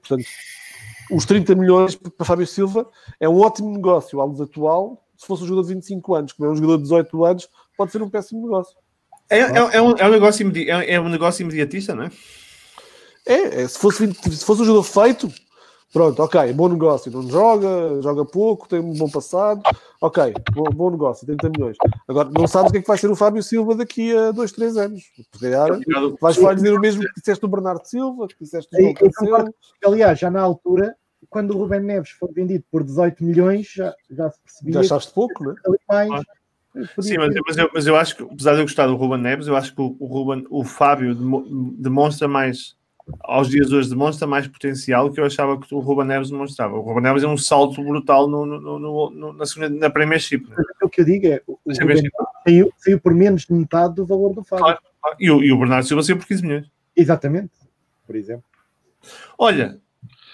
[0.00, 0.26] Portanto,
[1.12, 2.86] os 30 milhões para Fábio Silva
[3.18, 5.02] é um ótimo negócio à luz atual.
[5.16, 7.48] Se fosse um jogador de 25 anos, como é um jogador de 18 anos,
[7.80, 8.76] pode ser um péssimo negócio.
[9.30, 12.10] É, é, é um, é, um negócio imedi- é, é um negócio imediatista, não é?
[13.24, 15.32] É, é, se, fosse 20 se fosse um jogador feito,
[15.90, 17.10] pronto, ok, bom negócio.
[17.10, 19.62] Não joga, joga pouco, tem um bom passado,
[19.98, 21.78] ok, bom, bom negócio, 30 milhões.
[22.06, 24.52] Agora, não sabes o que é que vai ser o Fábio Silva daqui a 2,
[24.52, 25.02] 3 anos.
[25.16, 25.68] Se calhar,
[26.20, 29.54] vais vai dizer o mesmo que disseste do Bernardo Silva, que disseste do João Cancelo.
[29.86, 30.94] Aliás, já na altura,
[31.30, 35.14] quando o Rubén Neves foi vendido por 18 milhões, já, já se percebia Já achaste
[35.14, 35.54] pouco, não é?
[35.88, 36.10] mais.
[36.10, 36.39] podia
[37.00, 39.46] Sim, mas, mas eu, mas eu acho que, apesar de eu gostar do Ruben Neves,
[39.48, 42.76] eu acho que o, o, Ruben, o Fábio demo- demonstra mais,
[43.20, 46.76] aos dias de hoje, demonstra mais potencial que eu achava que o Ruben Neves demonstrava.
[46.76, 50.46] O Ruben Neves é um salto brutal no, no, no- no- na, segunda, na Premiership.
[50.48, 50.56] né?
[50.82, 51.58] o que eu digo é o
[52.46, 54.64] saiu, saiu por menos de metade do valor do Fábio.
[54.64, 54.80] Claro.
[55.18, 56.70] E o, e o Bernardo Silva saiu por 15 milhões.
[56.96, 57.50] Exatamente.
[58.06, 58.44] Por exemplo.
[59.38, 59.78] Olha,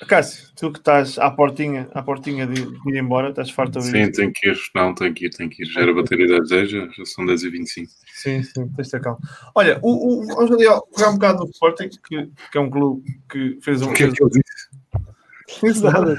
[0.04, 3.78] Cássio, tu que estás à portinha, à portinha de, de ir embora, estás farto de
[3.78, 4.58] ouvir Sim, tem que ir.
[4.74, 5.66] Não, tem que ir, tem que ir.
[5.66, 7.92] Já era bater 10 10, já, já são 10 e 25.
[8.12, 9.18] Sim, sim, tens de ter calma.
[9.54, 13.02] Olha, o, o, vamos ali jogar um bocado do Sporting, que, que é um clube
[13.30, 13.90] que fez um.
[13.90, 15.60] O que é que ele disse?
[15.60, 16.16] fez nada.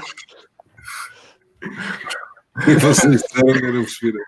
[2.66, 4.22] E vocês disseram que perceber.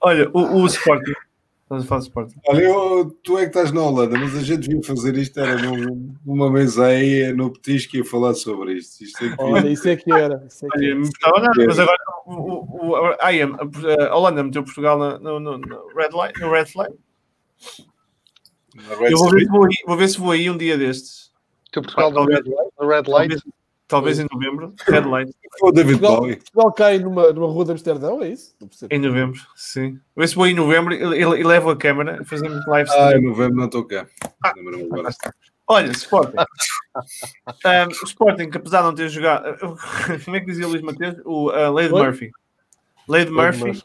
[0.00, 1.14] Olha, o, o Sporting.
[1.70, 2.40] Estás a falar do Sporting.
[2.48, 5.60] Olha, eu- tu é que estás na Holanda, mas a gente devia fazer isto, era
[5.60, 9.04] num- numa mesa aí no petisco e ia falar sobre isto.
[9.04, 10.42] Isto é que Olha, isso é que era.
[10.48, 10.94] Isso é que era.
[10.98, 15.58] importava nada, mas agora o, o, o, a, a, a Holanda meteu Portugal no, no,
[15.58, 16.94] no red light, no red flag.
[19.10, 21.30] Eu vou ver, vou, aí, vou ver se vou aí um dia destes.
[21.76, 23.42] O Portugal Talvez- Red Light, do Red Light
[23.88, 24.74] Talvez, em novembro.
[25.06, 25.34] Light.
[25.58, 26.36] Foi o David Portugal, Bowie.
[26.36, 28.54] Portugal cai numa, numa rua de Amsterdão, é isso?
[28.60, 28.94] Não percebo.
[28.94, 29.92] Em novembro, sim.
[30.14, 32.22] Vou ver se vou em novembro e, levo a câmera.
[32.26, 34.06] Fazemos live Ah, em novembro não estou cá.
[34.44, 34.52] Ah.
[35.66, 36.36] Olha, Sporting.
[36.36, 39.56] Um, o Sporting, que apesar de não ter jogado.
[40.24, 41.16] Como é que dizia o Luís Mateus?
[41.24, 42.02] O uh, Lady Oi?
[42.02, 42.30] Murphy.
[43.08, 43.64] Lady Murphy.
[43.64, 43.84] Murphy.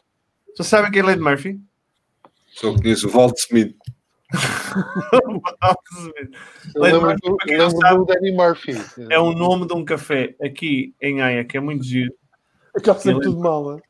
[0.54, 1.58] Vocês sabem quem é Lady Murphy?
[2.52, 3.74] Só conheço o Walt Smith.
[9.10, 12.12] É o nome de um café aqui em Haia, que é muito giro.
[12.76, 13.82] Acaba sempre tudo mal, é?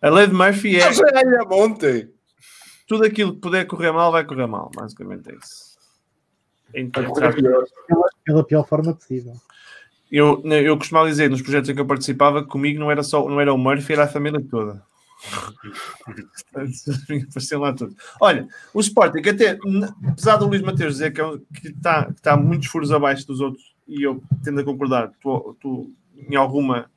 [0.00, 2.08] A Lady Murphy é Já é ontem.
[2.86, 4.70] tudo aquilo que puder correr mal, vai correr mal.
[4.74, 5.76] Basicamente é isso.
[6.74, 7.32] Então, pela,
[8.24, 9.32] pela pior forma possível.
[10.10, 13.26] eu, eu costumava dizer nos projetos em que eu participava que comigo não era só
[13.28, 14.82] não era o Murphy, era a família toda.
[17.28, 17.94] Apareciam lá tudo.
[18.20, 19.58] Olha, o Sporting, que até,
[20.08, 21.24] apesar do Luís Mateus dizer que, é
[21.60, 25.56] que está que está muitos furos abaixo dos outros, e eu tendo a concordar, tu,
[25.60, 26.90] tu em alguma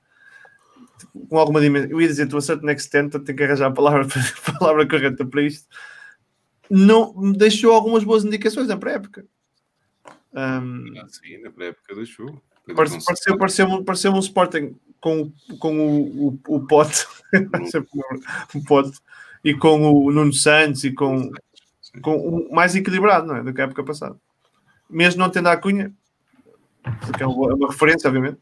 [1.29, 4.05] com alguma dimensão, eu ia dizer, tu a certain extent, tenho que arranjar a palavra,
[4.47, 5.67] a palavra correta para isto,
[6.69, 9.25] não me deixou algumas boas indicações na pré-época.
[10.33, 12.41] Um, Ah, sim, na pré-época do show.
[12.75, 17.05] Parece- Pareceu, pareceu, pareceu um Sporting com, com o, o, o Pote,
[18.55, 18.97] o Pote,
[19.43, 21.31] e com o Nuno Santos e com,
[22.01, 23.43] com o mais equilibrado não é?
[23.43, 24.15] do que a época passada.
[24.89, 25.91] Mesmo não tendo a Cunha,
[27.17, 28.37] que é uma, é uma referência, obviamente.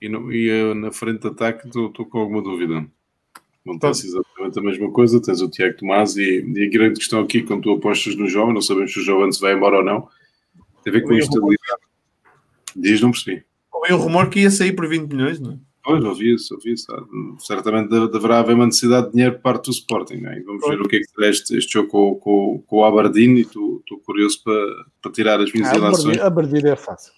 [0.00, 2.86] E, no- e, eh, na frente de ataque estou com alguma dúvida.
[3.64, 3.90] Não Tá.
[3.90, 5.22] está exatamente a mesma coisa.
[5.22, 8.52] Tens o Tiago Tomás e, e a grande questão aqui, quando tu apostas no jovem,
[8.52, 10.06] não sabemos se o jovem se vai embora ou não.
[10.82, 11.80] Tem a ver com a instabilidade.
[12.76, 13.44] Diz, não percebi.
[13.90, 15.56] Houve o rumor que ia sair por 20 milhões, não é?
[15.86, 16.86] Pois, ouvi isso, ouvi isso.
[16.90, 17.02] Ah,
[17.40, 20.16] Certamente de- deverá haver uma necessidade de dinheiro por parte do Sporting.
[20.16, 20.38] Não é?
[20.38, 22.84] E vamos ver o que é que será este, este jogo com, com, com o
[22.84, 23.36] Aberdeen.
[23.36, 26.18] E estou estou curioso para, para tirar as minhas Ah, ilações.
[26.18, 27.12] Aberdeen- é fácil.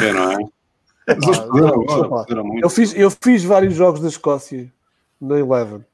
[0.00, 0.36] É, não é?
[1.08, 2.26] Eles Ah, agora.
[2.62, 4.72] Eu fiz, eu fiz vários jogos da Escócia
[5.20, 5.84] na Eleven.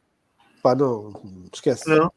[0.62, 1.10] Pá, não,
[1.50, 1.88] esquece.
[1.88, 2.12] Não.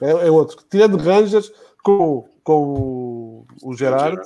[0.00, 0.56] É, é outro.
[0.68, 1.52] Tirando Rangers
[1.84, 4.20] com, com o, o Gerard,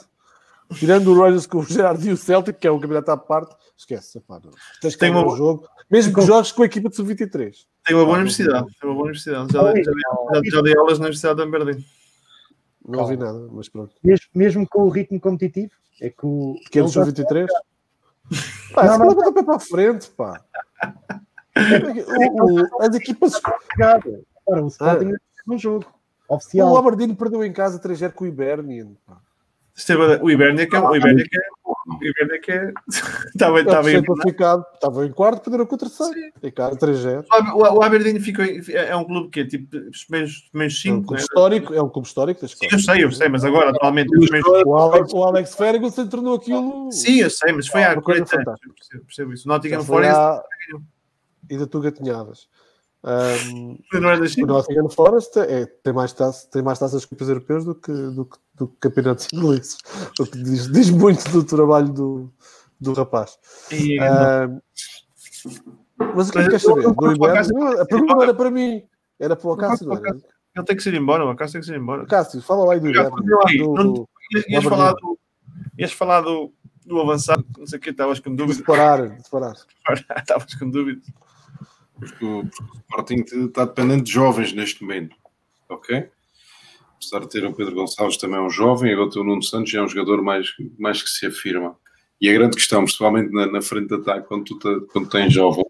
[0.74, 3.55] tirando o Rangers com o Gerard e o Celtic, que é um campeonato à parte,
[3.76, 4.20] esquece.
[4.20, 4.51] Pá, não.
[4.80, 7.66] Tens que Tem uma- um jogo, mesmo que jogues com a equipa de sub-23.
[7.84, 8.66] Tem uma boa Ah, universidade.
[8.80, 9.52] Tem uma boa universidade.
[9.52, 10.01] Já, dei- já, dei-
[10.51, 11.84] já, já dei aulas na Universidade de Aberdeen.
[12.88, 13.94] Não ouvi nada, mas pronto.
[14.02, 16.55] Mesmo, mesmo com o ritmo competitivo, é que o.
[16.72, 17.47] É já- sub-23?
[18.74, 19.09] Pá, Não, se não.
[19.09, 20.44] leva o pé para a frente, pá.
[21.56, 23.40] O- o- as equipas.
[24.47, 25.16] Ora, o Sporting é
[25.52, 25.86] um jogo
[26.28, 26.72] oficial.
[26.72, 28.94] O Aberdeen perdeu em casa 3-0 com o Hibernian.
[29.06, 29.18] pá.
[29.77, 30.81] Esteve a- O Ibernia que é.
[30.81, 31.40] O Ibernia que é.
[31.89, 32.73] O que é.
[33.36, 34.03] Estava Estava estava em.
[34.03, 36.15] classificado, estava em quarto, perderam com o terceiro.
[36.43, 37.24] Em casa 3-0.
[37.55, 40.78] O o Aberdeen ficou, em- é um clube que é tipo os primeiros, primeiros É
[40.78, 41.07] um cinco.
[41.09, 41.27] clube né?
[41.28, 44.28] histórico, é um clube histórico da Sim, eu sei, eu sei, mas agora atualmente os
[44.31, 46.90] primeiros O Alex, o Alex Ferguson tornou aquilo.
[46.90, 48.61] Sim, eu sei, mas foi há Uma coisa 40 anos.
[48.66, 49.47] eu Percebo, percebo isso.
[49.48, 50.43] Nottingham Forest à-
[51.51, 52.48] E da tu gatinhavas.
[53.05, 54.47] Um, não é o.
[54.47, 58.24] Nottingham Forest é, tem, mais taça, tem mais taças de campeões europeus do que, do
[58.24, 59.78] que, do que campeonatos ingleses.
[60.18, 62.32] O que diz, diz muito do trabalho do,
[62.80, 63.38] do rapaz.
[63.70, 64.60] E- Um,
[66.14, 66.84] mas o que é que queres saber?
[66.84, 68.82] eu- Do eu- A pergunta não era para mim,
[69.18, 69.88] era para o Cássio.
[69.92, 72.06] Ele tem que ser embora, o Acácio tem que ser embora.
[72.06, 74.08] Cássio, fala lá aí do do,
[74.48, 75.18] Ias, falar do.
[75.78, 76.52] Ias falar do,
[76.84, 78.58] do avançado, não sei o que, estavas com de dúvida.
[78.58, 79.54] separar, de separar.
[80.18, 81.02] Estavas com dúvida.
[81.98, 85.14] Porque o, porque o Sporting está dependente de jovens neste momento.
[85.68, 86.08] Ok?
[86.97, 89.82] Apesar de ter o Pedro Gonçalves também é um jovem, agora o Nuno Santos é
[89.82, 90.48] um jogador mais,
[90.78, 91.77] mais que se afirma.
[92.20, 95.32] E a grande questão, principalmente na, na frente de ataque, quando tu te- quando tens
[95.32, 95.66] jovens,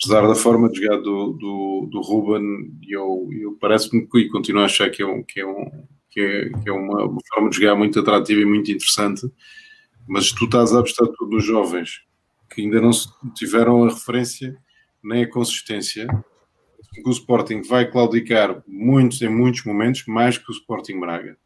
[0.00, 4.66] apesar da forma de jogar do, do, do Ruben, eu, eu parece-me que continuo a
[4.66, 5.70] achar que é, um, que é, um,
[6.10, 9.22] que é, que é uma, forma de jogar muito atrativa e muito interessante,
[10.06, 12.06] mas tu estás a apostar tudo nos jovens
[12.48, 12.90] que ainda não
[13.34, 14.56] tiveram a referência
[15.02, 16.06] nem a consistência.
[17.04, 21.36] O Sporting vai claudicar muitos, em muitos momentos, mais que o Sporting Braga.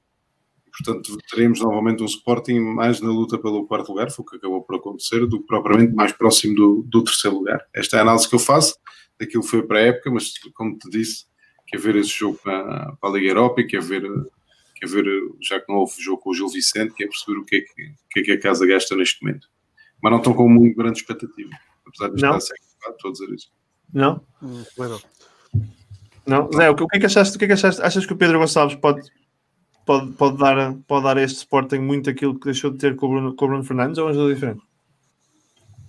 [0.71, 4.63] Portanto, teremos novamente um Sporting mais na luta pelo quarto lugar, foi o que acabou
[4.63, 7.67] por acontecer, do que propriamente mais próximo do, do terceiro lugar.
[7.75, 8.79] Esta é a análise que eu faço
[9.21, 11.27] daquilo que foi para a época, mas como te disse,
[11.67, 14.03] quer ver esse jogo para, para a Liga Europa e quer ver,
[14.77, 15.05] quer ver,
[15.43, 17.95] já que não houve jogo com o Gil Vicente, quer perceber o que é que,
[18.11, 19.49] que, é que a casa gasta neste momento.
[20.03, 21.51] Mas não estão com muito grande expectativa,
[21.87, 22.37] apesar de Não.
[22.37, 22.57] estar sem
[22.91, 23.53] estou a dizer isso.
[23.93, 24.25] Não?
[24.43, 25.01] Hum, não.
[26.27, 26.51] Não?
[26.53, 27.37] Zé, o que, o que é que achaste?
[27.37, 27.83] O que é que achaste?
[27.83, 29.03] Achas que o Pedro Gonçalves pode,
[29.85, 33.07] pode, pode, dar, pode dar a este Sporting muito aquilo que deixou de ter com
[33.07, 34.63] o Bruno, com o Bruno Fernandes ou é um jogador diferente?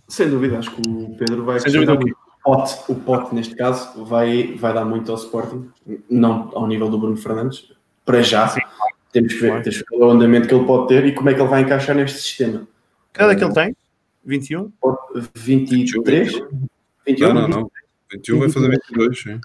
[0.08, 1.96] Sem dúvida, acho que o Pedro vai Sem dúvida.
[1.96, 2.18] muito.
[2.46, 5.70] O pote, o pote, neste caso, vai, vai dar muito ao Sporting,
[6.10, 7.72] não ao nível do Bruno Fernandes,
[8.04, 8.54] para já.
[9.14, 11.34] Temos que ver, temos que ver o andamento que ele pode ter e como é
[11.34, 12.68] que ele vai encaixar neste sistema.
[13.14, 13.76] Cada é que ele tem?
[14.26, 14.72] 21?
[15.36, 16.34] 23?
[17.06, 17.34] 21?
[17.34, 17.72] Não, não, não.
[18.12, 19.40] 21 vai fazer 22, sim.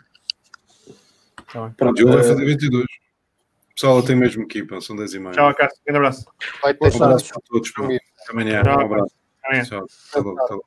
[1.53, 2.85] Pronto, 21 vai fazer 22.
[2.85, 5.33] O pessoal tem a mesma equipa, são 10 e meia.
[5.33, 5.79] Tchau, Cássio.
[5.87, 6.27] Grande abraço.
[6.63, 7.71] Vai ter Um abraço para todos.
[7.71, 7.85] pá.
[7.85, 7.99] Até
[8.31, 8.63] amanhã.
[8.63, 8.77] Tchau.
[8.79, 9.15] Um abraço.
[9.45, 9.63] Amanhã.
[9.65, 9.87] Tchau.
[10.13, 10.63] Tá bom, tá bom.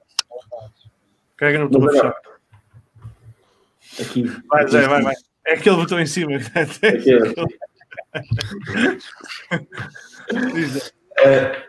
[1.37, 2.15] Carrega no botão fechar.
[3.99, 4.23] aqui.
[4.47, 5.13] Vai, Zé, vai, vai.
[5.45, 6.31] É aquele botão em cima.
[6.37, 7.11] Aqui
[11.17, 11.65] é-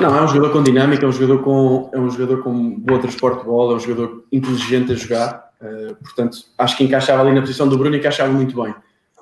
[0.00, 3.00] Não, é um jogador com dinâmica, é um jogador com, é um jogador com boa
[3.00, 5.49] transporte de bola, é um jogador inteligente a jogar.
[5.60, 8.74] Eh, portanto, acho que encaixava ali na posição do Bruno e encaixava muito bem.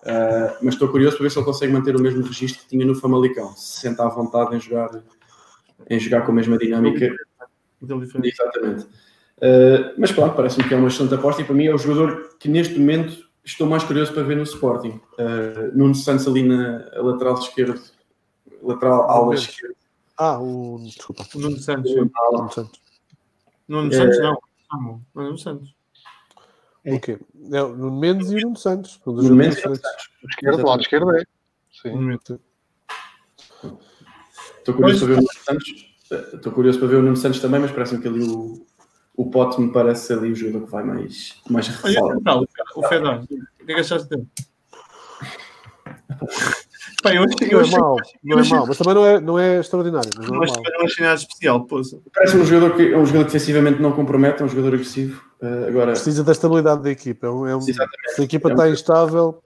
[0.05, 2.87] Eh, mas estou curioso para ver se ele consegue manter o mesmo registro que tinha
[2.87, 3.55] no Famalicão.
[3.57, 4.91] Se senta à vontade em jogar,
[5.89, 7.15] em jogar com a mesma dinâmica.
[7.83, 8.85] Exatamente.
[9.39, 12.37] Uh, mas pronto, parece-me que é uma excelente aposta e para mim é o jogador
[12.41, 15.01] que neste momento estou mais curioso para ver no Sporting.
[15.17, 17.81] Uh, Nuno Santos ali na lateral esquerda,
[18.63, 19.77] lateral ala esquerda.
[20.17, 20.81] Ah, o.
[20.83, 21.25] Desculpa.
[21.35, 21.95] O Nuno Santos.
[21.95, 22.81] Nuno Santos.
[23.69, 24.39] Nuno Santos, não.
[24.73, 24.83] Não,
[25.15, 25.78] não, Nuno Santos.
[26.95, 27.19] O quê?
[27.53, 29.01] É o Nuno Mendes e o Nuno Santos.
[29.07, 30.09] Um dos Nuno Mendes e Nuno diferentes.
[30.31, 31.25] Esquerda, lado esquerdo é.
[31.71, 32.19] Sim.
[34.59, 35.95] Estou curioso para ver o Nuno Santos.
[36.35, 38.67] Estou curioso para ver o Nuno Santos também, mas parece-me que ali o,
[39.17, 42.21] o Pote me parece ali o jogador que vai mais, mais Olha, reforçado.
[42.21, 42.47] então,
[42.77, 43.25] o Fedor.
[43.25, 44.27] O que é que achaste dele?
[47.03, 47.79] Pá, eu achei, eu é achei,
[48.25, 50.11] não é achei- mau, mas também não é, não é extraordinário.
[50.17, 52.01] Mas não é mas não achei nada especial, poça.
[52.13, 55.23] Parece-me um jogador que é um jogador que defensivamente não compromete, é um jogador agressivo.
[55.41, 57.29] Uh, agora, Precisa da estabilidade da equipa.
[57.29, 58.15] É um, é um- Exatamente.
[58.15, 59.41] se a equipa É um- está instável,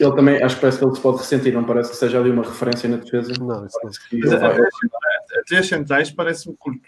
[0.00, 2.30] Ele também, acho que parece que ele se pode ressentir, não parece que seja ali
[2.30, 3.32] uma referência na defesa.
[3.38, 3.90] não, isso não.
[4.22, 4.56] Parece vai-
[5.46, 6.80] três centrais parece-me curto.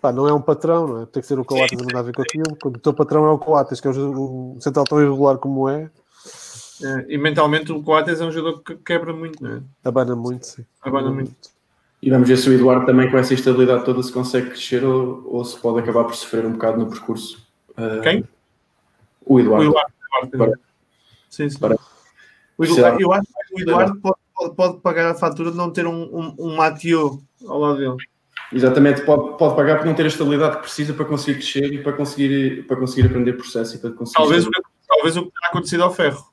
[0.00, 1.06] Pá, não é um patrão, não é?
[1.06, 2.56] Tem que ser o Coates a mandar ver com aquilo.
[2.60, 5.68] Quando o teu patrão é o Coates, que é um, um central tão irregular como
[5.68, 5.90] é,
[6.84, 9.62] É, e mentalmente o Coates é um jogador que quebra muito, não é?
[9.84, 10.64] abana muito, sim.
[10.82, 11.34] Abana muito.
[12.02, 15.22] E vamos ver se o Eduardo também com essa instabilidade toda se consegue crescer ou,
[15.26, 17.46] ou se pode acabar por sofrer um bocado no percurso.
[17.70, 18.24] Uh, Quem?
[19.24, 19.64] O O Eduardo.
[19.66, 19.90] Eduardo.
[20.34, 20.58] Eduardo.
[21.30, 21.58] Sim, sim.
[21.58, 21.78] Para-
[22.58, 25.70] O Eduardo- eu acho que o Eduardo pode, pode- pode pagar a fatura de não
[25.70, 27.96] ter um, um, um Mathieu ao lado dele.
[28.52, 31.82] Exatamente, pode, pode pagar por não ter a estabilidade que precisa para conseguir crescer e
[31.82, 34.16] para conseguir, para conseguir aprender processo e para conseguir.
[34.18, 34.50] Talvez, o
[34.86, 36.24] talvez o que terá acontecido ao Ferro.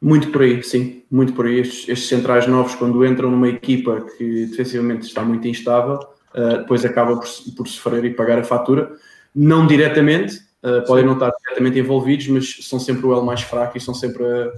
[0.00, 1.58] Muito por aí, sim, muito por aí.
[1.60, 5.98] Estes, estes centrais novos, quando entram numa equipa que defensivamente está muito instável,
[6.34, 7.26] uh, depois acaba por,
[7.56, 8.92] por sofrer e pagar a fatura.
[9.34, 13.76] Não diretamente, uh, podem não estar diretamente envolvidos, mas são sempre o elo mais fraco
[13.76, 14.52] e são sempre, a,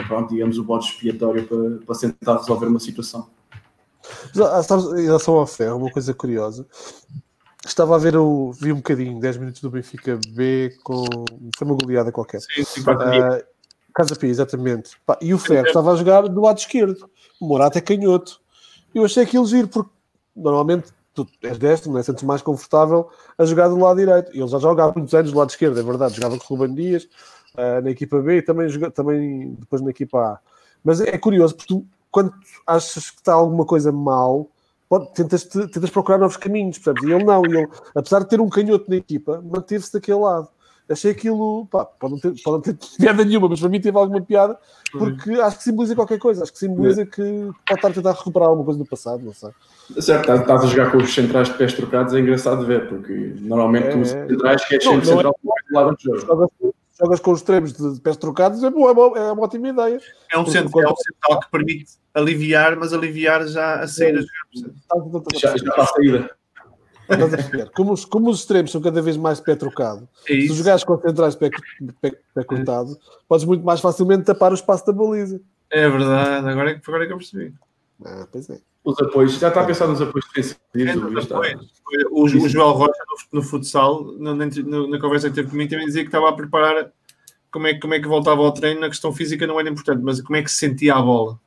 [0.00, 3.28] a- pronto, digamos, o bode expiatório para, para tentar resolver uma situação.
[4.40, 6.66] Ah, sabes, em relação ao ferro, uma coisa curiosa.
[7.66, 8.52] Estava a ver o.
[8.52, 11.04] Vi um bocadinho, 10 minutos do Benfica B com.
[11.56, 12.40] Foi uma goleada qualquer.
[12.40, 12.84] Sim, sim,
[13.96, 14.90] Casa Pia, exatamente.
[15.06, 17.08] Pá, e o Ferro estava a jogar do lado esquerdo.
[17.40, 18.38] O Morato é canhoto.
[18.94, 19.90] Eu achei aquilo giro, porque
[20.36, 22.02] normalmente tu és destro, não é?
[22.02, 23.08] Sentes mais confortável
[23.38, 24.36] a jogar do lado direito.
[24.36, 26.14] E ele já jogava muitos anos do lado esquerdo, é verdade.
[26.14, 27.08] Jogava com o Ruben Dias
[27.56, 30.38] ah, na equipa B e também, joga- também depois na equipa A.
[30.84, 32.34] Mas é curioso, porque tu, quando
[32.66, 34.46] achas que está alguma coisa mal,
[34.90, 37.02] pode- tentas, tentas procurar novos caminhos, percebes?
[37.08, 40.48] E ele não, e ele, apesar de ter um canhoto na equipa, manteve-se daquele lado.
[40.88, 43.98] Achei aquilo, pá, pode não, ter, pode não ter piada nenhuma, mas para mim teve
[43.98, 44.56] alguma piada,
[44.92, 47.22] porque acho que simboliza qualquer coisa, acho que simboliza que
[47.66, 49.50] pode estar a tentar recuperar alguma coisa do passado, não sei.
[50.00, 52.88] Certo, estás, estás a jogar com os centrais de pés trocados, é engraçado de ver,
[52.88, 54.28] porque normalmente É, os é.
[54.28, 56.20] centrais que é Não, sempre não é- central do lado do jogo.
[56.20, 56.50] Jogas,
[57.00, 60.00] jogas com os extremos de pés trocados, é, bom, é, bom, é uma ótima ideia.
[60.32, 64.20] É um, centro, é um central que permite aliviar, mas aliviar já a sair a
[64.20, 64.26] jogar.
[64.52, 64.76] percebes?
[64.82, 66.30] Estás a tentar Já, já para a saída.
[67.08, 67.70] Estás a perceber?
[67.70, 70.54] Como os, como os extremos são cada vez mais pé trocado, É se isso.
[70.54, 71.50] jogares com centrais de pé,
[72.00, 72.96] pé, pé cortado,
[73.28, 75.40] podes muito mais facilmente tapar o espaço da baliza.
[75.70, 77.54] É verdade, agora é, que- agora é que eu percebi.
[78.04, 78.58] Ah, pois é.
[78.84, 81.28] Os apoios, já está a pensar nos apoios É, defensivos.
[82.10, 82.92] o, o Joel Rocha
[83.32, 86.32] no, no futsal, na, na, na conversa que teve comigo, também dizia que estava a
[86.32, 86.92] preparar
[87.50, 88.80] como é, como é que voltava ao treino.
[88.80, 91.38] Na questão física não era importante, mas como é que se sentia a bola.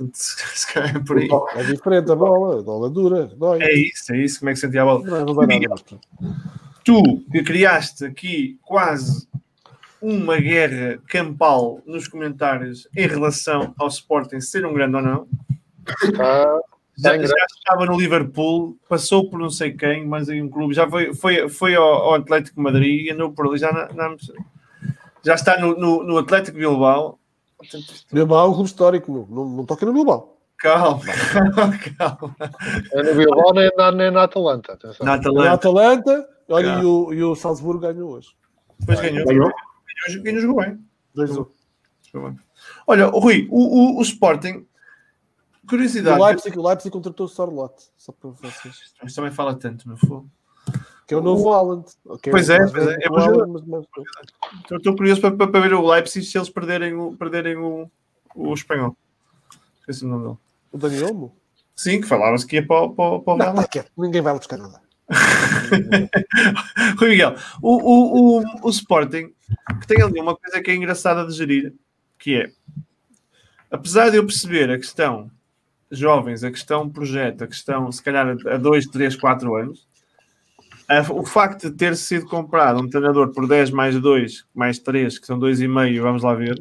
[0.00, 1.28] Portanto, se, calhar é por aí.
[1.56, 3.62] É diferente a bola, a bola dura, dói.
[3.62, 5.04] É isso, é isso, como é que se sentia a bola.
[5.04, 5.82] Não, não dói nada.
[6.84, 9.28] Tu que criaste aqui quase
[10.00, 15.28] uma guerra campal nos comentários em relação ao Sporting ser um grande ou não.
[16.18, 16.58] Ah,
[16.96, 20.88] Já, já estava no Liverpool, passou por não sei quem, mas em um clube, já
[20.88, 24.16] foi, foi, foi ao, ao Atlético de Madrid e andou por ali, já, na- na-
[25.22, 27.19] já está no, no, no Atlético Bilbao.
[28.12, 30.38] Bilbao é um clube histórico, não, não, não toca no Bilbao.
[30.56, 31.00] Calma,
[31.96, 32.36] calma.
[32.92, 34.74] é no Bilbao nem na, nem na Atalanta.
[34.74, 35.06] Atenção.
[35.06, 38.28] Na Na Atalanta, Atalanta, olha, e o, e o Salzburgo ganhou hoje.
[38.78, 39.26] depois ganhou.
[39.26, 39.50] Ganhou?
[40.08, 40.78] Ganhou, ganhou, jogou bem.
[41.16, 41.46] 2-1.
[42.12, 42.40] Jogou bem.
[42.86, 44.66] Olha, o Rui, o, o, o Sporting,
[45.68, 48.94] curiosidade, o Leipzig, o Leipzig contratou o Sorlote, só para vocês.
[49.02, 50.30] mas também fala tanto, meu fogo.
[51.10, 51.86] Que é o novo Haaland.
[52.30, 53.84] Pois é, mais pois é, é bom Haaland, mas- mas-
[54.60, 57.90] Estou- Estou curioso para, para, ver o Leipzig se eles perderem o, perderem o,
[58.32, 58.96] o espanhol.
[59.80, 60.38] Esqueci o nome dele.
[60.70, 61.12] O Daniel?
[61.14, 61.32] Não,
[61.74, 64.34] Sim, que falava-se que ia para, o- para, para o Real está quieto, ninguém vai
[64.34, 64.80] buscar nada.
[67.00, 69.32] Rui Miguel, o, o, o, o Sporting
[69.80, 71.74] que tem ali uma coisa que é engraçada de gerir,
[72.20, 72.52] que é
[73.68, 75.28] apesar de eu perceber a questão
[75.90, 79.88] jovens, a questão projeto, a questão se calhar a 2, 3, 4 anos,
[81.10, 85.26] o facto de ter sido comprado um treinador por 10 mais 2, mais 3, que
[85.26, 86.60] são 2,5, vamos lá ver,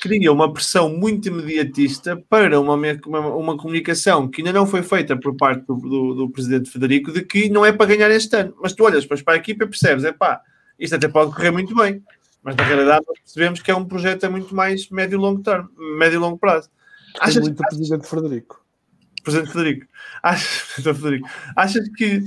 [0.00, 5.16] cria uma pressão muito imediatista para uma, uma, uma comunicação que ainda não foi feita
[5.16, 8.54] por parte do, do, do presidente Federico de que não é para ganhar este ano.
[8.60, 10.40] Mas tu olhas para a equipa e percebes, é pá,
[10.78, 12.02] isto até pode correr muito bem.
[12.42, 15.42] Mas na realidade nós percebemos que é um projeto a muito mais médio e longo
[15.42, 15.68] termo,
[15.98, 16.70] médio longo prazo.
[17.20, 18.64] Achas, muito o presidente Frederico.
[19.22, 19.86] Presidente Federico,
[20.22, 22.22] achas, Presidente Federico, achas que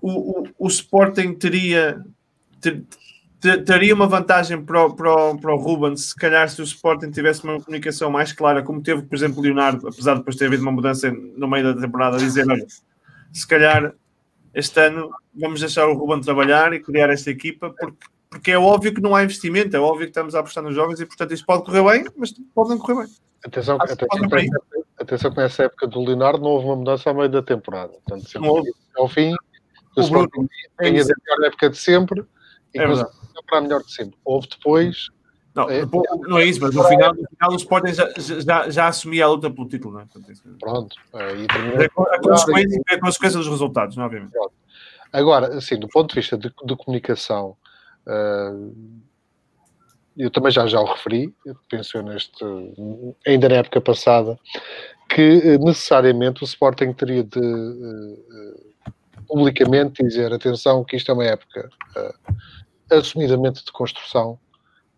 [0.00, 2.02] o, o, o Sporting teria,
[2.60, 2.82] ter-
[3.40, 6.64] ter- teria uma vantagem para o, para, o, para o Ruben se calhar se o
[6.64, 10.36] Sporting tivesse uma comunicação mais clara, como teve, por exemplo, o Leonardo, apesar de depois
[10.36, 12.66] ter havido uma mudança no meio da temporada, a dizer, olha,
[13.32, 13.92] se calhar
[14.54, 18.94] este ano vamos deixar o Ruben trabalhar e criar esta equipa, porque, porque é óbvio
[18.94, 21.44] que não há investimento, é óbvio que estamos a apostar nos jovens e, portanto, isto
[21.44, 23.14] pode correr bem, mas pode não correr bem.
[23.44, 24.60] Atenção, atenção, atenção,
[24.98, 27.92] atenção que nessa época do Leonardo não houve uma mudança ao meio da temporada.
[27.92, 28.70] Portanto, sempre Não houve.
[28.96, 29.34] ao fim,
[29.96, 30.48] o, O Sporting Bruno,
[30.80, 32.24] é a melhor época de sempre
[32.74, 32.86] e É
[33.46, 34.16] para a melhor de sempre.
[34.24, 35.08] Houve depois,
[35.54, 35.80] Não, É.
[35.82, 39.24] depois- não é isso, mas no final, no final o Sporting já, já, já assumia
[39.24, 40.06] a luta pelo título, não é?
[40.32, 42.08] Isso- pronto, e A, terminou.
[42.10, 44.32] a consequência, a consequência dos resultados, não, obviamente.
[45.12, 47.56] Agora, assim, do ponto de vista de, de comunicação,
[48.04, 48.52] eh,
[50.16, 51.32] eu também já, já o referi,
[51.68, 52.44] penso eu neste,
[53.24, 54.36] ainda na época passada,
[55.08, 58.63] que eh, necessariamente o Sporting teria de eh,
[59.26, 62.14] publicamente dizer atenção que isto é uma época eh,
[62.90, 64.38] assumidamente de construção,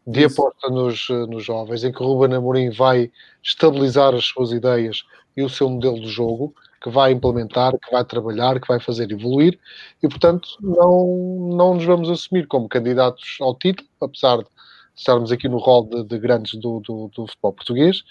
[0.07, 0.40] de Isso.
[0.40, 3.11] aposta nos, eh, nos jovens, em que o Ruben Amorim vai
[3.43, 5.05] estabilizar as suas ideias
[5.36, 9.11] e o seu modelo de jogo, que vai implementar, que vai trabalhar, que vai fazer
[9.11, 9.59] evoluir,
[10.03, 14.47] e portanto não, não nos vamos assumir como candidatos ao título, apesar de
[14.94, 18.03] estarmos aqui no rol de, de grandes do, do, do futebol português.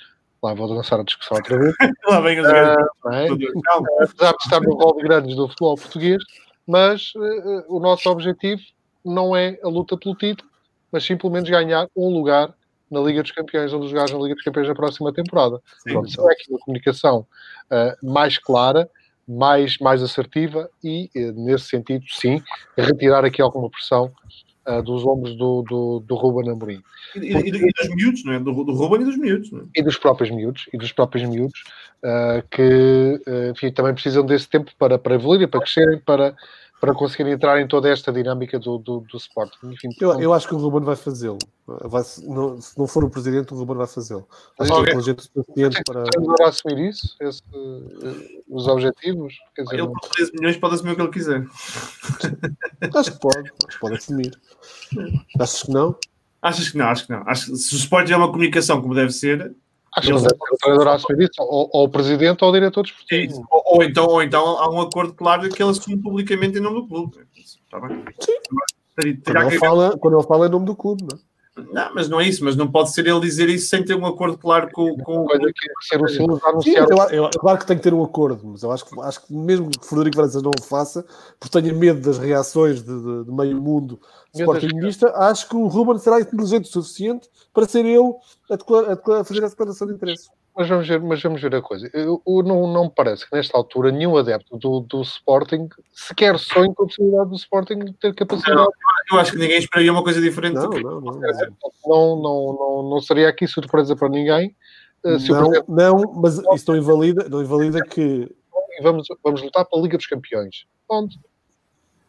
[0.45, 1.73] Lá vou lançar a discussão outra vez.
[2.07, 2.75] Lá vem os é?
[2.75, 6.23] Não, apesar de estar no rol de grandes do futebol português,
[6.67, 8.61] mas eh, o nosso objetivo
[9.03, 10.47] não é a luta pelo título,
[10.91, 12.53] mas simplesmente ganhar um lugar
[12.91, 15.59] na Liga dos Campeões, um dos lugares na Liga dos Campeões na próxima temporada.
[15.79, 15.93] sim.
[15.93, 17.25] Pronto, só é aqui uma comunicação
[17.71, 18.87] eh, mais clara,
[19.27, 22.39] mais, mais assertiva e, eh, nesse sentido, sim,
[22.77, 24.11] retirar aqui alguma pressão
[24.67, 26.81] eh, dos ombros do, do, do Ruben Amorim.
[27.15, 28.39] E, e- e dos miúdos, não é?
[28.39, 29.51] Do, do Ruben e dos miúdos.
[29.51, 29.63] Não é?
[29.75, 31.63] e dos próprios miúdos e dos próprios miúdos
[32.03, 36.35] ah, que ah, enfim, também precisam desse tempo para, para evoluírem, para crescerem, para,
[36.79, 39.57] para conseguirem entrar em toda esta dinâmica do, do, do Sporting.
[39.71, 41.37] Enfim, Eu, eu acho que o Ruben vai fazê-lo.
[42.27, 44.27] Não- se não for o presidente, o Ruben vai fazê-lo.
[44.59, 46.03] Acho que é inteligente suficiente para.
[46.15, 49.33] agora assumir isso, esse, eh, os objetivos.
[49.55, 51.47] Quer dizer, Ele por 13 milhões pode assumir o que ele quiser.
[52.93, 54.39] Acho que pode, acho que pode assumir.
[55.39, 55.95] Achas que não?
[56.41, 56.85] Achas que não?
[56.87, 57.23] Acho que não.
[57.27, 59.55] Acho que se o Sport é uma comunicação como deve ser,
[59.95, 62.83] acho que o treinador a assumir isso, ou, ou o presidente ou o diretor é
[62.83, 63.31] desportivo.
[63.31, 63.43] isso.
[63.49, 66.81] Ou, ou então, ou então há um acordo claro que ele assume publicamente em nome
[66.81, 67.17] do clube.
[67.35, 68.03] Está bem?
[68.19, 68.33] Sim.
[69.25, 71.34] Quando ele, fala, quando ele fala em nome do clube, não é?
[71.71, 72.43] Não, mas não é isso.
[72.43, 75.25] Mas não pode ser ele dizer isso sem ter um acordo claro com, com o
[75.25, 76.85] Coisa que ser o anunciar.
[77.39, 79.85] claro que tem que ter um acordo, mas eu acho que, acho que mesmo que
[79.87, 81.05] Frederico Varandas não o faça,
[81.39, 83.99] porque tenha medo das reações de, de- de meio mundo
[84.33, 88.13] sportingista, acho que o Ruben será inteligente o suficiente para ser ele
[88.51, 90.29] a, declara- a declara- a fazer a declaração de interesse.
[90.57, 91.89] Mas vamos ver, mas vamos ver a coisa.
[91.93, 96.39] Eu, eu não, não me parece que nesta altura nenhum adepto do, do Sporting sequer
[96.39, 98.65] sonhe com a possibilidade do Sporting ter capacidade.
[99.11, 100.53] Eu acho que ninguém esperaria uma coisa diferente.
[100.55, 101.19] Não, do que- não, não.
[101.85, 104.55] Não, não, não, não seria aqui surpresa para ninguém.
[105.03, 108.29] eh, Se Não, Presidente não, mas isso não invalida, não invalida que
[108.77, 110.65] e vamos, vamos lutar pela Liga dos Campeões.
[110.87, 111.15] Ponto.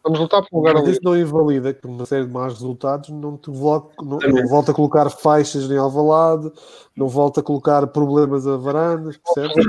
[0.06, 3.08] Vamos lutar por um lugar mas isso não invalida que uma série de maus resultados
[3.10, 6.48] não te volta, não, não volta a colocar faixas em Alvalade,
[6.96, 9.66] não volta a colocar problemas a varandas, percebes?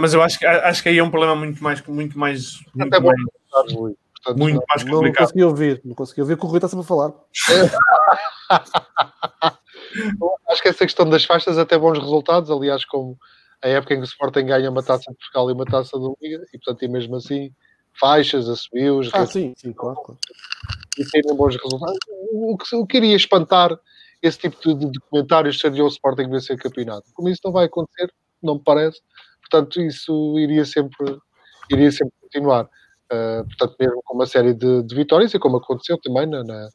[0.00, 2.88] Mas, eu acho que, acho que aí é um problema muito mais, muito mais, muito
[2.94, 3.20] Até bom mais.
[3.74, 5.26] Portanto, muito não- mais Não complicado.
[5.26, 7.12] consegui ouvir, não consegui ouvir, que o Rui está sempre a falar.
[10.48, 13.18] Acho que essa questão das faixas até bons resultados, aliás, como
[13.62, 16.06] a época em que o Sporting ganha uma taça de Portugal e uma taça da
[16.22, 17.50] Liga, e portanto, e mesmo assim,
[17.98, 19.96] faixas, assobios, Ah, sim, sim, claro.
[19.96, 20.18] claro.
[20.98, 21.98] e terem bons resultados.
[22.32, 23.78] O que, o que iria espantar
[24.22, 27.06] esse tipo de, de, de comentários seria o Sporting vencer campeonato.
[27.14, 28.12] Como isso não vai acontecer,
[28.42, 29.00] não me parece.
[29.40, 31.18] Portanto, isso iria sempre,
[31.70, 32.64] iria sempre continuar.
[33.12, 36.68] Uh, portanto, mesmo com uma série de, de vitórias, e como aconteceu também na, na,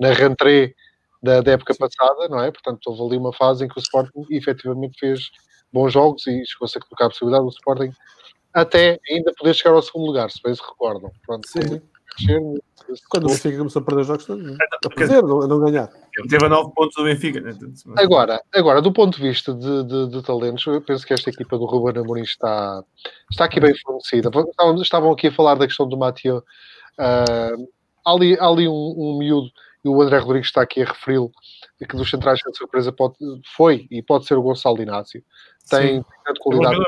[0.00, 0.74] na rentrée
[1.22, 2.50] da, da época passada, não é?
[2.50, 5.30] Portanto, houve ali uma fase em que o Sporting efetivamente fez
[5.72, 7.92] bons jogos e chegou-se a colocar a possibilidade do Sporting
[8.54, 11.10] até ainda poder chegar ao segundo lugar, se bem se recordam.
[11.26, 11.60] Pronto, Sim.
[11.60, 12.40] crescer,
[13.10, 14.32] Quando o Benfica começou a perder jogos, é?
[14.32, 15.88] a perder, não, a não ganhar.
[16.18, 17.40] ele teve a 9 pontos do Benfica.
[17.40, 17.52] né?
[17.96, 21.56] Agora, agora, do ponto de vista de, de- de talentos, eu penso que esta equipa
[21.58, 22.82] do Ruben Amorim está,
[23.30, 24.28] está aqui bem fornecida.
[24.28, 26.42] Estavam, estavam aqui a falar da questão do Mathieu.
[26.98, 27.54] Ah,
[28.04, 29.50] há ali, há ali um, um miúdo,
[29.84, 31.30] e o André Rodrigues está aqui a referi-lo,
[31.78, 33.14] que dos centrais de surpresa pode,
[33.54, 35.22] foi e pode ser o Gonçalo Inácio.
[35.70, 36.80] Tem grande qualidade,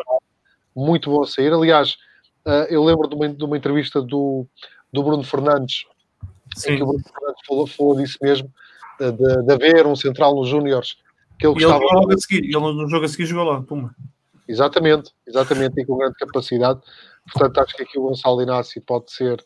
[0.74, 1.52] muito bom a sair.
[1.52, 1.96] Aliás,
[2.44, 4.46] ah, eu lembro de uma, de uma entrevista do,
[4.92, 5.84] do Bruno Fernandes
[6.66, 6.92] em que o Sim.
[6.92, 8.52] Bruno Fernandes falou, falou disso mesmo,
[8.98, 10.96] de, de- de haver um central nos Júniores
[11.38, 11.80] que ele E ele gostava.
[11.82, 12.44] jogou logo a seguir.
[12.44, 13.62] Ele no jogo a seguir jogou lá.
[13.62, 13.94] Puma.
[14.48, 16.80] Exatamente, exatamente, e com grande capacidade.
[17.32, 19.42] Portanto, acho que aqui o Gonçalo Inácio pode ser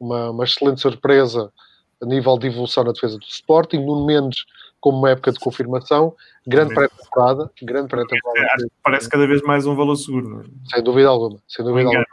[0.00, 1.52] uma, uma excelente surpresa
[2.02, 3.78] a nível de evolução na defesa do Sporting.
[3.78, 4.44] Nuno Mendes,
[4.80, 6.14] como uma época de confirmação,
[6.46, 10.42] grande pré-temporada, grande pré-temporada, parece cada vez mais um valor seguro.
[10.42, 10.74] É?
[10.74, 12.06] sem dúvida alguma, sem dúvida alguma.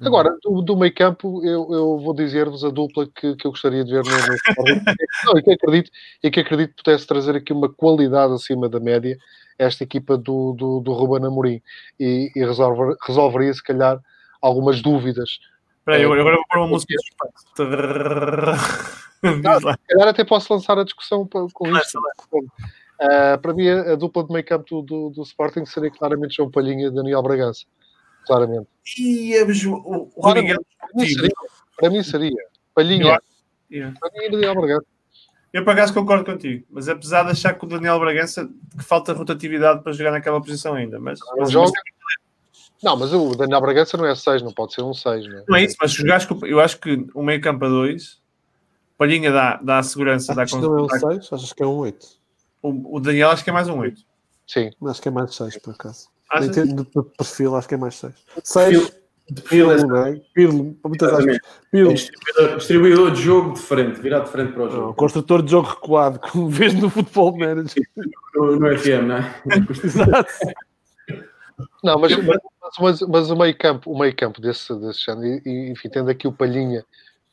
[0.00, 3.84] Agora, do, do meio campo, eu, eu vou dizer-vos a dupla que, que eu gostaria
[3.84, 4.84] de ver no, no Sporting.
[5.26, 5.90] Não, e que acredito,
[6.22, 9.18] e que acredito pudesse trazer aqui uma qualidade acima da média
[9.58, 11.60] esta equipa do, do, do Ruben Amorim
[11.98, 14.00] e, e resolver, resolveria, se calhar,
[14.40, 15.40] algumas dúvidas.
[15.80, 16.98] Espera aí, agora agora vou pôr uma música de
[19.20, 22.00] calhar até posso lançar a discussão com isto.
[23.00, 26.50] Ah, para mim, a, dupla de meio campo do, do, do Sporting seria claramente João
[26.50, 27.64] Palhinha e Daniel Bragança.
[28.26, 28.68] Claramente.
[28.98, 30.20] E é, o, o.
[30.20, 31.32] Para mim seria.
[31.76, 32.44] Para mim seria.
[32.74, 33.20] Palhinha,
[33.70, 33.94] Yeah.
[34.00, 34.86] Palhinha e Daniel Bragança.
[35.52, 39.12] Eu por acaso concordo contigo, mas apesar de achar que o Daniel Bragança que falta
[39.12, 41.72] rotatividade para jogar naquela posição ainda, mas, Não mas, joga.
[42.82, 45.44] Não, mas o Daniel Bragança não é 6, não pode ser um 6, não é?
[45.48, 48.20] Não é isso, mas jogares eu acho que o meio campo a 2,
[48.98, 51.62] Palhinha dá, dá a segurança, dá Acho que não é um dá- 6, achas que
[51.62, 52.06] é um 8.
[52.62, 54.00] o, o Daniel acho que é mais um 8.
[54.46, 54.70] Sim.
[54.86, 56.08] Acho que é mais 6, por acaso.
[56.30, 56.54] Achas?
[56.54, 58.12] termos de perfil, acho que é mais 6.
[58.42, 58.92] 6,
[59.30, 60.20] De perfil é Pirlo, não é?
[60.88, 61.38] Muitas aspas.
[61.70, 61.92] Pirlo.
[61.94, 64.94] distribuidor, distribuidor de jogo de frente, virado de frente para o Não, jogo.
[64.94, 67.82] construtor de jogo recuado, como vês no Futebol Manager.
[68.34, 69.34] No, no FM, não é?
[69.84, 70.32] Exato.
[71.82, 72.38] Não, mas, mas,
[72.80, 76.10] mas, mas o meio campo, o meio campo desse, desse género, e, e, enfim, tendo
[76.10, 76.84] aqui o Palhinha,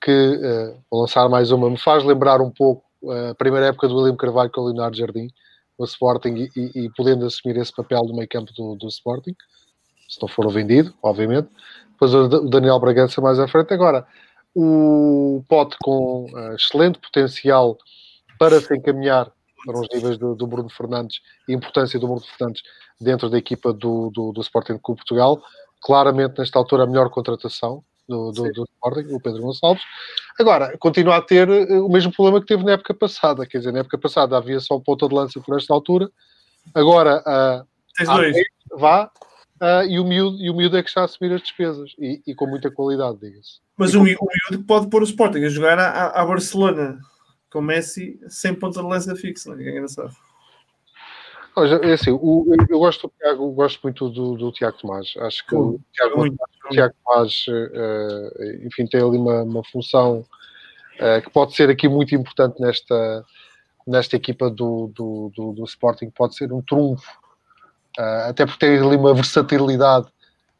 [0.01, 3.87] que eh, vou lançar mais uma, me faz lembrar um pouco eh, a primeira época
[3.87, 5.27] do William Carvalho com o Leonardo Jardim,
[5.77, 9.35] no Sporting, e, e- e podendo assumir esse papel do meio campo do, do Sporting,
[10.07, 11.49] se não for vendido, obviamente.
[11.91, 13.73] Depois o Da- o Daniel Bragança mais à frente.
[13.73, 14.05] Agora,
[14.53, 17.77] o Pote com eh, excelente potencial
[18.39, 19.31] para se encaminhar
[19.65, 22.61] para os níveis do, do Bruno Fernandes e a importância do Bruno Fernandes
[23.01, 25.41] dentro da equipa do, do, do Sporting Clube Portugal.
[25.81, 29.83] Claramente, nesta altura, a melhor contratação do, do, do Sporting, o Pedro Gonçalves.
[30.39, 33.45] Agora, continua a ter eh, o mesmo problema que teve na época passada.
[33.45, 36.09] Quer dizer, na época passada havia só um ponta de lança por esta altura.
[36.73, 37.23] Agora,
[37.95, 38.35] Tens há dois.
[38.77, 39.11] vá,
[39.61, 41.91] ah, e, o miúdo, e o miúdo é que está a assumir as despesas.
[41.97, 43.59] E, e com muita qualidade, diga-se.
[43.77, 46.99] Mas o, o miúdo pode pôr o Sporting a jogar à, à Barcelona
[47.51, 49.63] com Messi sem ponta de lança fixa, não é?
[49.63, 50.13] É engraçado.
[51.57, 55.13] Olha, é assim, o- eu, eu gosto, do Tiago, gosto muito do, do Tiago Tomás.
[55.19, 56.35] Acho que o Tiago, Muito.
[56.65, 60.25] o Tiago Tomás, eh, enfim, tem ali uma, uma função
[60.99, 63.25] eh, que pode ser aqui muito importante nesta,
[63.87, 67.09] nesta equipa do, do, do, do Sporting, pode ser um trunfo,
[67.97, 70.07] eh, até porque tem ali uma versatilidade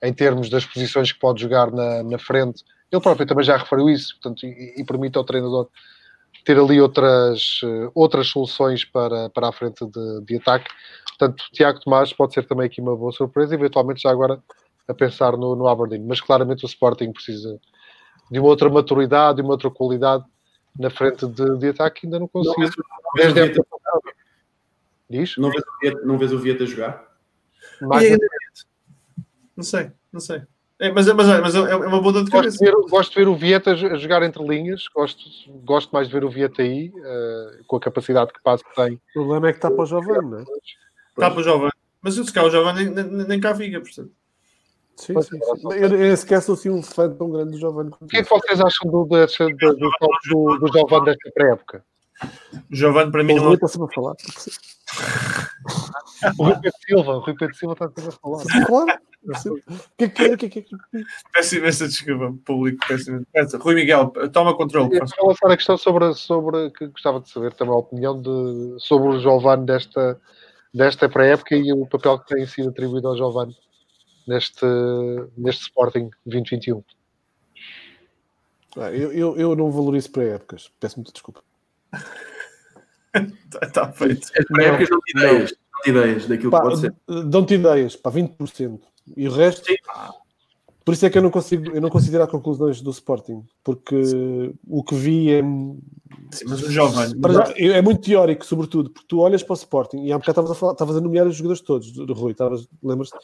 [0.01, 2.63] em termos das posições que pode jogar na, na frente.
[2.89, 5.67] Ele próprio também já referiu isso, portanto, e, e permite ao treinador
[6.45, 10.69] ter ali outras, eh, outras soluções para, para a frente de, de ataque.
[11.17, 14.41] Portanto, Tiago Tomás pode ser também aqui uma boa surpresa, eventualmente já agora
[14.87, 16.05] a pensar no, no Aberdeen.
[16.05, 17.59] Mas claramente o Sporting precisa
[18.31, 20.23] de uma outra maturidade, de uma outra qualidade
[20.77, 22.67] na frente de, de ataque que ainda não Não conseguiu.
[22.67, 24.15] vês, não vês o Desde a Vieta, época
[25.09, 25.37] Diz?
[25.37, 27.07] não vês o Vieta- não vês o Vieta jogar?
[27.81, 28.17] Mais E
[29.55, 30.43] Não sei, não sei.
[30.79, 32.57] É, mas, mas, olha, mas é é uma boa dor de Gosto cabeça.
[32.57, 35.21] de, ver, gosto de ver o Vieta a jogar entre linhas, gosto,
[35.63, 38.95] gosto mais de ver o Vieta aí, eh, com a capacidade que passo que tem.
[38.95, 40.43] O problema é que está para o Giovanni, não é?
[41.11, 41.71] Está para o jovem.
[42.01, 44.11] Mas se calhar o jovem nem, nem, nem cá fica, portanto.
[44.97, 45.67] Sim, sim, sim.
[45.71, 47.91] Eu, eu nem sequer sou assim um fã tão grande do Giovanni.
[47.99, 49.91] O que é que vocês acham do, do, do,
[50.29, 51.85] do, do Giovanni desta pré-época?
[52.71, 54.15] O Giovanni para mim O não Rui está sempre a falar.
[56.37, 58.65] O Rui Pedro Silva, o Rui Pedro Silva está sempre a falar.
[58.65, 58.99] Claro.
[59.27, 60.75] O que é que que é que?
[61.33, 62.85] Peço imensa desculpa, público.
[62.87, 63.57] Peço imensa-.
[63.57, 64.95] Rui Miguel, toma controle.
[64.95, 69.09] Eu lançar a questão sobre, sobre que gostava de saber também a opinião de, sobre
[69.09, 70.19] o Giovanni desta,
[70.73, 73.57] desta pré-época e o papel que tem sido atribuído ao Giovanni
[74.27, 74.65] neste,
[75.35, 76.83] neste Sporting 2021.
[78.77, 80.71] Ah, Eu, eu, eu não valorizo para épocas.
[80.79, 81.41] Peço muita desculpa.
[83.13, 84.27] Está tá feito.
[84.47, 86.95] Pré-épocas dão-te ideias, dão-te ideias daquilo que Pá, pode ser.
[87.07, 88.79] Dão-te ideias, pá, 20%.
[89.15, 89.71] E o resto.
[90.83, 94.53] Por isso é que eu não consigo, eu não consigo tirar conclusões do Sporting, porque
[94.67, 97.19] o que vi é, Sim, mas o Giovanni.
[97.19, 100.41] para é muito teórico, sobretudo, porque tu olhas para o Sporting e há um bocado
[100.41, 103.17] estavas a, falar, estavas a nomear os jogadores todos, do, do Rui, estavas, lembras-te?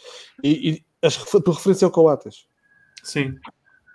[0.44, 2.48] E, e as, a tua referência é o Coates,
[3.04, 3.36] Sim.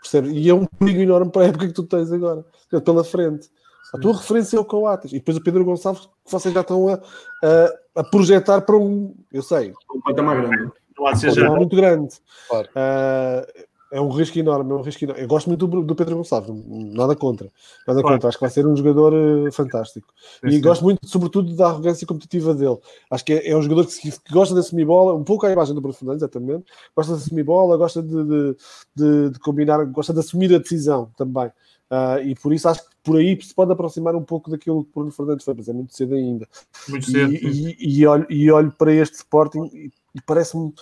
[0.00, 0.30] percebes?
[0.32, 2.44] E é um perigo enorme para a época que tu tens agora,
[2.84, 3.50] pela frente.
[3.94, 5.12] A tua referência é o Coates.
[5.12, 9.14] E depois o Pedro Gonçalves, que vocês já estão a, a, a projetar para um,
[9.32, 10.70] eu sei, Um patamar grande.
[10.98, 11.48] Não há de ser Pode já.
[11.50, 12.14] ser muito grande.
[12.48, 12.68] Claro.
[12.74, 13.46] Ah,
[13.92, 15.22] é um risco enorme, é um risco enorme.
[15.22, 17.48] Eu gosto muito do, do Pedro Gonçalves, nada contra.
[17.86, 18.16] Nada Claro.
[18.16, 18.28] contra.
[18.28, 20.08] Acho que vai ser um jogador eh, fantástico.
[20.40, 20.60] Sim, e sim.
[20.60, 22.76] gosto muito, sobretudo, da arrogância competitiva dele.
[23.10, 25.52] Acho que é, é um jogador que, que gosta de assumir bola, um pouco à
[25.52, 26.64] imagem do Bruno Fernandes, exatamente.
[26.96, 28.56] Gosta de assumir bola, gosta de, de-
[28.94, 31.50] de- de combinar, gosta de assumir a decisão também.
[31.90, 34.90] Ah, e por isso acho que por aí se pode aproximar um pouco daquilo que
[34.90, 36.48] o Bruno Fernandes foi, mas é muito cedo ainda.
[36.88, 37.32] Muito cedo.
[37.32, 40.72] E, e- e olho, e olho para este Sporting e, e parece-me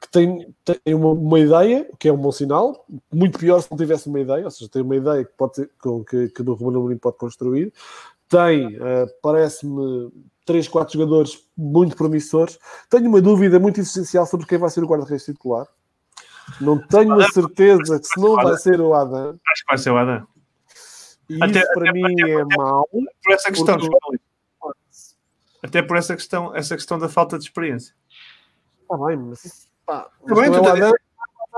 [0.00, 3.78] que tem, tem uma, uma ideia, que é um bom sinal, muito pior se não
[3.78, 6.76] tivesse uma ideia, ou seja, tem uma ideia que, pode com, que, que o Ruben
[6.78, 7.72] Amorim pode construir,
[8.28, 10.12] tem, eh, parece-me,
[10.44, 12.58] três, quatro jogadores muito promissores,
[12.90, 15.66] tenho uma dúvida muito essencial sobre quem vai ser o guarda-redes titular,
[16.60, 19.90] não tenho a certeza que se não vai ser o Adam, Acho que vai ser
[19.90, 20.26] o Adam.
[21.28, 24.18] E Até- isso para até- mim até- é até- mau, Por essa questão, Porque-
[25.62, 27.94] até por essa questão, essa questão da falta de experiência.
[28.82, 30.92] Está bem, mas, pá, Tá bem, mas tu não, é tá-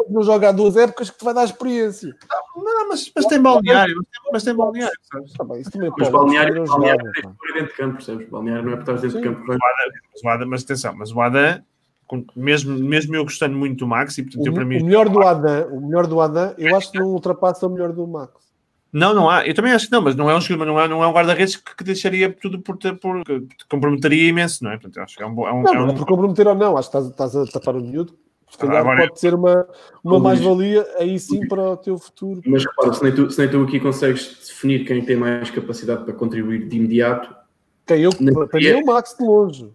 [0.09, 2.15] não joga há duas épocas que te vai dar experiência.
[2.57, 4.01] Não, mas, mas tem balneário.
[4.33, 5.33] mas tem- balneário, sabes?
[5.35, 6.11] Tá bem, isso também Mas pode.
[6.13, 7.11] balneário, não balneário pá.
[7.31, 8.29] de pôr dentro de campo, percebes?
[8.31, 9.23] Balneário não é por estar dentro de Sim.
[9.23, 9.47] campo.
[9.47, 11.63] vai- Mas, o Adam, mas atenção, mas o Adam
[12.35, 15.09] mesmo, mesmo eu gostando muito do Max, e portanto, O, eu, para mim, o melhor
[15.11, 18.48] do Adam, o melhor do Adam, eu acho que não ultrapassa o melhor do Max.
[18.93, 19.47] Não, não há.
[19.47, 21.13] Eu também acho que não, mas não é um jogador, não é, não é um
[21.13, 24.79] guarda-redes que, que deixaria tudo por, ter- por que te comprometeria imenso, não é?
[24.79, 26.55] Portanto, acho que é um, é um, Não, é não é um- por comprometer ou
[26.55, 28.15] não, acho que estás, estás a tapar o miúdo.
[28.51, 29.69] Se calhar Agora- pode ser uma,
[30.03, 32.41] uma mais-valia aí sim para o teu futuro.
[32.47, 36.05] Mas repara, se nem, tu, se nem tu aqui consegues definir quem tem mais capacidade
[36.05, 37.35] para contribuir de imediato,
[37.87, 39.71] Quem eu, para mim é o Max de longe.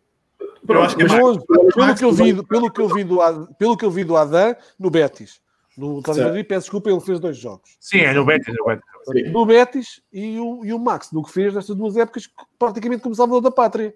[0.68, 1.08] Eu acho que é.
[1.08, 3.20] Pelo que, eu vi, pelo, que eu vi do,
[3.60, 5.40] pelo que eu vi do Adam no Betis.
[5.78, 6.26] No Atlético.
[6.28, 7.76] Madrid, peço desculpa, ele fez dois jogos.
[7.80, 8.48] Sim, é no Betis.
[8.48, 8.84] é no Betis.
[9.12, 13.04] Sim, No Betis e o, e o Max, no que fez nestas duas épocas, praticamente
[13.04, 13.94] como Salvador da Pátria.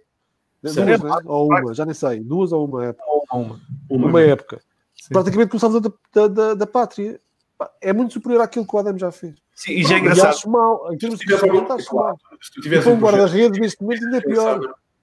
[0.61, 0.97] Duas, né?
[1.25, 2.19] Ou uma, já nem sei.
[2.19, 3.03] Duas ou uma época.
[3.31, 3.59] Uma.
[3.89, 4.59] uma, Uma época.
[4.95, 5.13] Sim.
[5.13, 7.19] Praticamente como Salvador da, da, da, da Pátria.
[7.57, 9.35] Pá, É muito superior àquilo que o Adam já fez.
[9.55, 10.29] Sim, e já é E engraçado.
[10.29, 10.93] acho mal.
[10.93, 12.17] Em termos de acho mal.
[12.41, 14.59] se tu tivesse um guarda-redes neste momento ainda é pior.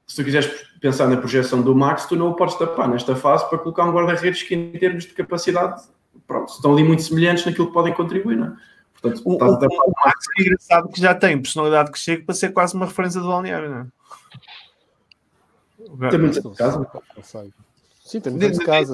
[0.06, 0.48] se tu quiseres
[0.81, 3.93] pensar na projeção do Max, tu não o podes tapar nesta fase para colocar um
[3.93, 5.82] guarda-redes que, em termos de capacidade,
[6.26, 8.56] pronto, estão ali muito semelhantes naquilo que podem contribuir, não é?
[9.05, 12.24] Portanto, O, estás a o, o Max é engraçado que já tem personalidade que chega
[12.24, 13.86] para ser quase uma referência do balneário, não é?
[16.55, 16.68] Sei,
[17.16, 17.52] não sei.
[18.02, 18.93] Sim, tem muita de casa.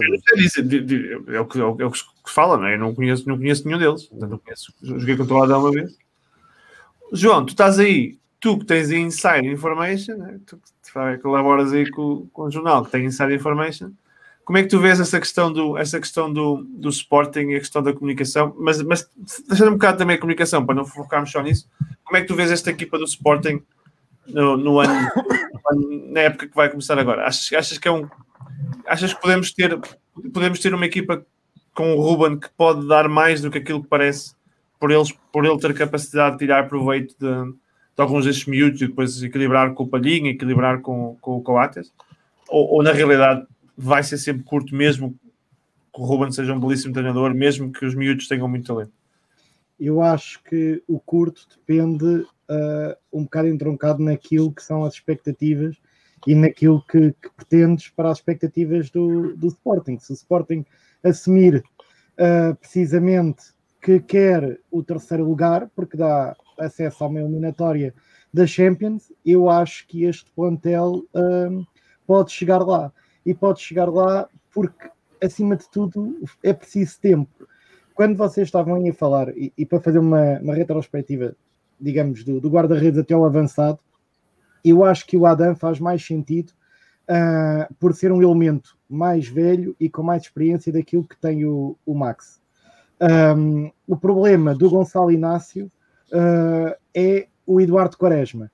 [1.29, 2.75] É o que, é o é o que se fala, não é?
[2.75, 4.05] Eu não conheço, não conheço nenhum deles.
[4.07, 4.75] Portanto, não conheço.
[4.83, 5.97] Joguei contra o Adão uma vez.
[7.13, 10.41] João, tu estás aí, tu que tens aí Inside Information, né?
[10.47, 13.91] tu que vai- colaboras aí com, com o jornal que tem Inside Information.
[14.45, 17.61] Como é que tu vês essa questão do, essa questão do, do Sporting e a
[17.61, 18.55] questão da comunicação?
[18.59, 19.09] Mas, mas
[19.49, 21.69] deixando um bocado também a comunicação, para não focarmos só nisso,
[22.05, 23.63] como é que tu vês esta equipa do Sporting
[24.27, 27.27] no, no ano, no ano- na época que vai começar agora?
[27.27, 28.09] Achas, achas que é um.
[28.87, 29.79] Achas que podemos ter,
[30.33, 31.25] podemos ter uma equipa
[31.73, 34.35] com o Ruben que pode dar mais do que aquilo que parece
[34.81, 37.57] por, eles, por ele ter capacidade de tirar proveito de, de
[37.99, 41.93] alguns destes miúdos e depois equilibrar com o Palhinha, equilibrar com, com o Coates?
[42.49, 43.47] Ou, ou na realidade
[43.81, 45.19] vai ser sempre curto, mesmo
[45.93, 48.93] que o Ruben seja um belíssimo treinador, mesmo que os miúdos tenham muito talento?
[49.79, 55.77] Eu acho que o curto depende ah, um bocado entroncado naquilo que são as expectativas
[56.27, 59.99] e naquilo que, que pretendes para as expectativas do, do Sporting.
[59.99, 60.65] Se o Sporting
[61.03, 61.65] assumir
[62.19, 63.43] ah, precisamente
[63.81, 67.95] que quer o terceiro lugar, porque dá acesso a uma eliminatória
[68.33, 71.49] da Champions, eu acho que este plantel ah,
[72.07, 72.93] pode chegar lá.
[73.25, 74.91] E pode chegar lá porque,
[75.23, 77.49] acima de tudo, é preciso tempo
[78.01, 81.37] quando vocês estavam aí a falar, e, e para fazer uma, uma retrospectiva,
[81.79, 83.79] digamos, do, do guarda-redes até o avançado,
[84.65, 86.51] eu acho que o Adam faz mais sentido
[87.07, 91.77] ah, por ser um elemento mais velho e com mais experiência daquilo que tem o,
[91.85, 92.41] o Max.
[92.99, 95.71] Ahm, o problema do Gonçalo Inácio
[96.11, 98.51] ah, é o Eduardo Quaresma.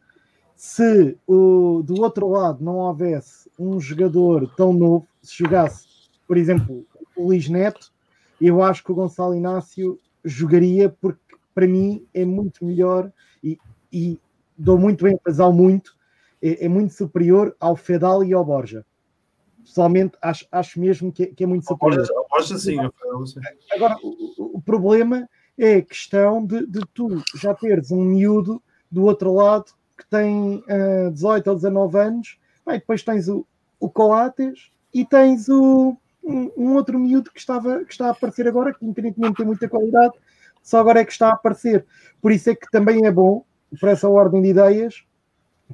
[0.56, 5.86] Se o, do outro lado não houvesse um jogador tão novo, se jogasse,
[6.26, 7.92] por exemplo, o Luís Neto,
[8.40, 11.20] eu acho que o Gonçalo Inácio jogaria porque
[11.54, 13.12] para mim é muito melhor
[13.42, 13.58] e,
[13.92, 14.18] e
[14.56, 15.94] dou muito ênfase ao muito,
[16.42, 18.84] é, é muito superior ao Fedal e ao Borja.
[19.62, 22.06] Pessoalmente acho, acho mesmo que é, que é muito superior.
[22.58, 23.40] Sim, Rafael, sim.
[23.72, 24.08] Agora, o,
[24.42, 25.28] o- o problema
[25.58, 30.62] é a questão de, de tu já teres um miúdo do outro lado que tem
[30.68, 33.46] ah, 18 ou 19 anos, Bem, depois tens o,
[33.78, 38.48] o Coates e tens o, um, um outro miúdo que, estava, que está a aparecer
[38.48, 40.14] agora, que independentemente tem muita qualidade,
[40.64, 41.86] só agora é que está a aparecer.
[42.20, 43.44] Por isso é que também é bom,
[43.78, 45.04] por essa ordem de ideias,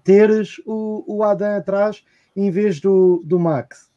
[0.04, 2.04] teres o, o Adam atrás
[2.36, 3.90] em vez do, do Max.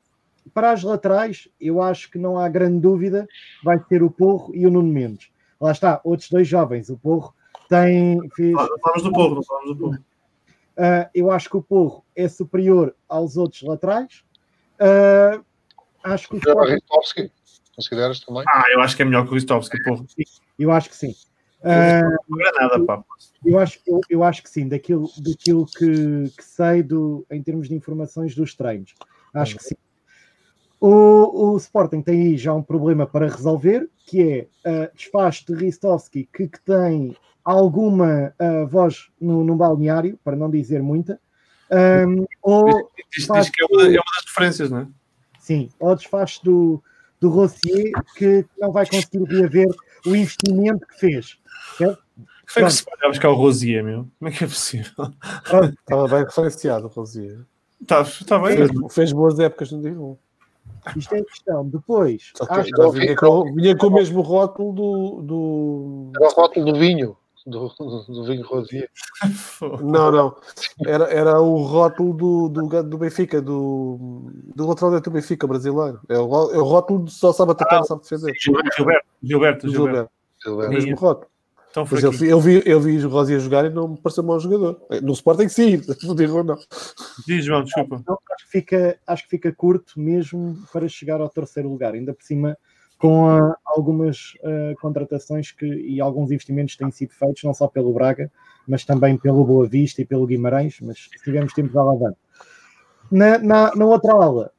[0.54, 3.28] Para as laterais, eu acho que não há grande dúvida,
[3.62, 5.30] vai ser o Porro e o Nuno Mendes.
[5.60, 6.90] Lá está, outros dois jovens.
[6.90, 7.34] O Porro
[7.68, 8.22] tem.
[8.36, 9.98] Fez, Não falamos do Porro, falamos do Porro.
[10.78, 14.24] Uh, eu acho que o Porro é superior aos outros laterais.
[14.80, 15.44] Uh,
[16.04, 17.32] acho que o Sporting,
[17.76, 18.44] consideras também?
[18.48, 20.06] Ah, eu acho que é melhor que o Ristovski, Porro.
[20.60, 21.16] eu acho que sim.
[21.62, 23.04] Uh, Não era nada, pá.
[23.44, 27.68] eu, acho, eu, eu acho que sim, daquilo, daquilo que, que sei do, em termos
[27.68, 28.94] de informações dos treinos.
[29.34, 29.76] Acho que sim.
[30.88, 35.56] O, o Sporting tem aí já um problema para resolver, que é uh, desfaz de
[35.56, 41.20] Ristovski, que, que tem alguma uh, voz no, no balneário, para não dizer muita,
[41.72, 44.88] um, ou Diz, diz que é uma, é uma das diferenças, não é?
[45.40, 46.84] Sim, ao desfaz do,
[47.20, 49.68] do Rossier, que não vai conseguir reaver
[50.06, 51.40] o investimento que fez.
[51.80, 52.04] certo?
[52.46, 54.08] Foi que se vai buscar o Rosier, meu.
[54.20, 55.12] Como é que é possível?
[55.80, 57.40] Estava bem referenciado, Rosia.
[57.82, 58.56] Está tá bem.
[58.56, 60.16] Fez, fez boas épocas no Dijon.
[60.96, 61.68] Isto é a questão.
[61.68, 65.22] Depois, Só que vinha com, vinha com o mesmo rótulo do.
[65.22, 66.12] do...
[66.16, 67.18] Era o rótulo do vinho.
[67.46, 67.72] do,
[68.08, 68.90] do vinho Rosier.
[69.82, 70.36] Não, não.
[70.86, 76.00] Era, era o rótulo do, do, do Benfica, do, do lateral direito do Benfica brasileiro.
[76.10, 78.34] É o, é o rótulo de só sabe atacar, não sabe defender.
[78.40, 79.70] Gilberto, Gilberto, Gilberto.
[79.70, 80.12] Gilberto.
[80.44, 80.66] Gilberto.
[80.66, 81.35] É o mesmo rótulo.
[81.76, 84.82] Tão Mas eu, vi, eu vi o Rosier jogar e não me pareceu mau jogador.
[85.04, 86.56] No Sporting sim, não digo não.
[87.28, 88.02] Diz, João, desculpa.
[88.08, 91.94] Não, acho, que fica, acho que fica curto mesmo para chegar ao terceiro lugar.
[91.94, 92.58] Ainda por cima,
[92.98, 97.68] com ah, algumas ah, contratações que, e alguns investimentos que têm sido feitos, não só
[97.68, 98.32] pelo Braga,
[98.66, 100.78] mas também pelo Boa Vista e pelo Guimarães.
[100.80, 102.16] Mas se tivermos tempo, lá vamos.
[103.12, 104.50] Na, na, na outra aula,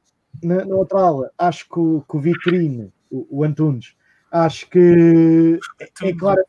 [0.44, 3.96] na, na outra aula, acho que o, que o Vitorino, o, o Antunes,
[4.30, 6.44] acho que é, é claro.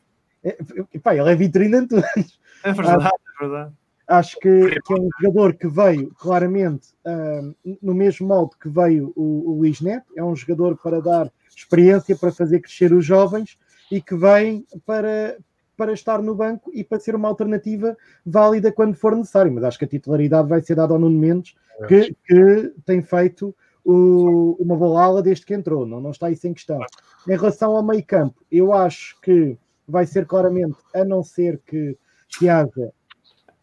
[0.48, 3.72] É, pá, ele é Antunes É verdade, é verdade.
[4.06, 7.40] acho que, que é um jogador que veio claramente ah,
[7.82, 12.16] no mesmo molde que veio o, o Luís Neto, é um jogador para dar experiência,
[12.16, 13.58] para fazer crescer os jovens
[13.90, 15.36] e que vem para,
[15.76, 19.52] para estar no banco e para ser uma alternativa válida quando for necessário.
[19.52, 21.54] Mas acho que a titularidade vai ser dada ao Nuno Mendes,
[21.86, 23.54] que, que tem feito
[23.84, 26.78] o- uma boa ala desde que entrou, não, não está isso em questão.
[27.26, 29.56] Em relação ao meio campo, eu acho que
[29.88, 31.96] vai ser claramente, a não ser que,
[32.38, 32.92] que haja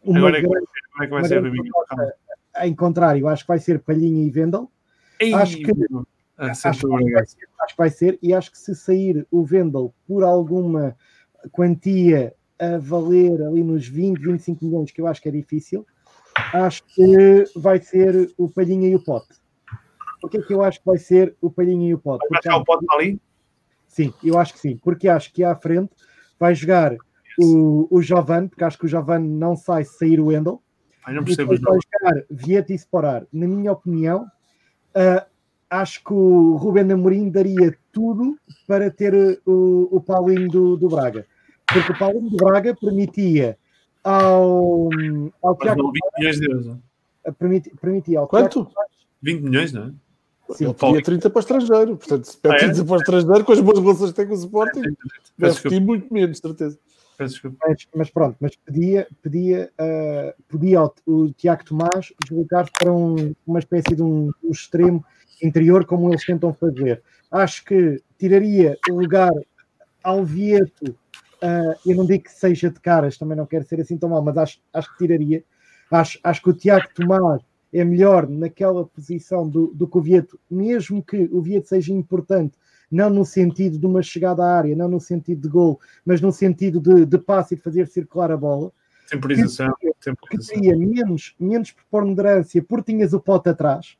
[0.03, 2.15] uma Agora é que grande Como é que vai ser,
[2.67, 4.71] em contrário, acho que vai ser Palhinha e Vendel.
[5.33, 5.71] acho que-
[6.37, 9.45] Ah, Acho que, vai ser, acho que vai ser, e acho que se sair o
[9.45, 10.93] Vendel por alguma
[11.53, 15.85] quantia a valer ali nos 20, 25 milhões, que eu acho que é difícil,
[16.53, 19.29] acho que vai ser o Palhinha e o Pote.
[20.21, 22.27] Porquê que eu acho que vai ser o Palhinha e o Pote?
[22.29, 23.17] Vai ficar o pote ali?
[23.87, 25.93] Sim, eu acho que sim, porque acho que à frente
[26.39, 26.95] vai jogar
[27.39, 30.61] o, o Jovan, porque acho que o Jovan não sai se sair o Wendel,
[31.05, 33.25] Ai, não e percebo os vai jogar Vieta e Sporar.
[33.31, 34.25] Na minha opinião,
[34.95, 35.25] ah,
[35.69, 38.37] acho que o Ruben Amorim daria tudo
[38.67, 41.25] para ter uh, o, o Paulinho do, do Braga,
[41.67, 43.57] porque o Paulinho do Braga permitia
[44.03, 44.89] ao,
[45.41, 46.77] ao Tiago, não 20 milhões de euros.
[47.37, 48.65] permiti- permitia ao Quanto?
[48.65, 48.89] Tiago,
[49.21, 49.91] 20 milhões, não é?
[50.51, 51.97] Sim, Ele pedia 30 para estrangeiro.
[51.97, 52.69] Portanto, se pede Ah, é?
[52.71, 54.95] 30 para estrangeiro, com as boas relações que tem com o Sporting, Peço
[55.37, 56.79] deve pedir muito menos, certeza.
[57.19, 63.33] mas, mas pronto, mas pedia, pedia, ah, pedia ao, o Tiago Tomás deslocar para um-
[63.47, 65.03] uma espécie de um, um extremo
[65.41, 67.01] interior, como eles tentam fazer.
[67.31, 69.31] Acho que tiraria o lugar
[70.03, 70.95] ao Vieto.
[71.41, 74.21] ah, eu não digo que seja de caras, também não quero ser assim tão mal,
[74.21, 75.43] mas acho, acho que tiraria.
[75.91, 77.41] Acho, acho que o Tiago Tomás
[77.77, 82.57] é melhor naquela posição do, do que o Vieto, mesmo que o Vieto seja importante,
[82.89, 86.31] não no sentido de uma chegada à área, não no sentido de gol, mas no
[86.31, 88.71] sentido de, de passe e de fazer circular a bola,
[89.09, 89.73] Temporização.
[89.79, 90.55] que Temporização.
[90.55, 93.97] teria menos, menos preponderância porque tinhas o pote atrás.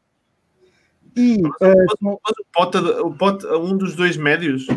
[1.15, 4.67] E ah, não- Mas o pote, o pote, um dos dois médios,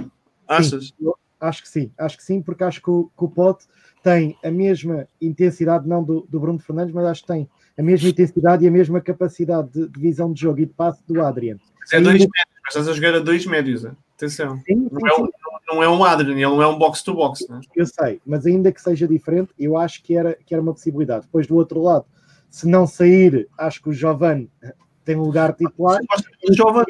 [0.46, 0.92] achas?
[1.40, 3.66] acho que sim, acho que sim, porque acho que o, que o pote
[4.02, 7.48] tem a mesma intensidade, não do, do Bruno Fernandes, mas acho que tem
[7.78, 11.00] a mesma intensidade e a mesma capacidade de, de visão de jogo e de passe
[11.06, 11.56] do Adrian.
[11.80, 12.30] Mas é dois médios,
[12.64, 13.84] mas estás a jogar a dois médios.
[13.84, 13.92] é?
[14.16, 14.60] Atenção.
[14.66, 15.28] Sim, Não sim, é, um,
[15.74, 17.46] não é um Adrian, ele não é um box-to-box.
[17.48, 17.60] né?
[17.76, 21.26] Eu sei, mas ainda que seja diferente, eu acho que era, que era uma possibilidade.
[21.26, 22.04] Depois, do outro lado,
[22.50, 24.50] se não sair, acho que o Giovanni
[25.04, 26.00] tem lugar titular.
[26.00, 26.84] Eu acho que o acho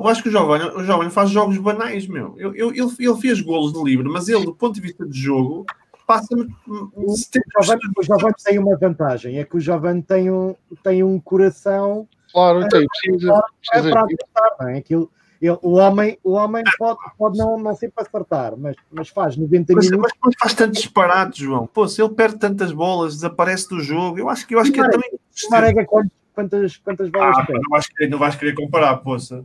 [0.00, 2.34] eu acho que o Giovanni, o Giovanni faz jogos banais, meu.
[2.38, 5.18] Eu, eu- ele, ele fez golos de livre, mas ele, do ponto de vista de
[5.20, 5.66] jogo,
[6.06, 10.54] passa-me O 70% Giovanni, o Giovanni tem uma vantagem, é que o Giovanni tem um,
[10.82, 13.40] tem um coração Claro, então, precisa, é
[13.70, 14.78] precisa para acertar, não é?
[14.78, 15.10] Aquilo,
[15.40, 19.36] ele- o homem, o homem pode, pode não, não ser para acertar, mas, mas faz
[19.36, 20.12] 90 Mas, minutos.
[20.20, 21.66] mas faz tantos disparates, João?
[21.66, 24.80] Pô, se ele perde tantas bolas, desaparece do jogo, eu acho que, eu acho que
[24.80, 25.18] é Marega, também.
[25.46, 27.62] O Marega, quantas, quantas, quantas bolas Ah, perde?
[27.62, 29.44] não vais querer, não vais querer comparar, poça.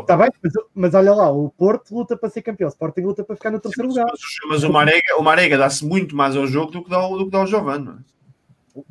[0.00, 3.24] Está bem, mas, mas olha lá, o Porto luta para ser campeão, o Sporting luta
[3.24, 4.06] para ficar no terceiro lugar.
[4.48, 7.24] Mas, o Marega, o Marega dá-se muito mais ao jogo do que dá, ao- do
[7.24, 7.84] que dá ao Giovanni.
[7.86, 7.98] não é?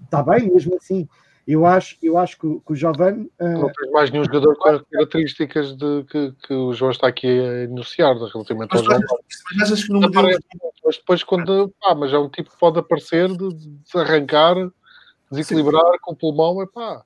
[0.03, 1.07] Está bem, mesmo assim.
[1.47, 4.55] Eu acho, eu acho que, o- que o Giovanni ah, Não tens mais nenhum jogador
[4.57, 8.85] com as características de, que, que o João está aqui a enunciar relativamente ao Mas,
[8.85, 8.97] João.
[8.97, 10.11] achas, mas achas que muito,
[10.83, 11.73] Mas depois, quando.
[11.79, 14.55] Pá, mas é um tipo que pode aparecer, de, de arrancar,
[15.31, 17.03] desequilibrar com o pulmão, é pá.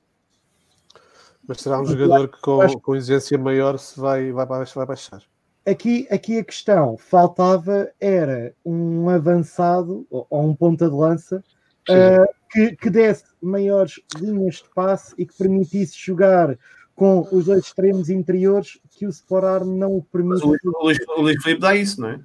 [1.52, 5.22] Mas será um jogador que com, com exigência maior se vai, vai, baixar- vai baixar.
[5.68, 11.44] aqui, aqui a questão faltava era um avançado ou, ou um ponta de lança
[11.90, 16.58] ah, que, que desse maiores linhas de passe e que permitisse jogar
[16.96, 20.44] com os dois extremos interiores que o Sporar não o permite.
[20.44, 22.20] o, Luís- o, Luís, o Luís Filipe dá isso, não é?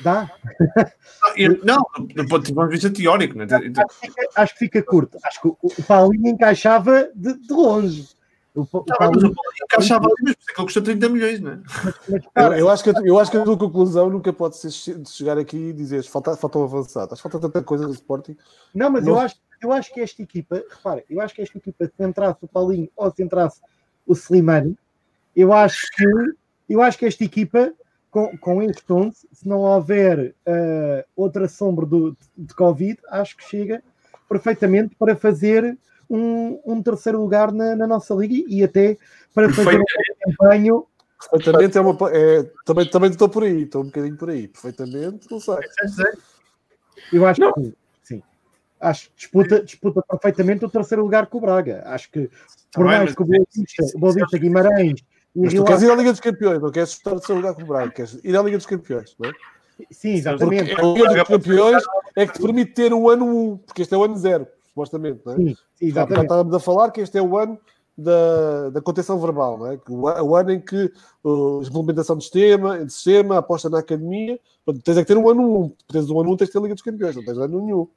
[0.00, 0.30] Dá?
[1.36, 1.82] Eu- Não,
[2.14, 3.48] do ponto de vista teórico, não é?
[3.48, 3.60] Acho
[4.00, 5.18] que fica, acho que fica curto.
[5.24, 8.08] Acho que o, o Paulinho encaixava de, de longe.
[8.54, 10.82] O, o Paulinho- mas o Paulinho encaixava ali, mas por isso é que ele custa
[10.82, 11.58] 30 milhões, não é?
[11.84, 14.70] mas Eu, eu acho que, a- eu acho que a tua conclusão nunca pode ser
[15.06, 17.12] chegar aqui e dizer falta, falta um avançado.
[17.12, 18.36] Acho que falta tanta coisa do Sporting.
[18.74, 21.58] Não, mas eu Não- acho, eu acho que esta equipa, repara, eu acho que esta
[21.58, 23.60] equipa, se entrasse o Paulinho ou se entrasse
[24.06, 24.76] o Slimani,
[25.36, 26.04] eu acho que
[26.68, 27.72] eu acho que esta equipa,
[28.10, 33.44] com, com este 11, se não houver eh, outra sombra do, de Covid, acho que
[33.44, 33.82] chega
[34.28, 35.76] perfeitamente para fazer
[36.08, 38.96] um, um terceiro lugar na, na nossa liga e até
[39.34, 39.84] para fazer um
[40.26, 40.86] desempenho.
[41.30, 41.96] Perfeitamente é uma.
[42.10, 44.48] É, também, também estou por aí, estou um bocadinho por aí.
[44.48, 45.56] Perfeitamente, não sei.
[47.12, 47.52] Eu acho Não.
[47.52, 48.22] que sim.
[48.80, 51.82] Acho que disputa, disputa perfeitamente o terceiro lugar com o Braga.
[51.86, 52.30] Acho que
[52.72, 55.02] por bem, mais que o Boa Vista, o Boa Vista Guimarães
[55.34, 57.54] e Mas tu queres ir à Liga dos Campeões, não queres estar no seu lugar
[57.54, 59.32] com o Braga, queres ir à Liga dos Campeões, não é?
[59.90, 60.74] Sim, exatamente.
[60.74, 61.82] Porque a Liga dos Campeões
[62.16, 65.20] é que te permite ter o ano 1, porque este é o ano 0, supostamente,
[65.24, 65.36] não é?
[65.36, 66.22] Sim, Já exatamente.
[66.22, 67.58] estávamos a falar que este é o ano
[67.96, 69.80] da, da contenção verbal, não é?
[69.88, 70.92] O, ano em que
[71.24, 75.08] uh, a implementação do sistema, de sistema, a aposta na academia, portanto, tens é que
[75.08, 75.72] ter um ano 1.
[75.92, 77.88] Tens um ano 1, tens de ter a Liga dos Campeões, não tens ano nenhum.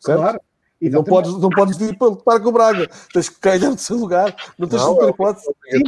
[0.00, 0.20] Certo?
[0.20, 0.40] Claro.
[0.80, 3.96] Não podes, não podes ir para lutar com o Braga, tens que ganhar no seu
[3.96, 5.50] lugar, não tens outra é hipótese.
[5.70, 5.78] É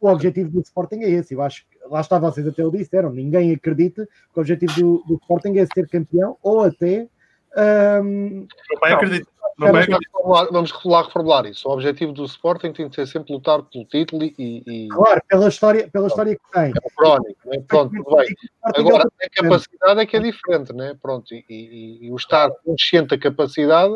[0.00, 1.34] o objetivo do Sporting é esse.
[1.34, 3.10] Eu acho que lá está, vocês até o disseram.
[3.10, 7.08] Ninguém acredita que o objetivo do, do Sporting é ser campeão ou até.
[7.56, 8.96] Hum, Meu pai Não.
[8.98, 9.34] acredita.
[9.56, 10.10] Meu pai Vamos acredita.
[10.12, 11.68] reformular, vamos lá reformular isso.
[11.68, 14.34] O objetivo do Sporting tem de ser sempre lutar pelo título e,
[14.66, 16.70] e claro, pela história, pela história que tem.
[16.70, 17.62] é crónico, né?
[17.68, 18.34] Pronto, tudo bem.
[18.64, 20.96] Agora, a capacidade é que é diferente, né?
[21.00, 23.94] Pronto, e, e- e o estar consciente da capacidade,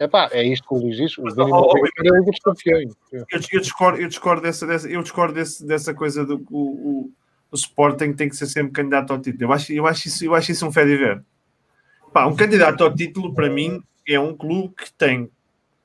[0.00, 2.24] epá, é isto que o Luís diz, ó, ó, obrigatório
[2.66, 2.82] é.
[3.12, 7.10] Eu, eu discordo, eu discordo, dessa, dessa, eu discordo desse, dessa coisa do o, o,
[7.52, 9.44] o Sporting tem que ser sempre candidato ao título.
[9.44, 11.22] Eu acho, eu acho, isso, eu acho isso um fé de ver.
[12.18, 15.30] Pá, um candidato ao título, para mim, é um clube que tem,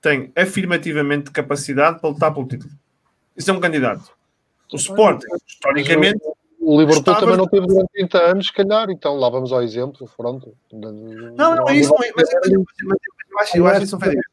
[0.01, 2.71] tem afirmativamente capacidade para lutar pelo título.
[3.37, 4.11] Isso é um candidato.
[4.71, 6.19] O Sporting, historicamente,
[6.59, 9.61] O Liverpool Estava- também não teve durante 30 anos, se calhar, então lá vamos ao
[9.61, 10.55] exemplo, pronto.
[10.71, 10.91] não,
[11.55, 12.97] não é isso, não é, mas, mas, mas, mas
[13.29, 14.23] eu acho, eu acho isso um fé de ver.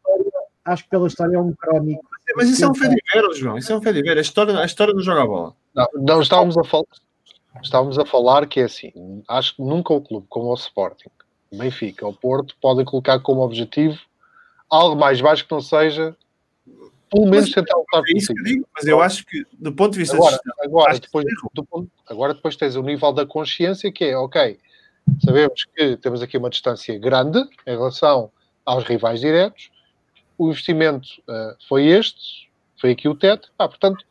[0.64, 2.02] Acho que pela história é um crónico.
[2.36, 3.58] Mas isso é um fé de ver, João.
[3.58, 4.16] Isso é um fé de ver.
[4.16, 5.54] A história, a história não joga a bola.
[5.74, 6.84] Não, não estávamos a falar.
[7.62, 11.10] Estávamos a falar que é assim, acho que nunca o clube como o Sporting,
[11.60, 13.98] Benfica, o Porto, podem colocar como objetivo
[14.70, 16.16] algo mais baixo que não seja,
[17.10, 18.52] pelo menos Mas- tentar lutar É isso que eu si.
[18.54, 18.68] digo.
[18.74, 21.90] Mas eu acho que, do ponto de vista de Agora, gestão, agora, depois, do ponto-
[22.06, 24.58] agora depois tens o nível da consciência que é, ok,
[25.24, 28.30] sabemos que temos aqui uma distância grande em relação
[28.64, 29.70] aos rivais diretos,
[30.38, 32.48] o investimento eh, foi este,
[32.80, 34.04] foi aqui o teto, ah, portanto,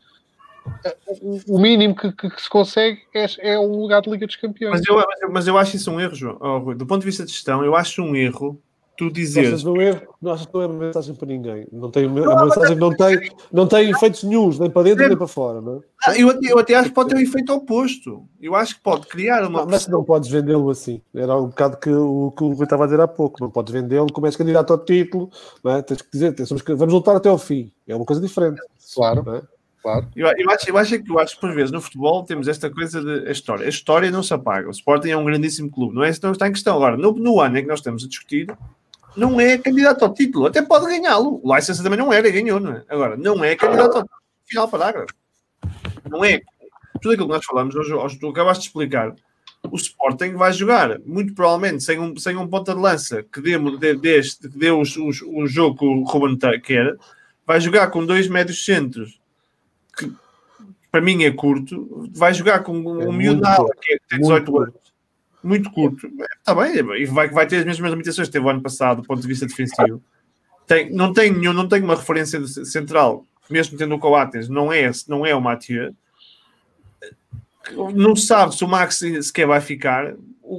[1.48, 4.80] o, mínimo que, que- que se consegue é, é um lugar de Liga dos Campeões.
[4.80, 6.38] Mas eu, mas eu- mas eu acho isso um erro, João.
[6.40, 6.76] Oh, Rui.
[6.76, 8.60] Do ponto de vista de gestão, eu acho um erro
[8.98, 9.50] tu Não dizeres.
[9.54, 10.02] achas um erro?
[10.22, 11.66] Não achas que não é uma mensagem para ninguém?
[11.72, 12.10] Não tem, a
[12.44, 15.80] mensagem não tem, não tem efeitos nenhums, nem para dentro nem para fora, não é?
[16.06, 18.26] Ah, eu, até, eu até acho que pode ter um efeito oposto.
[18.42, 19.60] Eu acho que pode criar uma.
[19.62, 21.02] Não, mas não podes vendê-lo assim.
[21.16, 23.42] Era um bocado que o que o Rui estava a dizer há pouco.
[23.42, 25.30] Não podes vendê-lo como és candidato ao título.
[25.64, 25.82] Não é?
[25.82, 27.72] Tens que dizer, tens- vamos lutar até ao fim.
[27.88, 28.62] É uma coisa diferente.
[28.94, 29.42] Claro, não é?
[29.82, 30.08] Claro.
[30.16, 32.70] Eu, eu acho, eu acho que eu acho que por vezes no futebol temos esta
[32.70, 33.66] coisa de a história.
[33.66, 34.68] A história não se apaga.
[34.68, 36.76] O Sporting é um grandíssimo clube, não é isso não está em questão.
[36.76, 38.48] Agora, no, no ano em que nós estamos a discutir,
[39.16, 41.40] não é candidato ao título, até pode ganhá-lo.
[41.44, 42.84] O License também não era ganhou, não é?
[42.90, 44.20] Agora, não é candidato ao título.
[44.46, 45.14] Final parágrafo.
[46.10, 46.42] Não é.
[47.02, 49.14] Tudo aquilo que nós falamos hoje, hoje tu acabaste de explicar.
[49.70, 53.58] O Sporting vai jogar, muito provavelmente, sem um, sem um ponta de lança que dê,
[53.78, 54.22] dê, dê,
[54.56, 56.96] dê o jogo que o Ruben quer,
[57.46, 59.19] vai jogar com dois médios centros
[60.92, 64.20] para mim é curto, vai jogar com um, É muito miúdo na que é- tem
[64.20, 64.76] Muito 18 anos,
[65.44, 66.08] muito curto,
[66.38, 69.08] está bem, e vai, vai ter as mesmas limitações que teve o ano passado do
[69.08, 70.02] ponto de vista defensivo.
[70.68, 74.92] Tem, não, tem nenhum, não tem uma referência central, mesmo tendo o Coates, não é,
[75.08, 75.96] não é o Mathieu.
[77.96, 80.14] Não se sabe se o Max sequer vai ficar.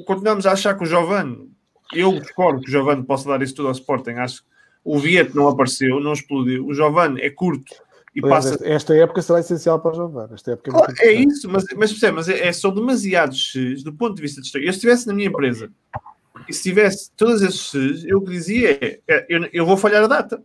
[0.06, 1.48] Continuamos a achar que o Giovanni,
[1.92, 4.12] eu discordo que o Giovanni possa dar isso tudo ao Sporting.
[4.12, 4.48] Acho que
[4.84, 6.66] o Viet não apareceu, não explodiu.
[6.66, 7.72] O Giovanni é curto
[8.14, 10.34] e Aliás, passa esta, esta época será essencial para o Giovanni.
[10.34, 13.82] Esta época é Claro, é isso, mas, mas, percebe, mas é, é, são demasiados X
[13.84, 14.66] do ponto de vista de história.
[14.66, 15.70] Eu, se estivesse na minha empresa
[16.48, 19.76] e se tivesse todos esses X, eu o que dizia é: é, eu, eu vou
[19.76, 20.42] falhar a data.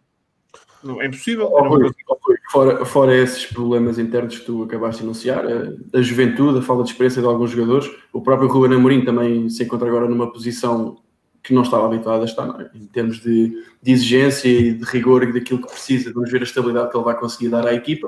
[0.84, 1.48] Não, é impossível.
[1.48, 6.02] Rui, ó, Rui, fora, fora esses problemas internos que tu acabaste de anunciar, a, a
[6.04, 9.88] juventude, a falta de experiência de alguns jogadores, o próprio Ruben Amorim também se encontra
[9.88, 10.98] agora numa posição
[11.46, 12.78] que não estava habituado a estar, é?
[12.78, 16.12] em termos de, de exigência e de rigor e daquilo que precisa.
[16.12, 18.08] Vamos ver a estabilidade que ele vai conseguir dar à equipa.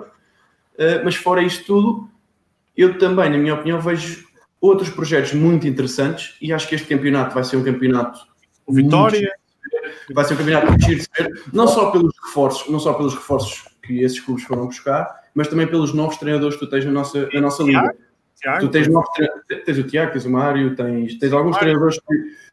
[0.74, 2.10] Uh, mas fora isto tudo,
[2.76, 4.26] eu também, na minha opinião, vejo
[4.60, 8.20] outros projetos muito interessantes e acho que este campeonato vai ser um campeonato
[8.70, 9.32] Vitória,
[10.14, 13.14] vai ser um campeonato muito giro de ver, não só pelos reforços, não só pelos
[13.14, 16.92] reforços que esses clubes foram buscar, mas também pelos novos treinadores que tu tens na
[16.92, 17.96] nossa, na nossa liga.
[18.36, 19.10] Tiago, Tu tens, novos
[19.48, 22.47] tens o Tiago, tens o Mário, tens, tens alguns treinadores que-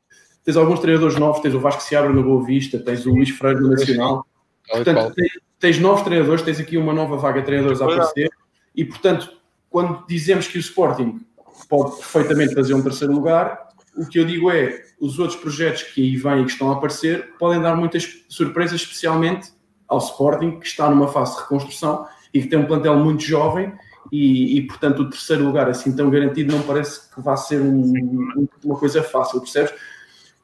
[0.45, 3.61] tens alguns treinadores novos, tens o Vasco Seabra no Boa Vista, tens o Luís Freire
[3.61, 4.27] no Nacional.
[4.69, 8.31] Portanto, tens, tens novos treinadores, tens aqui uma nova vaga de treinadores a aparecer
[8.77, 9.31] e, portanto,
[9.71, 11.21] quando dizemos que o Sporting
[11.69, 16.03] pode perfeitamente fazer um terceiro lugar, o que eu digo é, os outros projetos que
[16.03, 19.53] aí vêm e que estão a aparecer podem dar muitas surpresas, especialmente
[19.89, 23.73] ao Sporting, que está numa fase de reconstrução e que tem um plantel muito jovem
[24.11, 28.47] e, e, portanto, o terceiro lugar assim tão garantido não parece que vá ser um-
[28.65, 29.73] uma coisa fácil, percebes?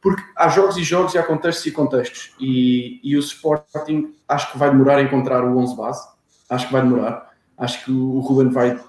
[0.03, 2.33] Porque há jogos e jogos e há contextos e contextos.
[2.41, 6.09] E, e o Sporting acho que vai demorar a encontrar o 11 base.
[6.49, 7.31] Acho que vai demorar.
[7.59, 8.81] Acho que o Ruben vai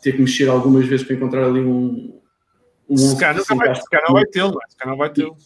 [0.00, 2.20] ter que mexer algumas vezes para encontrar ali um.
[2.88, 3.74] um se 11 calhar nunca vai,
[4.08, 5.36] não vai tê-lo, se calhar não vai tê-lo.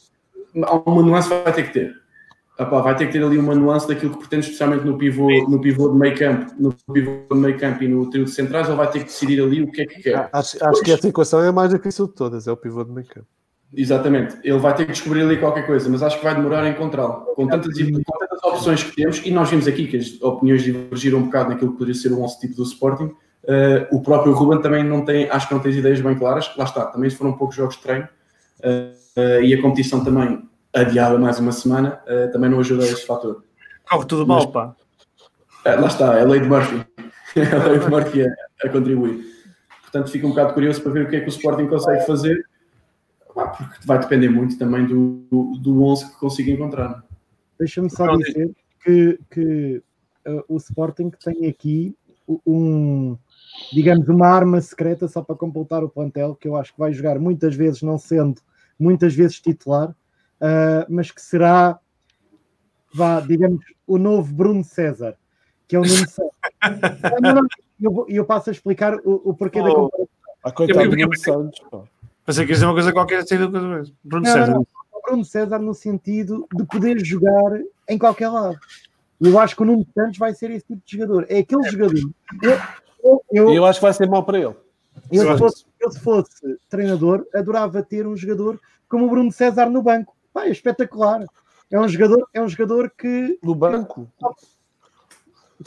[0.62, 2.04] Há uma nuance que vai ter que ter.
[2.56, 5.60] Epá, vai ter que ter ali uma nuance daquilo que pretende, especialmente no pivô, no
[5.60, 8.76] pivô de meio campo, no pivô de meio campo e no trio de centrais, ele
[8.76, 10.28] vai ter que decidir ali o que é que quer.
[10.32, 12.92] Acho, acho que essa equação é a mais difícil de todas, é o pivô de
[12.92, 13.26] meio campo.
[13.76, 16.68] Exatamente, ele vai ter que descobrir ali qualquer coisa, mas acho que vai demorar a
[16.68, 17.26] encontrá-lo.
[17.34, 21.18] Com tantas, com tantas opções que temos, e nós vimos aqui que as opiniões divergiram
[21.18, 23.12] um bocado naquilo que poderia ser o 11 tipo do Sporting,
[23.46, 26.50] eh, o próprio Ruben também não tem, acho que não tem as ideias bem claras.
[26.56, 28.08] Lá está, também foram poucos jogos de treino
[28.62, 30.42] eh, eh, e a competição também
[30.74, 33.44] adiada mais uma semana, eh, também não ajuda a esse fator.
[33.88, 34.74] Corre tudo mal, pá.
[35.64, 36.84] Eh, lá está, é a lei de Murphy.
[37.36, 38.32] É a lei de Murphy a,
[38.64, 39.24] a contribuir.
[39.82, 42.44] Portanto, fico um bocado curioso para ver o que é que o Sporting consegue fazer,
[43.34, 47.04] porque vai depender muito também do, do, do 11 que consiga encontrar.
[47.58, 48.24] Deixa-me só Pronto.
[48.24, 48.50] dizer
[48.82, 49.82] que, que
[50.26, 51.96] uh, o Sporting tem aqui
[52.46, 53.16] um,
[53.72, 57.18] digamos, uma arma secreta só para completar o plantel, que eu acho que vai jogar
[57.18, 58.40] muitas vezes, não sendo
[58.78, 61.78] muitas vezes titular, uh, mas que será,
[62.92, 65.16] vá, digamos, o novo Bruno César,
[65.68, 66.30] que é o Nuno César.
[66.60, 66.70] Ah,
[67.80, 69.74] eu, eu passo a explicar o, o porquê da Oh.
[69.90, 70.08] comparação.
[70.42, 71.82] A coitado Eu- do Nuno Santos, pá.
[72.24, 74.52] Pensei que ia dizer uma coisa qualquer assim Bruno Não, César.
[74.52, 78.58] não, o Bruno César no sentido de poder jogar em qualquer lado.
[79.20, 81.26] Eu acho que o Nuno Santos vai ser esse tipo de jogador.
[81.28, 81.98] É aquele jogador.
[82.42, 82.58] Eu,
[83.02, 84.54] eu, eu, eu acho que vai ser mau para ele.
[85.12, 89.66] eu, se fosse, eu, se fosse treinador, adorava ter um jogador como o Bruno César
[89.70, 90.16] no banco.
[90.32, 91.24] Pá, é espetacular.
[91.70, 94.08] É um jogador, é um jogador que No banco,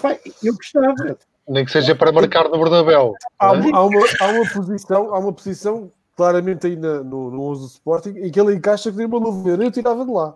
[0.01, 1.17] pá, eu gostava.
[1.47, 3.13] Nem que seja para marcar no Bernabéu.
[3.39, 3.71] há, não é?
[3.73, 7.67] há uma, há uma posição, há uma posição claramente aí na- no, no 11 do
[7.67, 9.63] Sporting em que ele encaixa que nem uma luveira.
[9.63, 10.35] Eu tirava de lá.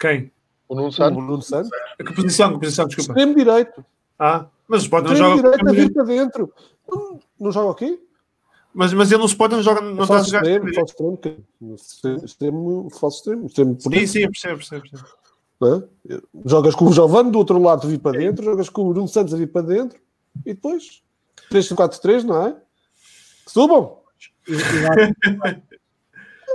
[0.00, 0.32] Quem?
[0.66, 1.22] O Nuno O Santos.
[1.24, 2.54] Bruno Santos, Que posição?
[2.54, 2.86] Que posição?
[2.86, 3.12] Desculpa.
[3.12, 3.84] extremo direito.
[4.18, 5.50] Ah, mas o Sport não Extremo joga.
[5.50, 6.52] direito a vir para dentro.
[6.90, 8.00] Não, não joga o quê?
[8.72, 9.80] Mas, mas ele no Sport não joga.
[9.82, 10.42] Não está a jogar.
[10.42, 11.18] extremo, falso extremo.
[11.76, 13.46] Extremo, extremo, falso extremo.
[13.46, 14.82] extremo por Sim, sim, eu percebo, percebo.
[14.90, 15.08] percebo.
[15.60, 16.20] não é?
[16.46, 19.06] Jogas com o Giovanni do outro lado a vir para dentro, jogas com o Bruno
[19.06, 20.00] Santos a vir para dentro
[20.46, 21.02] e depois
[21.52, 22.52] 3-4-3, não é?
[23.44, 23.98] Que subam!
[24.46, 25.62] Eu, eu acho,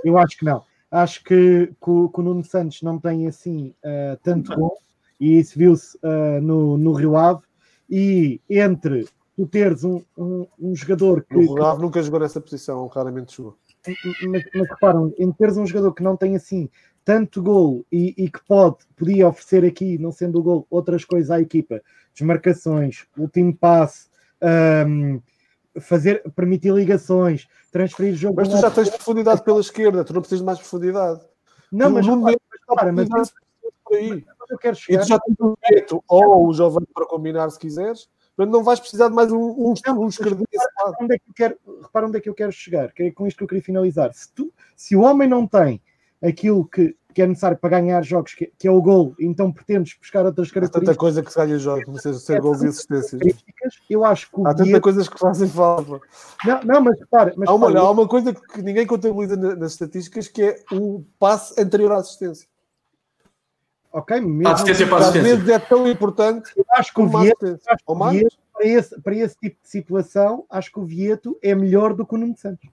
[0.03, 0.63] eu acho que não.
[0.91, 4.77] Acho que, que o, que o Nuno Santos não tem assim ah, tanto gol,
[5.19, 7.41] e isso viu-se ah, no, no Rio Ave.
[7.89, 11.35] E entre tu teres um, um, um jogador que.
[11.35, 13.57] O Ronaldo nunca jogou nessa posição, raramente jogou.
[14.27, 16.69] Mas, mas reparam, em teres um jogador que não tem assim
[17.05, 21.31] tanto gol e, e que pode, podia oferecer aqui, não sendo o gol, outras coisas
[21.31, 21.81] à equipa,
[22.13, 24.09] desmarcações, último passe,
[24.41, 25.19] ahm,
[25.79, 28.35] fazer, permitir ligações, transferir jogo.
[28.37, 31.21] Mas tu um já tens profundidade pela esquerda, tu não precisas de mais profundidade.
[31.71, 33.33] Não, mas, no repara, meio, mas, repara, mas
[33.83, 34.25] por aí.
[34.49, 35.01] eu quero E chegar.
[35.01, 38.79] tu já tens o Neto ou o Giovanni para combinar se quiseres, portanto não vais
[38.79, 40.95] precisar de mais um, um, um esquerdinho desse lado.
[41.01, 43.27] Onde é que eu quero, repara onde é que eu quero chegar, que é com
[43.27, 44.13] isto que eu queria finalizar.
[44.13, 45.81] Se, tu, se o homem não tem
[46.21, 49.95] aquilo que, que é necessário para ganhar jogos, que, que é o gol, então pretendes
[49.99, 52.68] buscar outras Há tanta características, coisa que se ganha jogos, não seja ser gols e
[52.68, 53.22] assistências.
[53.90, 55.99] eu acho que o Há tanta Vieto- coisas que fazem falta.
[56.45, 59.56] não, não, mas repara, mas Há uma, repara, há uma coisa que ninguém contabiliza na-
[59.56, 62.48] nas estatísticas que é o passe anterior à assistência.
[63.91, 65.36] ok, mesmo, A assistência para a Às assistência.
[65.38, 67.60] vezes é tão importante eu acho que o assistência.
[68.11, 72.06] Vieto, para, esse, para esse tipo de situação, acho que o Vieto é melhor do
[72.06, 72.69] que o Nuno Santos.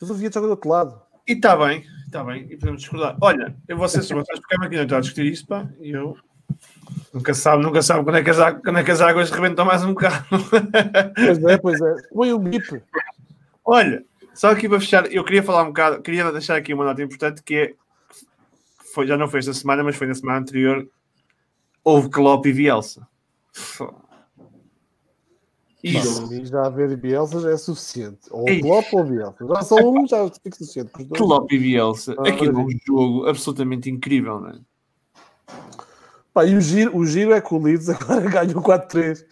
[0.00, 1.02] Mas o Vieto joga do outro lado.
[1.26, 3.16] E está bem, está bem, e podemos discordar.
[3.20, 6.16] Olha, eu vou ser vocês ficaram aqui a discutir isto, pá, e eu
[7.14, 9.84] nunca sabe, nunca sabe quando é que as, quando é que as águas rebentam mais
[9.84, 10.26] um bocado.
[11.14, 11.94] Pois é, pois é.
[12.12, 12.82] Põe o MIP.
[13.64, 14.04] Olha,
[14.34, 17.42] só aqui para fechar, eu queria falar um bocado, queria deixar aqui uma nota importante
[17.42, 17.74] que é
[18.92, 20.86] foi, já não foi esta semana, mas foi na semana anterior.
[21.82, 23.06] Houve Klopp e Bielsa.
[25.82, 26.32] Isso.
[26.32, 28.20] E já haver Bielsa já é suficiente.
[28.30, 28.60] Ou Ei.
[28.60, 29.46] Klopp ou Bielsa.
[29.46, 30.90] Já só um já fica suficiente.
[31.08, 32.14] Klopp e Bielsa.
[32.18, 34.58] Ah, Aquilo é um jogo absolutamente incrível, não é?
[36.32, 39.24] Pá, e o giro, o giro é que o Leeds agora ganhou 4-3.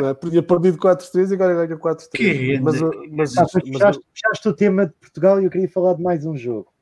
[0.00, 0.14] não é?
[0.14, 2.08] Tinha perdido 4-3 e agora ganha 4-3.
[2.14, 6.02] Que Mas, mas, mas, fechaste, fechaste o tema de Portugal e eu queria falar de
[6.02, 6.72] mais um jogo.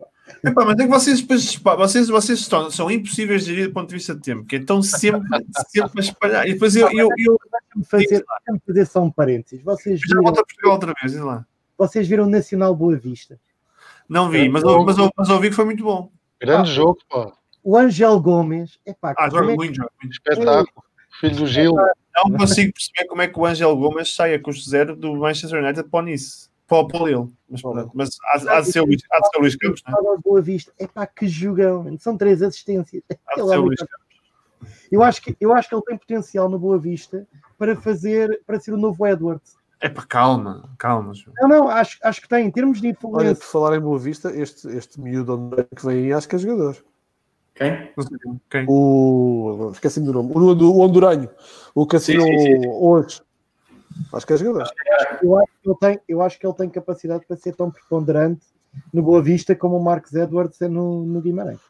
[0.43, 0.51] Pá.
[0.51, 3.75] Epá, mas é que vocês, depois, pá, vocês, vocês estão, são impossíveis de gerir do
[3.75, 5.23] ponto de vista de tempo, que estão sempre,
[5.69, 6.49] sempre a espalhar.
[6.49, 7.39] E depois eu, eu, eu
[7.77, 8.25] Deixa-me fazer,
[8.67, 9.65] fazer só um parênteses.
[9.65, 11.45] Vocês já viram, volto a Portugal outra vez, diz lá.
[11.79, 13.39] vocês viram o Nacional Boa Vista?
[14.09, 16.11] Não vi, mas, eu- mas, eu- mas ouvi que foi muito bom.
[16.41, 17.33] Grande jogo, pá.
[17.63, 20.13] O Angel Gomes, epá, Ah, como joga é que- joga muito.
[20.15, 20.85] Espetáculo.
[21.21, 21.75] Filho do Gil.
[21.75, 25.63] Não consigo perceber como é que o Angel Gomes sai a custo zero do Manchester
[25.63, 26.49] United para o Nice.
[26.67, 27.33] Para o o Lille.
[27.49, 29.83] Mas, pronto, mas há, há de ser o Luís, há de ser o Luís Campos,
[29.87, 30.19] não é?
[30.19, 31.99] Boa Vista, epá, que jogão, mano.
[32.01, 33.03] são três assistências.
[33.29, 34.07] Há de ser é o Luís Campos.
[34.91, 37.27] Eu acho, que, eu acho que ele tem potencial no Boa Vista
[37.59, 39.57] para fazer, para ser o novo Edwards.
[39.81, 41.13] É para calma, calma.
[41.41, 43.35] Não, não, acho, acho que tem, em termos de Olha, influência.
[43.37, 46.39] por falar em Boa Vista, este, este miúdo Hondurenho que vem aí, acho que é
[46.39, 46.77] jogador.
[47.55, 47.91] Quem?
[48.51, 48.67] Quem.
[48.69, 49.71] O.
[49.73, 50.31] Esqueci-me do nome.
[50.35, 51.29] O, do, o Hondurenho.
[51.75, 52.27] O que assinou
[52.83, 53.23] hoje.
[54.13, 54.69] Acho que é jogador.
[55.23, 58.45] Eu acho, que ele tem, eu acho que ele tem capacidade para ser tão preponderante
[58.93, 61.61] no Boa Vista como o Marcos Edwards é no, no Guimarães.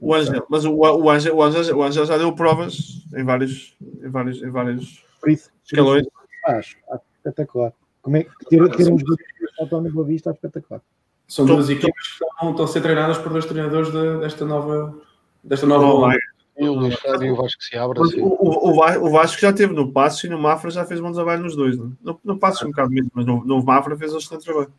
[0.00, 3.76] O Angel, mas o, o, Angel, o, Angel, o Angel já deu provas em vários,
[3.80, 6.06] em vários, em vários Por isso, escalões.
[6.46, 7.72] acho, acho espetacular.
[8.02, 10.82] Como é que ter, ter uns jogadores que Boa Vista é espetacular.
[11.26, 14.94] São duas equipas que estão, estão a ser treinadas por dois treinadores de- desta nova,
[15.42, 16.18] desta nova vai.
[16.56, 18.20] E o Luís Fábio e o Vasco se abre Mas assim.
[18.20, 21.00] O, o, o Va- o Vasco já teve no Passos e no Mafra já fez
[21.00, 21.76] bom trabalho nos dois.
[21.76, 21.92] Não?
[22.00, 24.72] No, no Passos um bocado menos, mas no, no Mafra fez um excelente trabalho.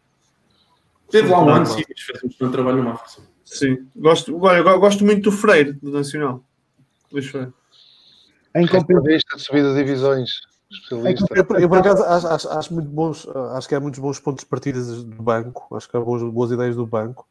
[1.09, 3.23] Teve lá um ano, sim, fez um excelente trabalho no Mafra.
[3.43, 3.87] Sim.
[3.95, 6.41] Gosto, olha, gosto muito do Freire, do Nacional.
[7.11, 7.53] Luís Freire.
[8.55, 10.29] Em compensação, Recordista de subida de divisões.
[10.71, 11.25] Especialista.
[11.35, 14.19] Eu, por- eu, por acaso acho, acho, acho muito bons, acho que há muitos bons
[14.19, 17.27] pontos de partida do banco, acho que há boas, boas ideias do banco.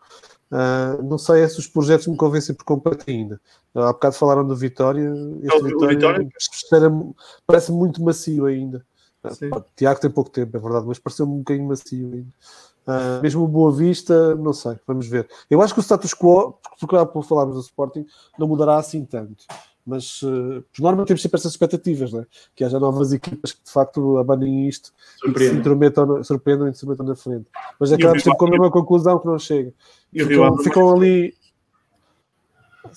[0.51, 3.41] Ah, não sei se os projetos me convencem por completo ainda.
[3.75, 5.13] Há bocado falaram do Vitória,
[5.43, 7.15] este Vitória, Vitória?
[7.47, 8.85] parece muito macio ainda.
[9.23, 9.51] Ah, Sim.
[9.75, 12.33] Tiago tem pouco tempo, é verdade, mas pareceu-me um bocadinho macio ainda.
[12.87, 15.29] Ah, mesmo Boa Vista, não sei, vamos ver.
[15.51, 18.07] Eu acho que o status quo, porque lá por falarmos do Sporting,
[18.39, 19.45] não mudará assim tanto.
[19.87, 22.27] Mas, uh, por norma, temos sempre essas expectativas, não é?
[22.55, 24.93] que haja novas equipas que de facto abanem isto
[25.27, 27.51] e que se surpreendam e se metam na frente.
[27.79, 29.75] Mas E o acabamos Rio sempre com a mesma conclusão que não chega.
[30.13, 31.35] E Ficam, ficam ali.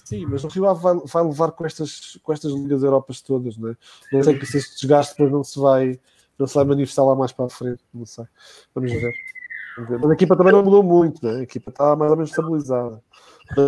[0.05, 3.57] Sim, mas o Rio Ave vai, vai levar com estas, com estas Ligas Europas todas,
[3.57, 3.77] não é?
[4.11, 5.99] Não sei que se este desgaste depois não se vai,
[6.39, 8.25] não se vai manifestar lá mais para a frente, não sei.
[8.73, 9.13] Vamos ver.
[9.75, 9.99] Vamos ver.
[9.99, 11.39] Mas a equipa também não mudou muito, não é?
[11.39, 13.01] A equipa está mais ou menos estabilizada.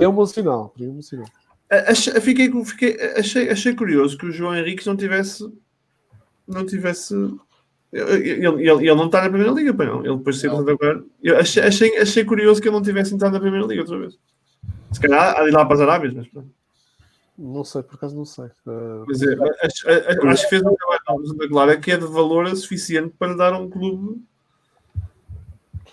[0.01, 1.27] É um bom sinal, é um bom sinal.
[1.69, 5.47] Achei, fiquei, fiquei, achei, achei curioso que o João Henrique não tivesse.
[6.47, 7.13] Não tivesse.
[7.93, 10.03] Ele, ele, ele não está na Primeira Liga, pá, não.
[10.05, 11.03] Ele depois de ser agora.
[11.21, 14.17] Eu achei, achei, achei curioso que ele não tivesse entrado na Primeira Liga outra vez.
[14.91, 16.49] Se calhar há de ir lá para as Arábias, mas pronto.
[17.37, 18.45] Não sei, por acaso não sei.
[18.65, 19.33] Uh, Mas é,
[19.63, 19.87] acho,
[20.27, 23.57] acho- que fez um trabalho Santa Clara que é de valor suficiente para dar a
[23.57, 24.21] um clube.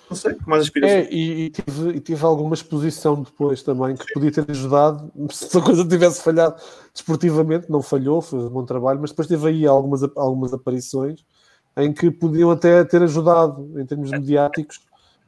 [0.08, 1.06] Não sei, mais aspirações.
[1.06, 5.56] É, e, e tive, e tive alguma exposição depois também que podia ter ajudado se
[5.56, 6.56] a coisa tivesse falhado
[6.92, 11.24] desportivamente, não falhou, fez um bom trabalho, mas depois teve aí algumas, algumas aparições
[11.76, 14.80] em que podiam até ter ajudado em termos mediáticos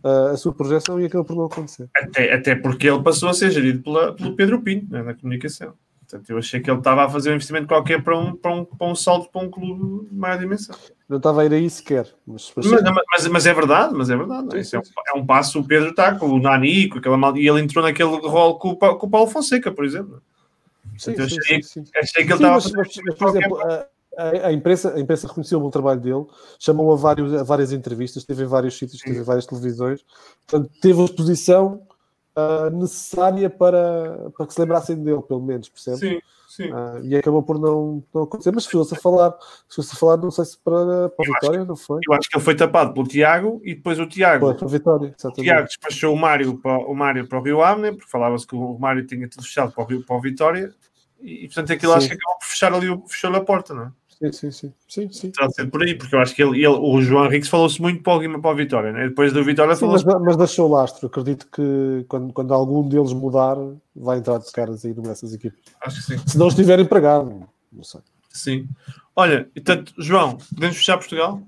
[0.02, 1.88] uh, a sua projeção e acabou por não acontecer.
[1.94, 5.74] Até, até porque ele passou a ser gerido pela, pelo Pedro Pinto, né, na comunicação.
[6.00, 8.64] Portanto, eu achei que ele estava a fazer um investimento qualquer para um, para um,
[8.64, 10.74] para um salto para um clube de maior dimensão.
[11.08, 12.06] Não estava a ir aí sequer.
[12.26, 12.66] Mas, mas,
[13.10, 14.50] Mas, mas, é verdade, mas é verdade.
[14.52, 14.82] Sim, Isso é, um,
[15.16, 17.82] é um passo, o Pedro está com o Nani, com aquela mal, e ele entrou
[17.82, 20.20] naquele rol com, com o Paulo Fonseca, por exemplo.
[20.98, 21.84] sim, eu sim, achei- sim.
[21.96, 23.86] Achei que ele estava a mas, fazer mas, mas, por exemplo, a,
[24.18, 26.26] a- a imprensa, a imprensa reconheceu o bom trabalho dele,
[26.58, 30.04] chamou a, vários, a várias entrevistas, teve em vários sítios, teve em várias televisões,
[30.46, 31.86] portanto, teve a exposição
[32.36, 35.96] ah, necessária para, para que se lembrassem dele, pelo menos, percebe?
[35.96, 36.20] Sim,
[36.72, 39.34] Ah, e acabou por não, não acontecer, mas chegou-se a falar,
[39.68, 42.00] chegou-se a falar, não sei se para, para a Vitória, não foi?
[42.06, 44.46] Eu acho que ele foi tapado pelo Tiago e depois o Tiago.
[44.46, 45.42] Foi para a Vitória, O exatamente.
[45.42, 48.54] Tiago despachou o Mário para o, Mário para o Rio Ave, né, porque falava-se que
[48.56, 50.74] o Mário tinha tudo fechado para o, Rio, para o Vitória,
[51.20, 51.98] e, e, portanto aquilo Sim.
[51.98, 53.92] acho que acabou por fechar ali, o- fechou a porta, não é?
[54.18, 55.30] Sim, sim, sim, sim, sim.
[55.30, 57.80] Terá de ser por aí, porque eu acho que ele, ele- o João Henrique falou-se
[57.80, 59.08] muito para o, Guima- para o Vitória, né?
[59.08, 60.24] depois do Vitória Sim, mas, falou-se.
[60.24, 61.06] mas deixou lastro.
[61.06, 63.56] Acredito que quando, quando algum deles mudar,
[63.94, 65.60] vai entrar de caras aí nessas equipas.
[65.82, 66.18] Acho que sim.
[66.26, 68.00] Se não estiver empregado, não sei.
[68.30, 68.68] Sim.
[69.14, 71.40] Olha, e tanto, João, podemos fechar Portugal?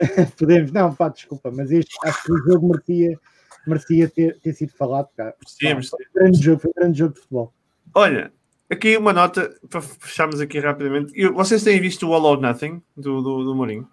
[0.38, 3.18] Podemos, não, pá, desculpa, mas este acho que o jogo merecia,
[3.66, 5.08] merecia ter, ter sido falado.
[5.16, 5.34] Cá.
[5.62, 7.52] Merecia, Foi um grande jogo, foi um grande jogo de futebol.
[7.94, 8.32] Olha,
[8.70, 11.12] aqui uma nota para fecharmos aqui rapidamente.
[11.16, 13.88] Eu- vocês têm visto o All or Nothing do, do, do Mourinho?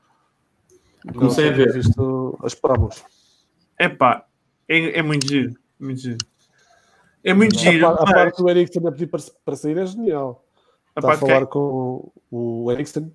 [1.16, 1.74] Comecei a ver.
[1.74, 3.04] Visto as promos.
[3.80, 4.26] É pá,
[4.68, 5.54] é, é muito giro.
[5.80, 6.18] Muito giro.
[7.24, 7.86] É muito A, giro.
[7.88, 10.44] par- a mas parte do Eriksen a pedir para, para sair é genial.
[10.96, 13.14] a Está a parte que falar com o, Eriksen,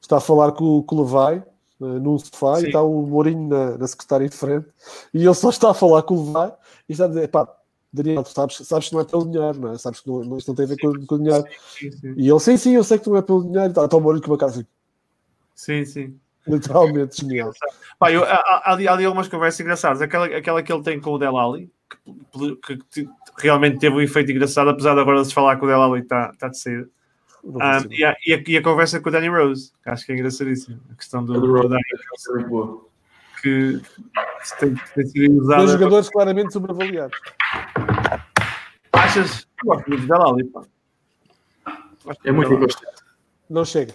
[0.00, 1.36] está a falar com, com o Levai
[1.80, 2.64] eh, num sofá Sim.
[2.64, 4.66] e está o Mourinho na, na secretária em frente
[5.14, 6.52] e ele só está a falar com o Levai
[6.88, 7.48] e está a dizer: pá,
[7.92, 9.78] Daniel, tu sabes, sabes que não é pelo dinheiro, não é?
[9.78, 11.44] Sabes que não, não- isto não tem a ver com, com o dinheiro.
[11.70, 12.14] sim, sim.
[12.16, 13.68] E ele, sim, sim, eu sei que não é pelo dinheiro.
[13.68, 14.66] Está, está o Mourinho com uma cara assim,
[15.54, 16.20] sim, sim.
[16.46, 17.50] literalmente genial.
[17.98, 20.02] Pá, eu- há, há- há ali, algumas conversas engraçadas.
[20.02, 21.70] Aquela, aquela que ele tem com o Delali,
[22.62, 23.08] que, que- que
[23.38, 26.32] realmente teve um efeito engraçado, apesar de agora de se falar que o Delali está
[26.38, 26.88] tá de saída.
[27.42, 30.04] Não Ah, e, a, e, a, e a conversa com o Danny Rose, que acho
[30.04, 30.78] que é engraçadíssima.
[30.90, 32.88] A questão do, do Danny é
[33.40, 33.80] que
[34.58, 35.66] tem, tem sido Dois usada.
[35.72, 37.16] jogadores claramente sobreavaliados.
[38.92, 39.46] Achas?
[39.62, 40.62] Eu gosto muito do Delali, pá.
[42.24, 43.02] É muito inconstante.
[43.48, 43.94] Não chega.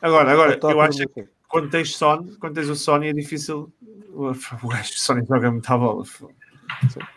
[0.00, 3.72] Agora, agora eu não acho que quando tens Son, quando tens o Sony é difícil.
[4.12, 4.32] O
[4.84, 6.04] Sony joga muito à bola.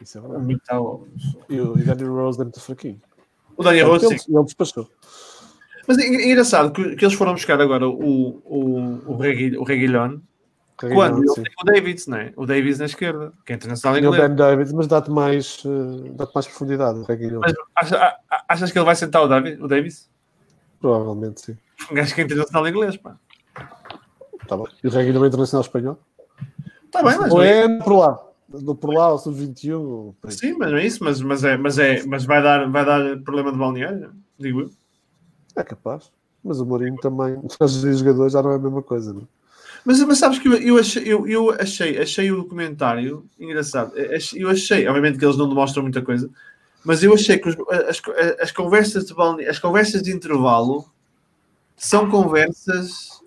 [0.01, 0.43] Isso é verdade.
[0.43, 1.07] Muito à bola.
[1.49, 3.01] E o Danny Rose é muito fraquinho.
[3.57, 4.13] O Daniel Rose, sim.
[4.13, 4.89] ele, ele despachou.
[5.87, 10.19] Mas é engraçado que, que eles foram buscar agora o, o, o, Regui, o Reguilhon.
[10.89, 11.17] Quando?
[11.23, 12.33] Ele tem o Davids, não é?
[12.35, 14.27] O Davids na esquerda, que é internacional E o inglês.
[14.27, 16.99] Ben David, mas dá-te mais, eh, dá-te mais profundidade.
[16.99, 17.41] O Reguilhão.
[17.41, 20.09] Mas acha- a- a- achas que ele vai sentar o, David, o Davis?
[20.79, 21.57] Provavelmente, sim.
[21.91, 23.17] Um gajo que é internacional inglês, pá.
[24.47, 24.65] Tá bom.
[24.83, 25.99] E o Reguilhão é internacional espanhol?
[26.85, 28.19] Está bem, mas Ou é, é por lá.
[28.49, 29.79] Do por lá, ou sub-21.
[29.79, 30.35] ou por aí.
[30.35, 33.17] sim, mas não é isso, mas, mas, é, mas, é, mas vai, dar, vai dar
[33.21, 34.69] problema de balneário, digo eu.
[35.55, 36.11] É capaz.
[36.43, 39.40] Mas o Mourinho também, os jogadores já não é a mesma coisa, não é?
[39.83, 43.93] Mas, mas sabes que eu, eu, achei, eu, eu achei, achei o documentário engraçado.
[44.35, 46.29] Eu achei, obviamente que eles não demonstram muita coisa,
[46.85, 47.55] mas eu achei que os-
[47.89, 48.01] as,
[48.39, 50.85] as conversas de balne- as conversas de intervalo
[51.75, 53.21] são conversas.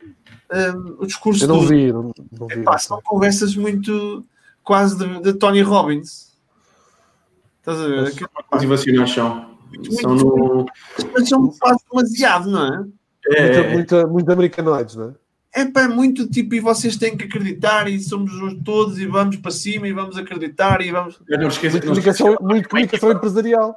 [0.53, 2.61] hum, o discurso Eu não do- vi, não, não vi.
[2.61, 4.25] Epá, são conversas muito
[4.63, 6.33] quase de, de Tony Robbins.
[7.61, 8.13] Estás a ver?
[8.53, 9.55] Motivacionais são.
[10.01, 10.67] São no.
[11.13, 12.87] Mas são quase demasiado, não é?
[13.27, 15.15] É, Muita, é, muita, muito americanoides, não é?
[15.55, 18.33] É pá, é muito tipo, e vocês têm que acreditar, e somos
[18.65, 21.21] todos, e vamos para cima, e vamos acreditar, e vamos.
[21.31, 23.77] é, não esqueças Muito comunicação, muito comunicação empresarial.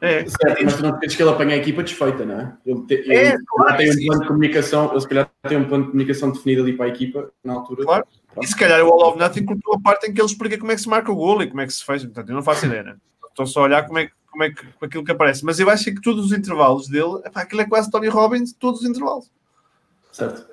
[0.00, 2.56] É, Certo, mas tu não esqueces que ele apanha a equipa desfeita, não é?
[2.64, 5.30] Ele, te, ele, É, ele claro, tem um sim, plano de comunicação, ele se calhar
[5.48, 7.82] tem um plano de comunicação definido ali para a equipa na altura.
[7.84, 8.06] Claro.
[8.40, 10.70] E se calhar o All of Nothing cortou a parte em que ele explica como
[10.70, 12.04] é que se marca o golo e como é que se faz.
[12.04, 12.96] Portanto, eu não faço ideia, né?
[13.28, 15.44] Estou só a olhar como é, que- como é que com aquilo que aparece.
[15.44, 18.82] Mas eu acho que todos os intervalos dele, epá, aquilo é quase Tony Robbins, todos
[18.82, 19.28] os intervalos.
[20.12, 20.46] Certo.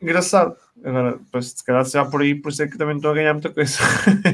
[0.00, 0.56] Engraçado.
[0.82, 3.14] Agora, depois, se calhar se já por aí, por isso é que também estou a
[3.14, 3.78] ganhar muita coisa.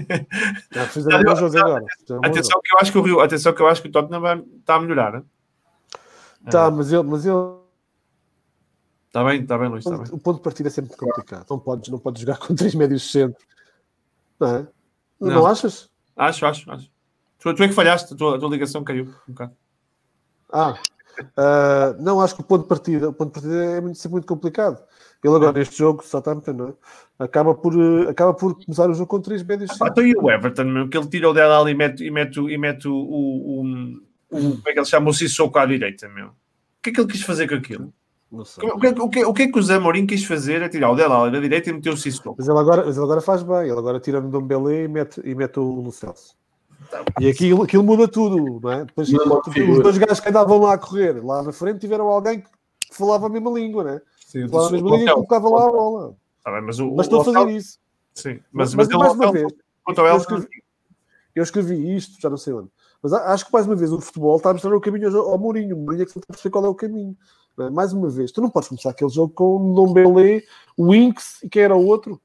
[0.72, 1.84] Já fizeram bons jogos agora.
[1.98, 3.90] Fizeram bons atenção que eu acho que o Rio, atenção que eu acho que o
[3.92, 5.12] Tottenham vai, está a melhorar.
[5.12, 5.22] né?
[6.48, 7.36] Tá, mas ele, mas ele
[9.08, 10.06] Está bem, está bem, Luís, está bem.
[10.12, 11.46] o ponto de partida é sempre complicado.
[11.48, 13.42] Não podes, não podes jogar com três médios centro.
[14.38, 14.68] Não é?
[15.18, 15.46] Não, Não.
[15.46, 15.88] achas?
[16.14, 16.90] Acho, acho, acho.
[17.38, 19.56] Tu, tu é que falhaste, a tua, a tua ligação caiu um bocado.
[20.52, 20.78] Ah,
[21.36, 24.12] ah, não, acho que o ponto de partida, o ponto de partida é muito, sempre
[24.12, 24.82] muito complicado.
[25.24, 26.72] Ele agora neste jogo, Southampton, não é?
[27.24, 30.30] acaba, por, eh, acaba por começar o jogo com três médios Ah, então e o
[30.30, 32.94] Everton, que ele tira o dela ali e mete, e mete, o- e mete o,
[32.94, 33.62] o, o,
[34.30, 35.10] o- Como é que ele chama?
[35.10, 36.26] O Sissoko à direita, meu.
[36.28, 36.32] O
[36.82, 37.92] que é que ele quis fazer com aquilo?
[38.30, 38.68] Não sei.
[38.68, 40.60] O que, é que- o que, o que é que o Zé Mourinho quis fazer?
[40.62, 42.36] É tirar o dela ali da direita e meter o Sissoko.
[42.38, 45.20] Mas ele agora, mas ele agora faz bem, ele agora tira no Dombele e mete,
[45.24, 46.36] e mete o Lo Celso.
[47.20, 48.84] E aquilo, aquilo muda tudo, não é?
[48.84, 52.06] Depois, logo de os dois gajos que andavam lá a correr, lá na frente, tiveram
[52.08, 52.48] alguém que
[52.92, 54.00] falava a mesma língua, né?
[54.26, 56.16] Sim, Falava a mesma língua e colocava lá a bola.
[56.44, 57.78] Tá bem, mas o, Mas o estou a fazer isso.
[58.14, 59.52] Sim, Mas, mas, mas, ele mais uma ele- vez,
[59.84, 60.48] quanto ao eu escrevi,
[61.34, 62.68] eu escrevi isto, já não sei onde.
[63.02, 65.38] Mas acho que mais uma vez o futebol está a mostrar o caminho ao, ao
[65.38, 65.76] Mourinho.
[65.76, 67.16] O Mourinho é que não está a perceber qual é o caminho.
[67.56, 67.70] não é?
[67.70, 70.44] Mais uma vez, tu não podes começar aquele jogo com o Ndombele,
[70.76, 72.20] o Inks e quem era o outro?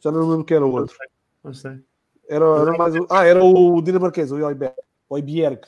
[0.00, 0.96] Já não lembro quem era o outro.
[1.42, 1.80] não sei.
[2.28, 4.74] Era, era mais o, ah, era o dinamarquês, o Oiberg.
[5.08, 5.60] O Oibjerg.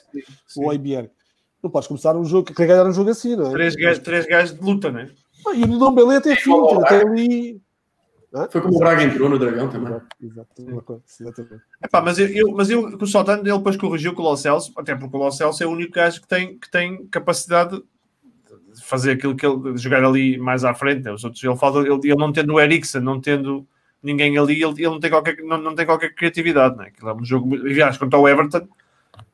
[0.47, 0.65] Sim.
[0.65, 1.11] O.
[1.63, 3.51] Não podes começar um jogo, querer ganhar um jogo assim, não é?
[3.51, 5.11] Três gajos, três gajos de luta, né?
[5.47, 7.61] Ah, E o Ndombele até finta, até ali.
[8.51, 10.01] Foi como o Braga entrou no Dragão também.
[10.23, 11.63] Exato, uma coisa, exatamente.
[11.83, 14.73] Epá, mas eu, eu, mas eu o Saltano, ele depois corrigiu com o Lo Celso,
[14.77, 17.83] até porque o Lo Celso é o único gajo que tem, que tem capacidade
[18.73, 21.05] de fazer aquilo que ele de jogar ali mais à frente.
[21.05, 21.13] né?
[21.13, 23.67] Os outros, ele, falta, ele, ele não tendo o Eriksen, não tendo
[24.03, 26.77] ninguém ali, ele, ele não, tem qualquer, não, não tem qualquer criatividade.
[26.77, 26.87] Né?
[26.89, 27.55] Aquilo é um jogo.
[27.55, 28.69] Aliás, quanto ao Everton,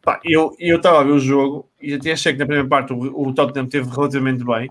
[0.02, 3.28] pá, eu estava a ver o jogo e até achei que na primeira parte o,
[3.28, 4.70] o Tottenham teve relativamente bem.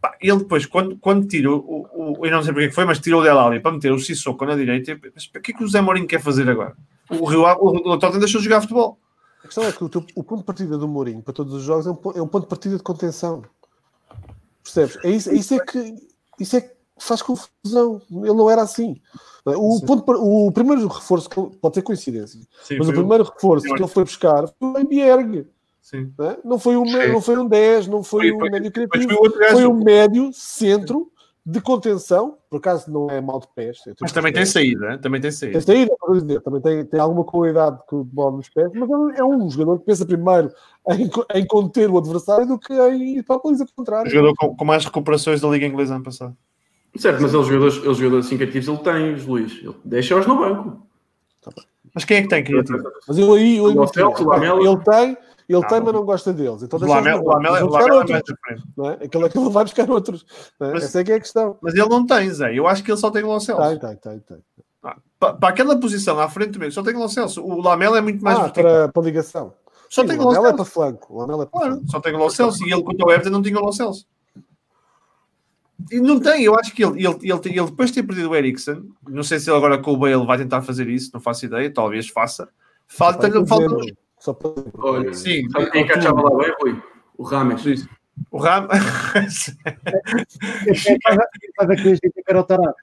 [0.00, 2.98] Pá, ele depois, quando, quando tira o, o, Eu não sei porque é foi, mas
[2.98, 4.98] tirou o Del para meter o Sissoko na direita.
[5.14, 6.76] Mas o que é que o Zé Mourinho quer fazer agora?
[7.08, 8.98] O Rio o, o Tottenham deixou de jogar futebol.
[9.44, 11.62] A questão é que o, teu- o ponto de partida do Mourinho para todos os
[11.62, 13.42] jogos é um, é um ponto de partida de contenção.
[14.62, 14.98] Percebes?
[15.04, 15.94] É isso, é isso é que
[16.38, 16.70] isso é que
[17.02, 18.00] faz confusão.
[18.10, 18.96] Ele não era assim.
[19.44, 23.66] O, ponto, o primeiro reforço, que ele- pode ter coincidência, Sim, mas o primeiro reforço
[23.66, 25.46] que ele foi buscar foi o Emberg.
[25.80, 26.12] Sim.
[26.16, 26.38] Não, é?
[26.44, 27.08] não, foi um, Sim.
[27.12, 31.10] não foi um 10, não foi, Foi- um médio criativo, foi foi um médio centro
[31.44, 32.38] de contenção.
[32.48, 33.78] Por acaso não é mal de pés.
[34.00, 34.98] Mas também tem saída, hein?
[35.00, 35.60] também tem Tem saída.
[35.60, 38.88] saída, para dizer, também tem, tem alguma qualidade que o bola nos pés, mas
[39.18, 40.52] é um jogador que pensa primeiro
[40.90, 41.10] em,
[41.40, 44.08] em conter o adversário do que em ir para a baliza O contrária.
[44.08, 46.36] jogador com, com mais recuperações da Liga Inglesa ano passado.
[46.96, 49.52] Certo, mas eles jogadores, eles jogadores assim criativos ele tem, os Luís.
[49.62, 50.86] Ele deixa-os no banco.
[51.94, 52.82] Mas quem é que tem criativo?
[53.06, 54.60] Mas eu aí eu O Lamela.
[54.60, 55.16] ele tem,
[55.48, 55.84] ele Ah, tem, não.
[55.86, 56.62] mas não gosta deles.
[56.62, 58.62] Então O deixa Lamela, o Lamela, o buscar Lamela é outros, mais à frente.
[58.76, 58.92] não é?
[59.04, 60.26] Aquele, aquele vai buscar outros.
[60.60, 60.72] não é?
[60.74, 61.56] Mas- Essa é que é a questão.
[61.60, 62.54] Mas ele não tem, Zé.
[62.58, 63.62] Eu acho que ele só tem o Celso.
[63.62, 64.18] Tem, tem, tem.
[64.20, 64.38] tem.
[65.18, 67.42] Pa- Para aquela posição à frente mesmo, só tem o Celso.
[67.44, 69.52] O Lamela é muito mais Ah, para, para ligação.
[69.88, 70.56] Só Sim, tem o Lamela é Celso.
[70.56, 71.14] para flanco.
[71.14, 71.90] O Lamela é para Claro, flanco.
[71.90, 72.66] só tem o Celso.
[72.66, 74.06] E ele, contra o Everton, não tinha o Celso.
[75.90, 78.36] E não tem, eu acho que ele, ele, ele, ele depois de ter perdido o
[78.36, 81.44] Eriksen, não sei se ele agora com o Bale vai tentar fazer isso, não faço
[81.46, 82.48] ideia, talvez faça.
[82.86, 84.50] Falta, Só falta dizer, Só para.
[84.78, 86.82] Olha, sim, sabe quem encaixava lá bem, Rui?
[87.16, 87.86] O Rames.
[88.30, 88.68] o Ram
[91.58, 92.74] Sabe que este era o Tarap.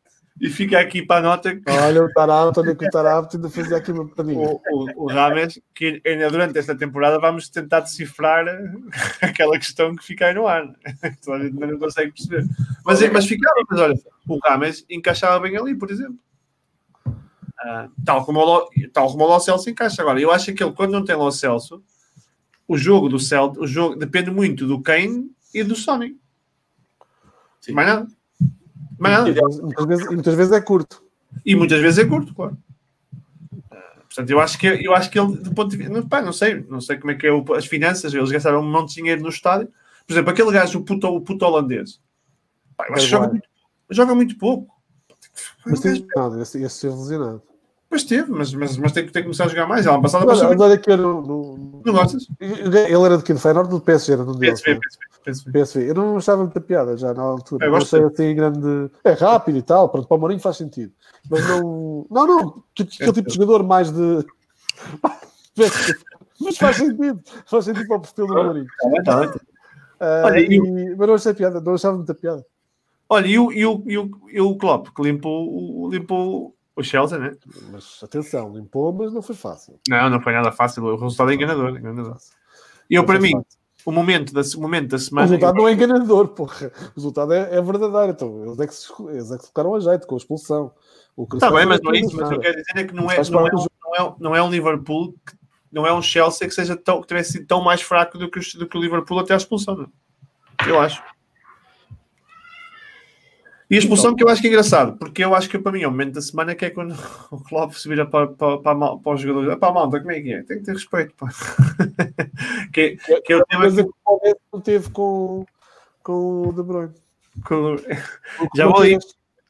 [0.41, 3.77] E fica aqui para a nota Olha o Tarapto, olha que o Tarapto ainda fazia
[3.77, 4.39] aqui uma paninha.
[4.39, 8.45] o, o, o Rames, que ainda durante esta temporada vamos tentar decifrar
[9.21, 10.65] aquela questão que fica aí no ar.
[11.23, 12.45] Toda a gente ainda não consegue perceber.
[12.85, 13.95] Mas, mas ficava, mas olha,
[14.27, 16.17] o Rames encaixava bem ali, por exemplo.
[17.59, 20.01] Ah, tal, como o, tal como o Lo Celso encaixa.
[20.01, 21.83] Agora, eu acho que ele, quando não tem Lo Celso,
[22.65, 26.15] o jogo do Celso, o jogo depende muito do Kane e do Sony.
[27.59, 27.73] Sim.
[27.73, 28.18] Mais nada.
[28.99, 29.31] Mais nada.
[29.61, 31.03] Muitas, vezes, e muitas vezes é curto.
[31.45, 32.57] E muitas vezes é curto, claro.
[34.05, 35.93] Portanto, eu acho que, eu acho que ele, do ponto de vista.
[35.93, 38.59] Não, pá, não sei, não sei como é que é o- as finanças, eles gastaram
[38.61, 39.67] um monte de dinheiro no estádio.
[40.07, 42.01] Por exemplo, aquele gajo, o puto, o puto holandês,
[42.75, 43.47] pá, eu acho que joga muito,
[43.91, 44.73] joga muito pouco.
[45.65, 47.43] Mas tem esse ser lesionado.
[47.89, 49.85] Pois teve, mas, mas, mas tem, que- tem que começar a jogar mais.
[49.87, 52.27] Ela Olha, passou olha aqui no, no- Não gostas?
[52.39, 53.33] Ele era de quê?
[53.33, 54.13] Do Feyenoord ou do PSG?
[54.13, 54.75] Era do PSV?
[54.75, 54.79] PSV,
[55.25, 55.51] PSV.
[55.51, 55.89] PSV.
[55.89, 57.65] Eu não achava muita piada já na altura.
[57.65, 58.91] Eu não gosto assim grande.
[59.03, 60.93] É rápido e tal, pronto, para o Mourinho faz sentido.
[61.31, 62.05] Mas não.
[62.11, 62.63] Não, não.
[62.75, 64.23] que- que Aquele tipo de jogador mais de.
[66.39, 67.21] Mas faz sentido.
[67.45, 68.67] Faz sentido para o perfil do Mourinho.
[69.03, 69.39] Tá tá.
[69.99, 72.45] Ah, Olha, e e- Mas não achei piada, não achava muita piada.
[73.09, 77.17] Olha, e o, e o, e o, e o Klopp, que limpou, limpou o Chelsea,
[77.17, 77.31] né?
[77.71, 79.79] Mas atenção, limpou, mas não foi fácil.
[79.87, 80.83] Não, não foi nada fácil.
[80.83, 81.69] O resultado é enganador.
[81.77, 82.17] enganador.
[82.89, 83.45] E eu, para mim, fácil.
[83.85, 85.27] o momento da, o momento da O semana.
[85.27, 86.71] resultado não é enganador, porra.
[86.91, 88.11] O resultado é, é verdadeiro.
[88.11, 90.71] Então, eles é, que se, eles é que se ficaram a jeito com a expulsão.
[91.15, 92.15] O Está bem, mas não é isso.
[92.15, 92.35] Mas nada.
[92.35, 94.41] eu quero dizer é que não é, Faz não é, um, não é, não é
[94.43, 95.33] um Liverpool, que,
[95.71, 98.39] não é um Chelsea que, seja tão, que tivesse sido tão mais fraco do que,
[98.39, 99.75] os- do que o Liverpool até a expulsão.
[99.75, 99.83] Não?
[100.65, 100.69] é?
[100.69, 101.03] Eu acho.
[103.69, 105.83] E a expulsão que eu acho que é engraçado, porque eu acho que para mim
[105.83, 106.93] é o momento da semana que é quando
[107.29, 109.59] o Klopp se vira para, para, para, a para os jogadores.
[109.59, 110.43] Para a malta, como é que é?
[110.43, 111.13] Tem que ter respeito.
[111.15, 111.27] Pá.
[112.73, 113.83] que, que é o tema que, é
[114.33, 115.45] que o teve com,
[116.01, 116.93] com o De Bruyne.
[117.45, 118.97] que- Já vou aí.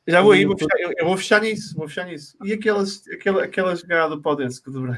[0.08, 2.36] Já vou aí, vou fechar, eu, eu vou fechar nisso, vou fechar nisso.
[2.44, 4.96] E aquelas, aquela, aquela jogada do Paudense que dobrou.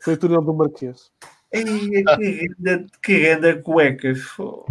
[0.00, 1.10] Foi o túnel do Marquês.
[1.62, 4.14] Que renda, que renda cueca.
[4.16, 4.66] Fô.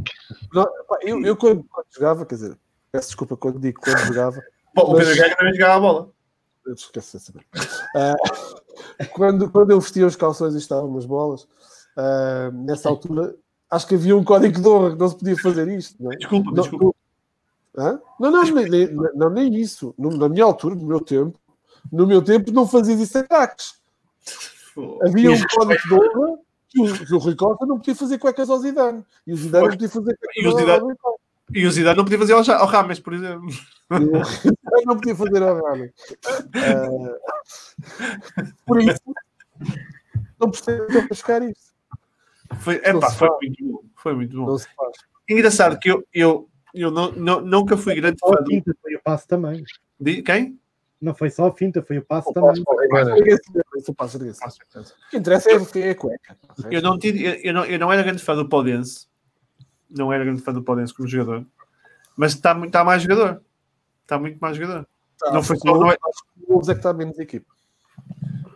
[0.53, 2.57] Não, pá, eu, eu quando, quando jogava, quer dizer,
[2.91, 4.41] peço desculpa quando digo quando jogava,
[4.75, 6.09] Bom, o Pedro Mas- Gaga também jogava a bola.
[6.65, 7.45] eu esqueci de saber.
[7.95, 8.15] Ah,
[9.11, 11.47] quando, quando eu vestia os calções e estavam nas bolas,
[11.95, 13.35] ah, nessa altura,
[13.69, 16.01] acho que havia um código de honra que não se podia fazer isto.
[16.03, 16.15] Não, é?
[16.17, 16.85] Desculpa, não, desculpa.
[16.85, 18.01] não, Hã?
[18.19, 19.93] não, não, nem, nem, não, nem isso.
[19.97, 21.39] No- na minha altura, no meu tempo,
[21.91, 23.75] no meu tempo não fazias isso em craques.
[24.73, 24.99] Fô.
[25.03, 26.39] Havia um código de honra
[26.73, 29.05] que o, que o Rui Costa não podia fazer cuecas ao Zidane.
[29.27, 30.95] E o Zidane não podia fazer cuecas ao- Zidane-.
[31.53, 33.47] E o Zidane não podia fazer ao, Rames, por exemplo.
[33.91, 35.93] E o Zidane não podia fazer ao Rami.
[36.55, 37.17] Ah,
[38.65, 39.01] por isso,
[40.39, 41.73] não percebo para buscar isso.
[42.59, 43.83] Foi, se foi muito bom.
[43.95, 44.57] Foi muito bom.
[45.29, 49.63] Engraçado que eu, eu, eu não, não, nunca fui grande fã a do, passo também.
[49.99, 50.59] de quem?
[51.03, 52.63] Não foi só a finta, foi o passo O também.
[52.63, 53.15] passo, engana.
[53.77, 54.39] Isso eu passo disso.
[54.45, 56.37] O que interessa é, é a cueca.
[56.71, 59.07] Eu não, tive, eu, eu não, eu não era grande fã do Paudense.
[59.89, 61.45] Não era grande fã do Paudense como jogador.
[62.15, 63.41] Mas está, muito- está mais jogador.
[64.03, 64.87] Está muito mais jogador.
[65.19, 65.77] Tá, não foi acho só.
[65.77, 65.97] Não é,
[66.47, 67.45] O Wolves é que está menos equipe.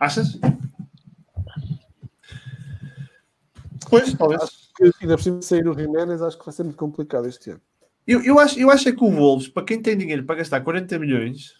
[0.00, 0.38] achas?
[3.90, 4.42] Pois, talvez.
[4.42, 7.26] Acho que ainda por cima de sair o Jiménez, acho que vai ser muito complicado
[7.26, 7.60] este ano.
[8.06, 10.62] Eu, eu, acho, eu acho é que o Wolves, para quem tem dinheiro para gastar
[10.62, 11.52] 40 milhões,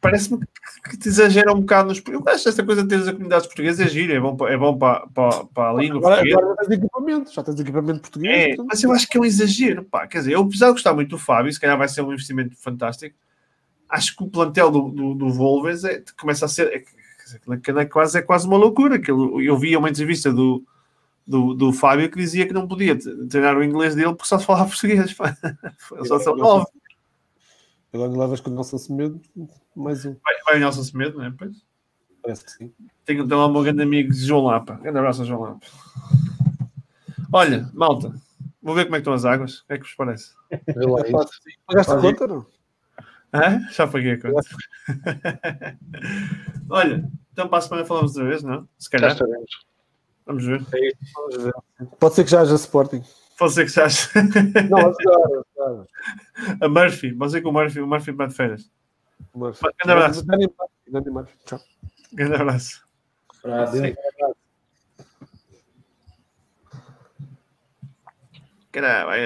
[0.00, 0.40] parece-me
[0.88, 2.02] que, te exagera um bocado nos.
[2.08, 4.56] Eu acho esta coisa de teres a comunidade portuguesa é gira, é bom, para- é
[4.56, 6.38] bom para, para, para a língua Agora, portuguesa.
[6.38, 8.34] agora já tens equipamento, já tens equipamento português.
[8.34, 10.06] É, portanto, mas eu acho que é um exagero, pá.
[10.06, 12.56] Quer dizer, eu apesar de gostar muito do Fábio, se calhar vai ser um investimento
[12.56, 13.16] fantástico.
[13.88, 16.68] Acho que o plantel do, do, do Wolves é, começa a ser.
[16.68, 18.96] É, aquilo é quase, é quase uma loucura.
[18.96, 20.64] Aquilo, eu vi uma entrevista do,
[21.26, 22.96] do, do Fábio que dizia que não podia
[23.28, 25.12] treinar o inglês dele porque só se falava português.
[25.12, 25.36] pá.
[26.04, 26.66] Só são nove.
[27.92, 29.20] Agora levas com o Nelson Semedo,
[29.74, 30.14] mais um.
[30.22, 31.32] Vai, vai o Nelson Semedo, não é?
[31.36, 31.64] Pois.
[32.22, 32.72] Parece que sim.
[33.04, 34.74] Tenho, tenho lá o meu grande amigo João Lapa.
[34.74, 35.66] Grande abraço João Lapa.
[37.32, 38.12] Olha, malta,
[38.62, 39.60] vou ver como é que estão as águas.
[39.60, 40.34] O que é que vos parece?
[41.66, 42.46] Pagaste a conta, não?
[43.32, 43.60] Hã?
[43.70, 44.40] Já paguei a conta.
[46.68, 48.68] Olha, então para a semana falamos outra vez, não?
[48.78, 49.12] Se Já calhar.
[49.12, 49.66] estaremos.
[50.26, 50.64] Vamos ver.
[51.98, 53.02] Pode ser que já haja Sporting.
[53.48, 54.08] Ser que ache.
[54.68, 55.86] Não, agora, agora.
[56.60, 57.12] A Murphy.
[57.12, 57.80] Vamos ver com o Murphy.
[57.80, 58.70] O Murphy vai de férias.
[59.34, 60.26] Mas- Grande abraço.
[60.26, 60.72] Grande abraço.
[60.88, 61.32] Grande abraço.
[61.46, 61.60] Tchau.
[62.12, 62.86] Grande abraço.
[63.44, 63.76] Abraço.
[68.72, 69.18] Caramba,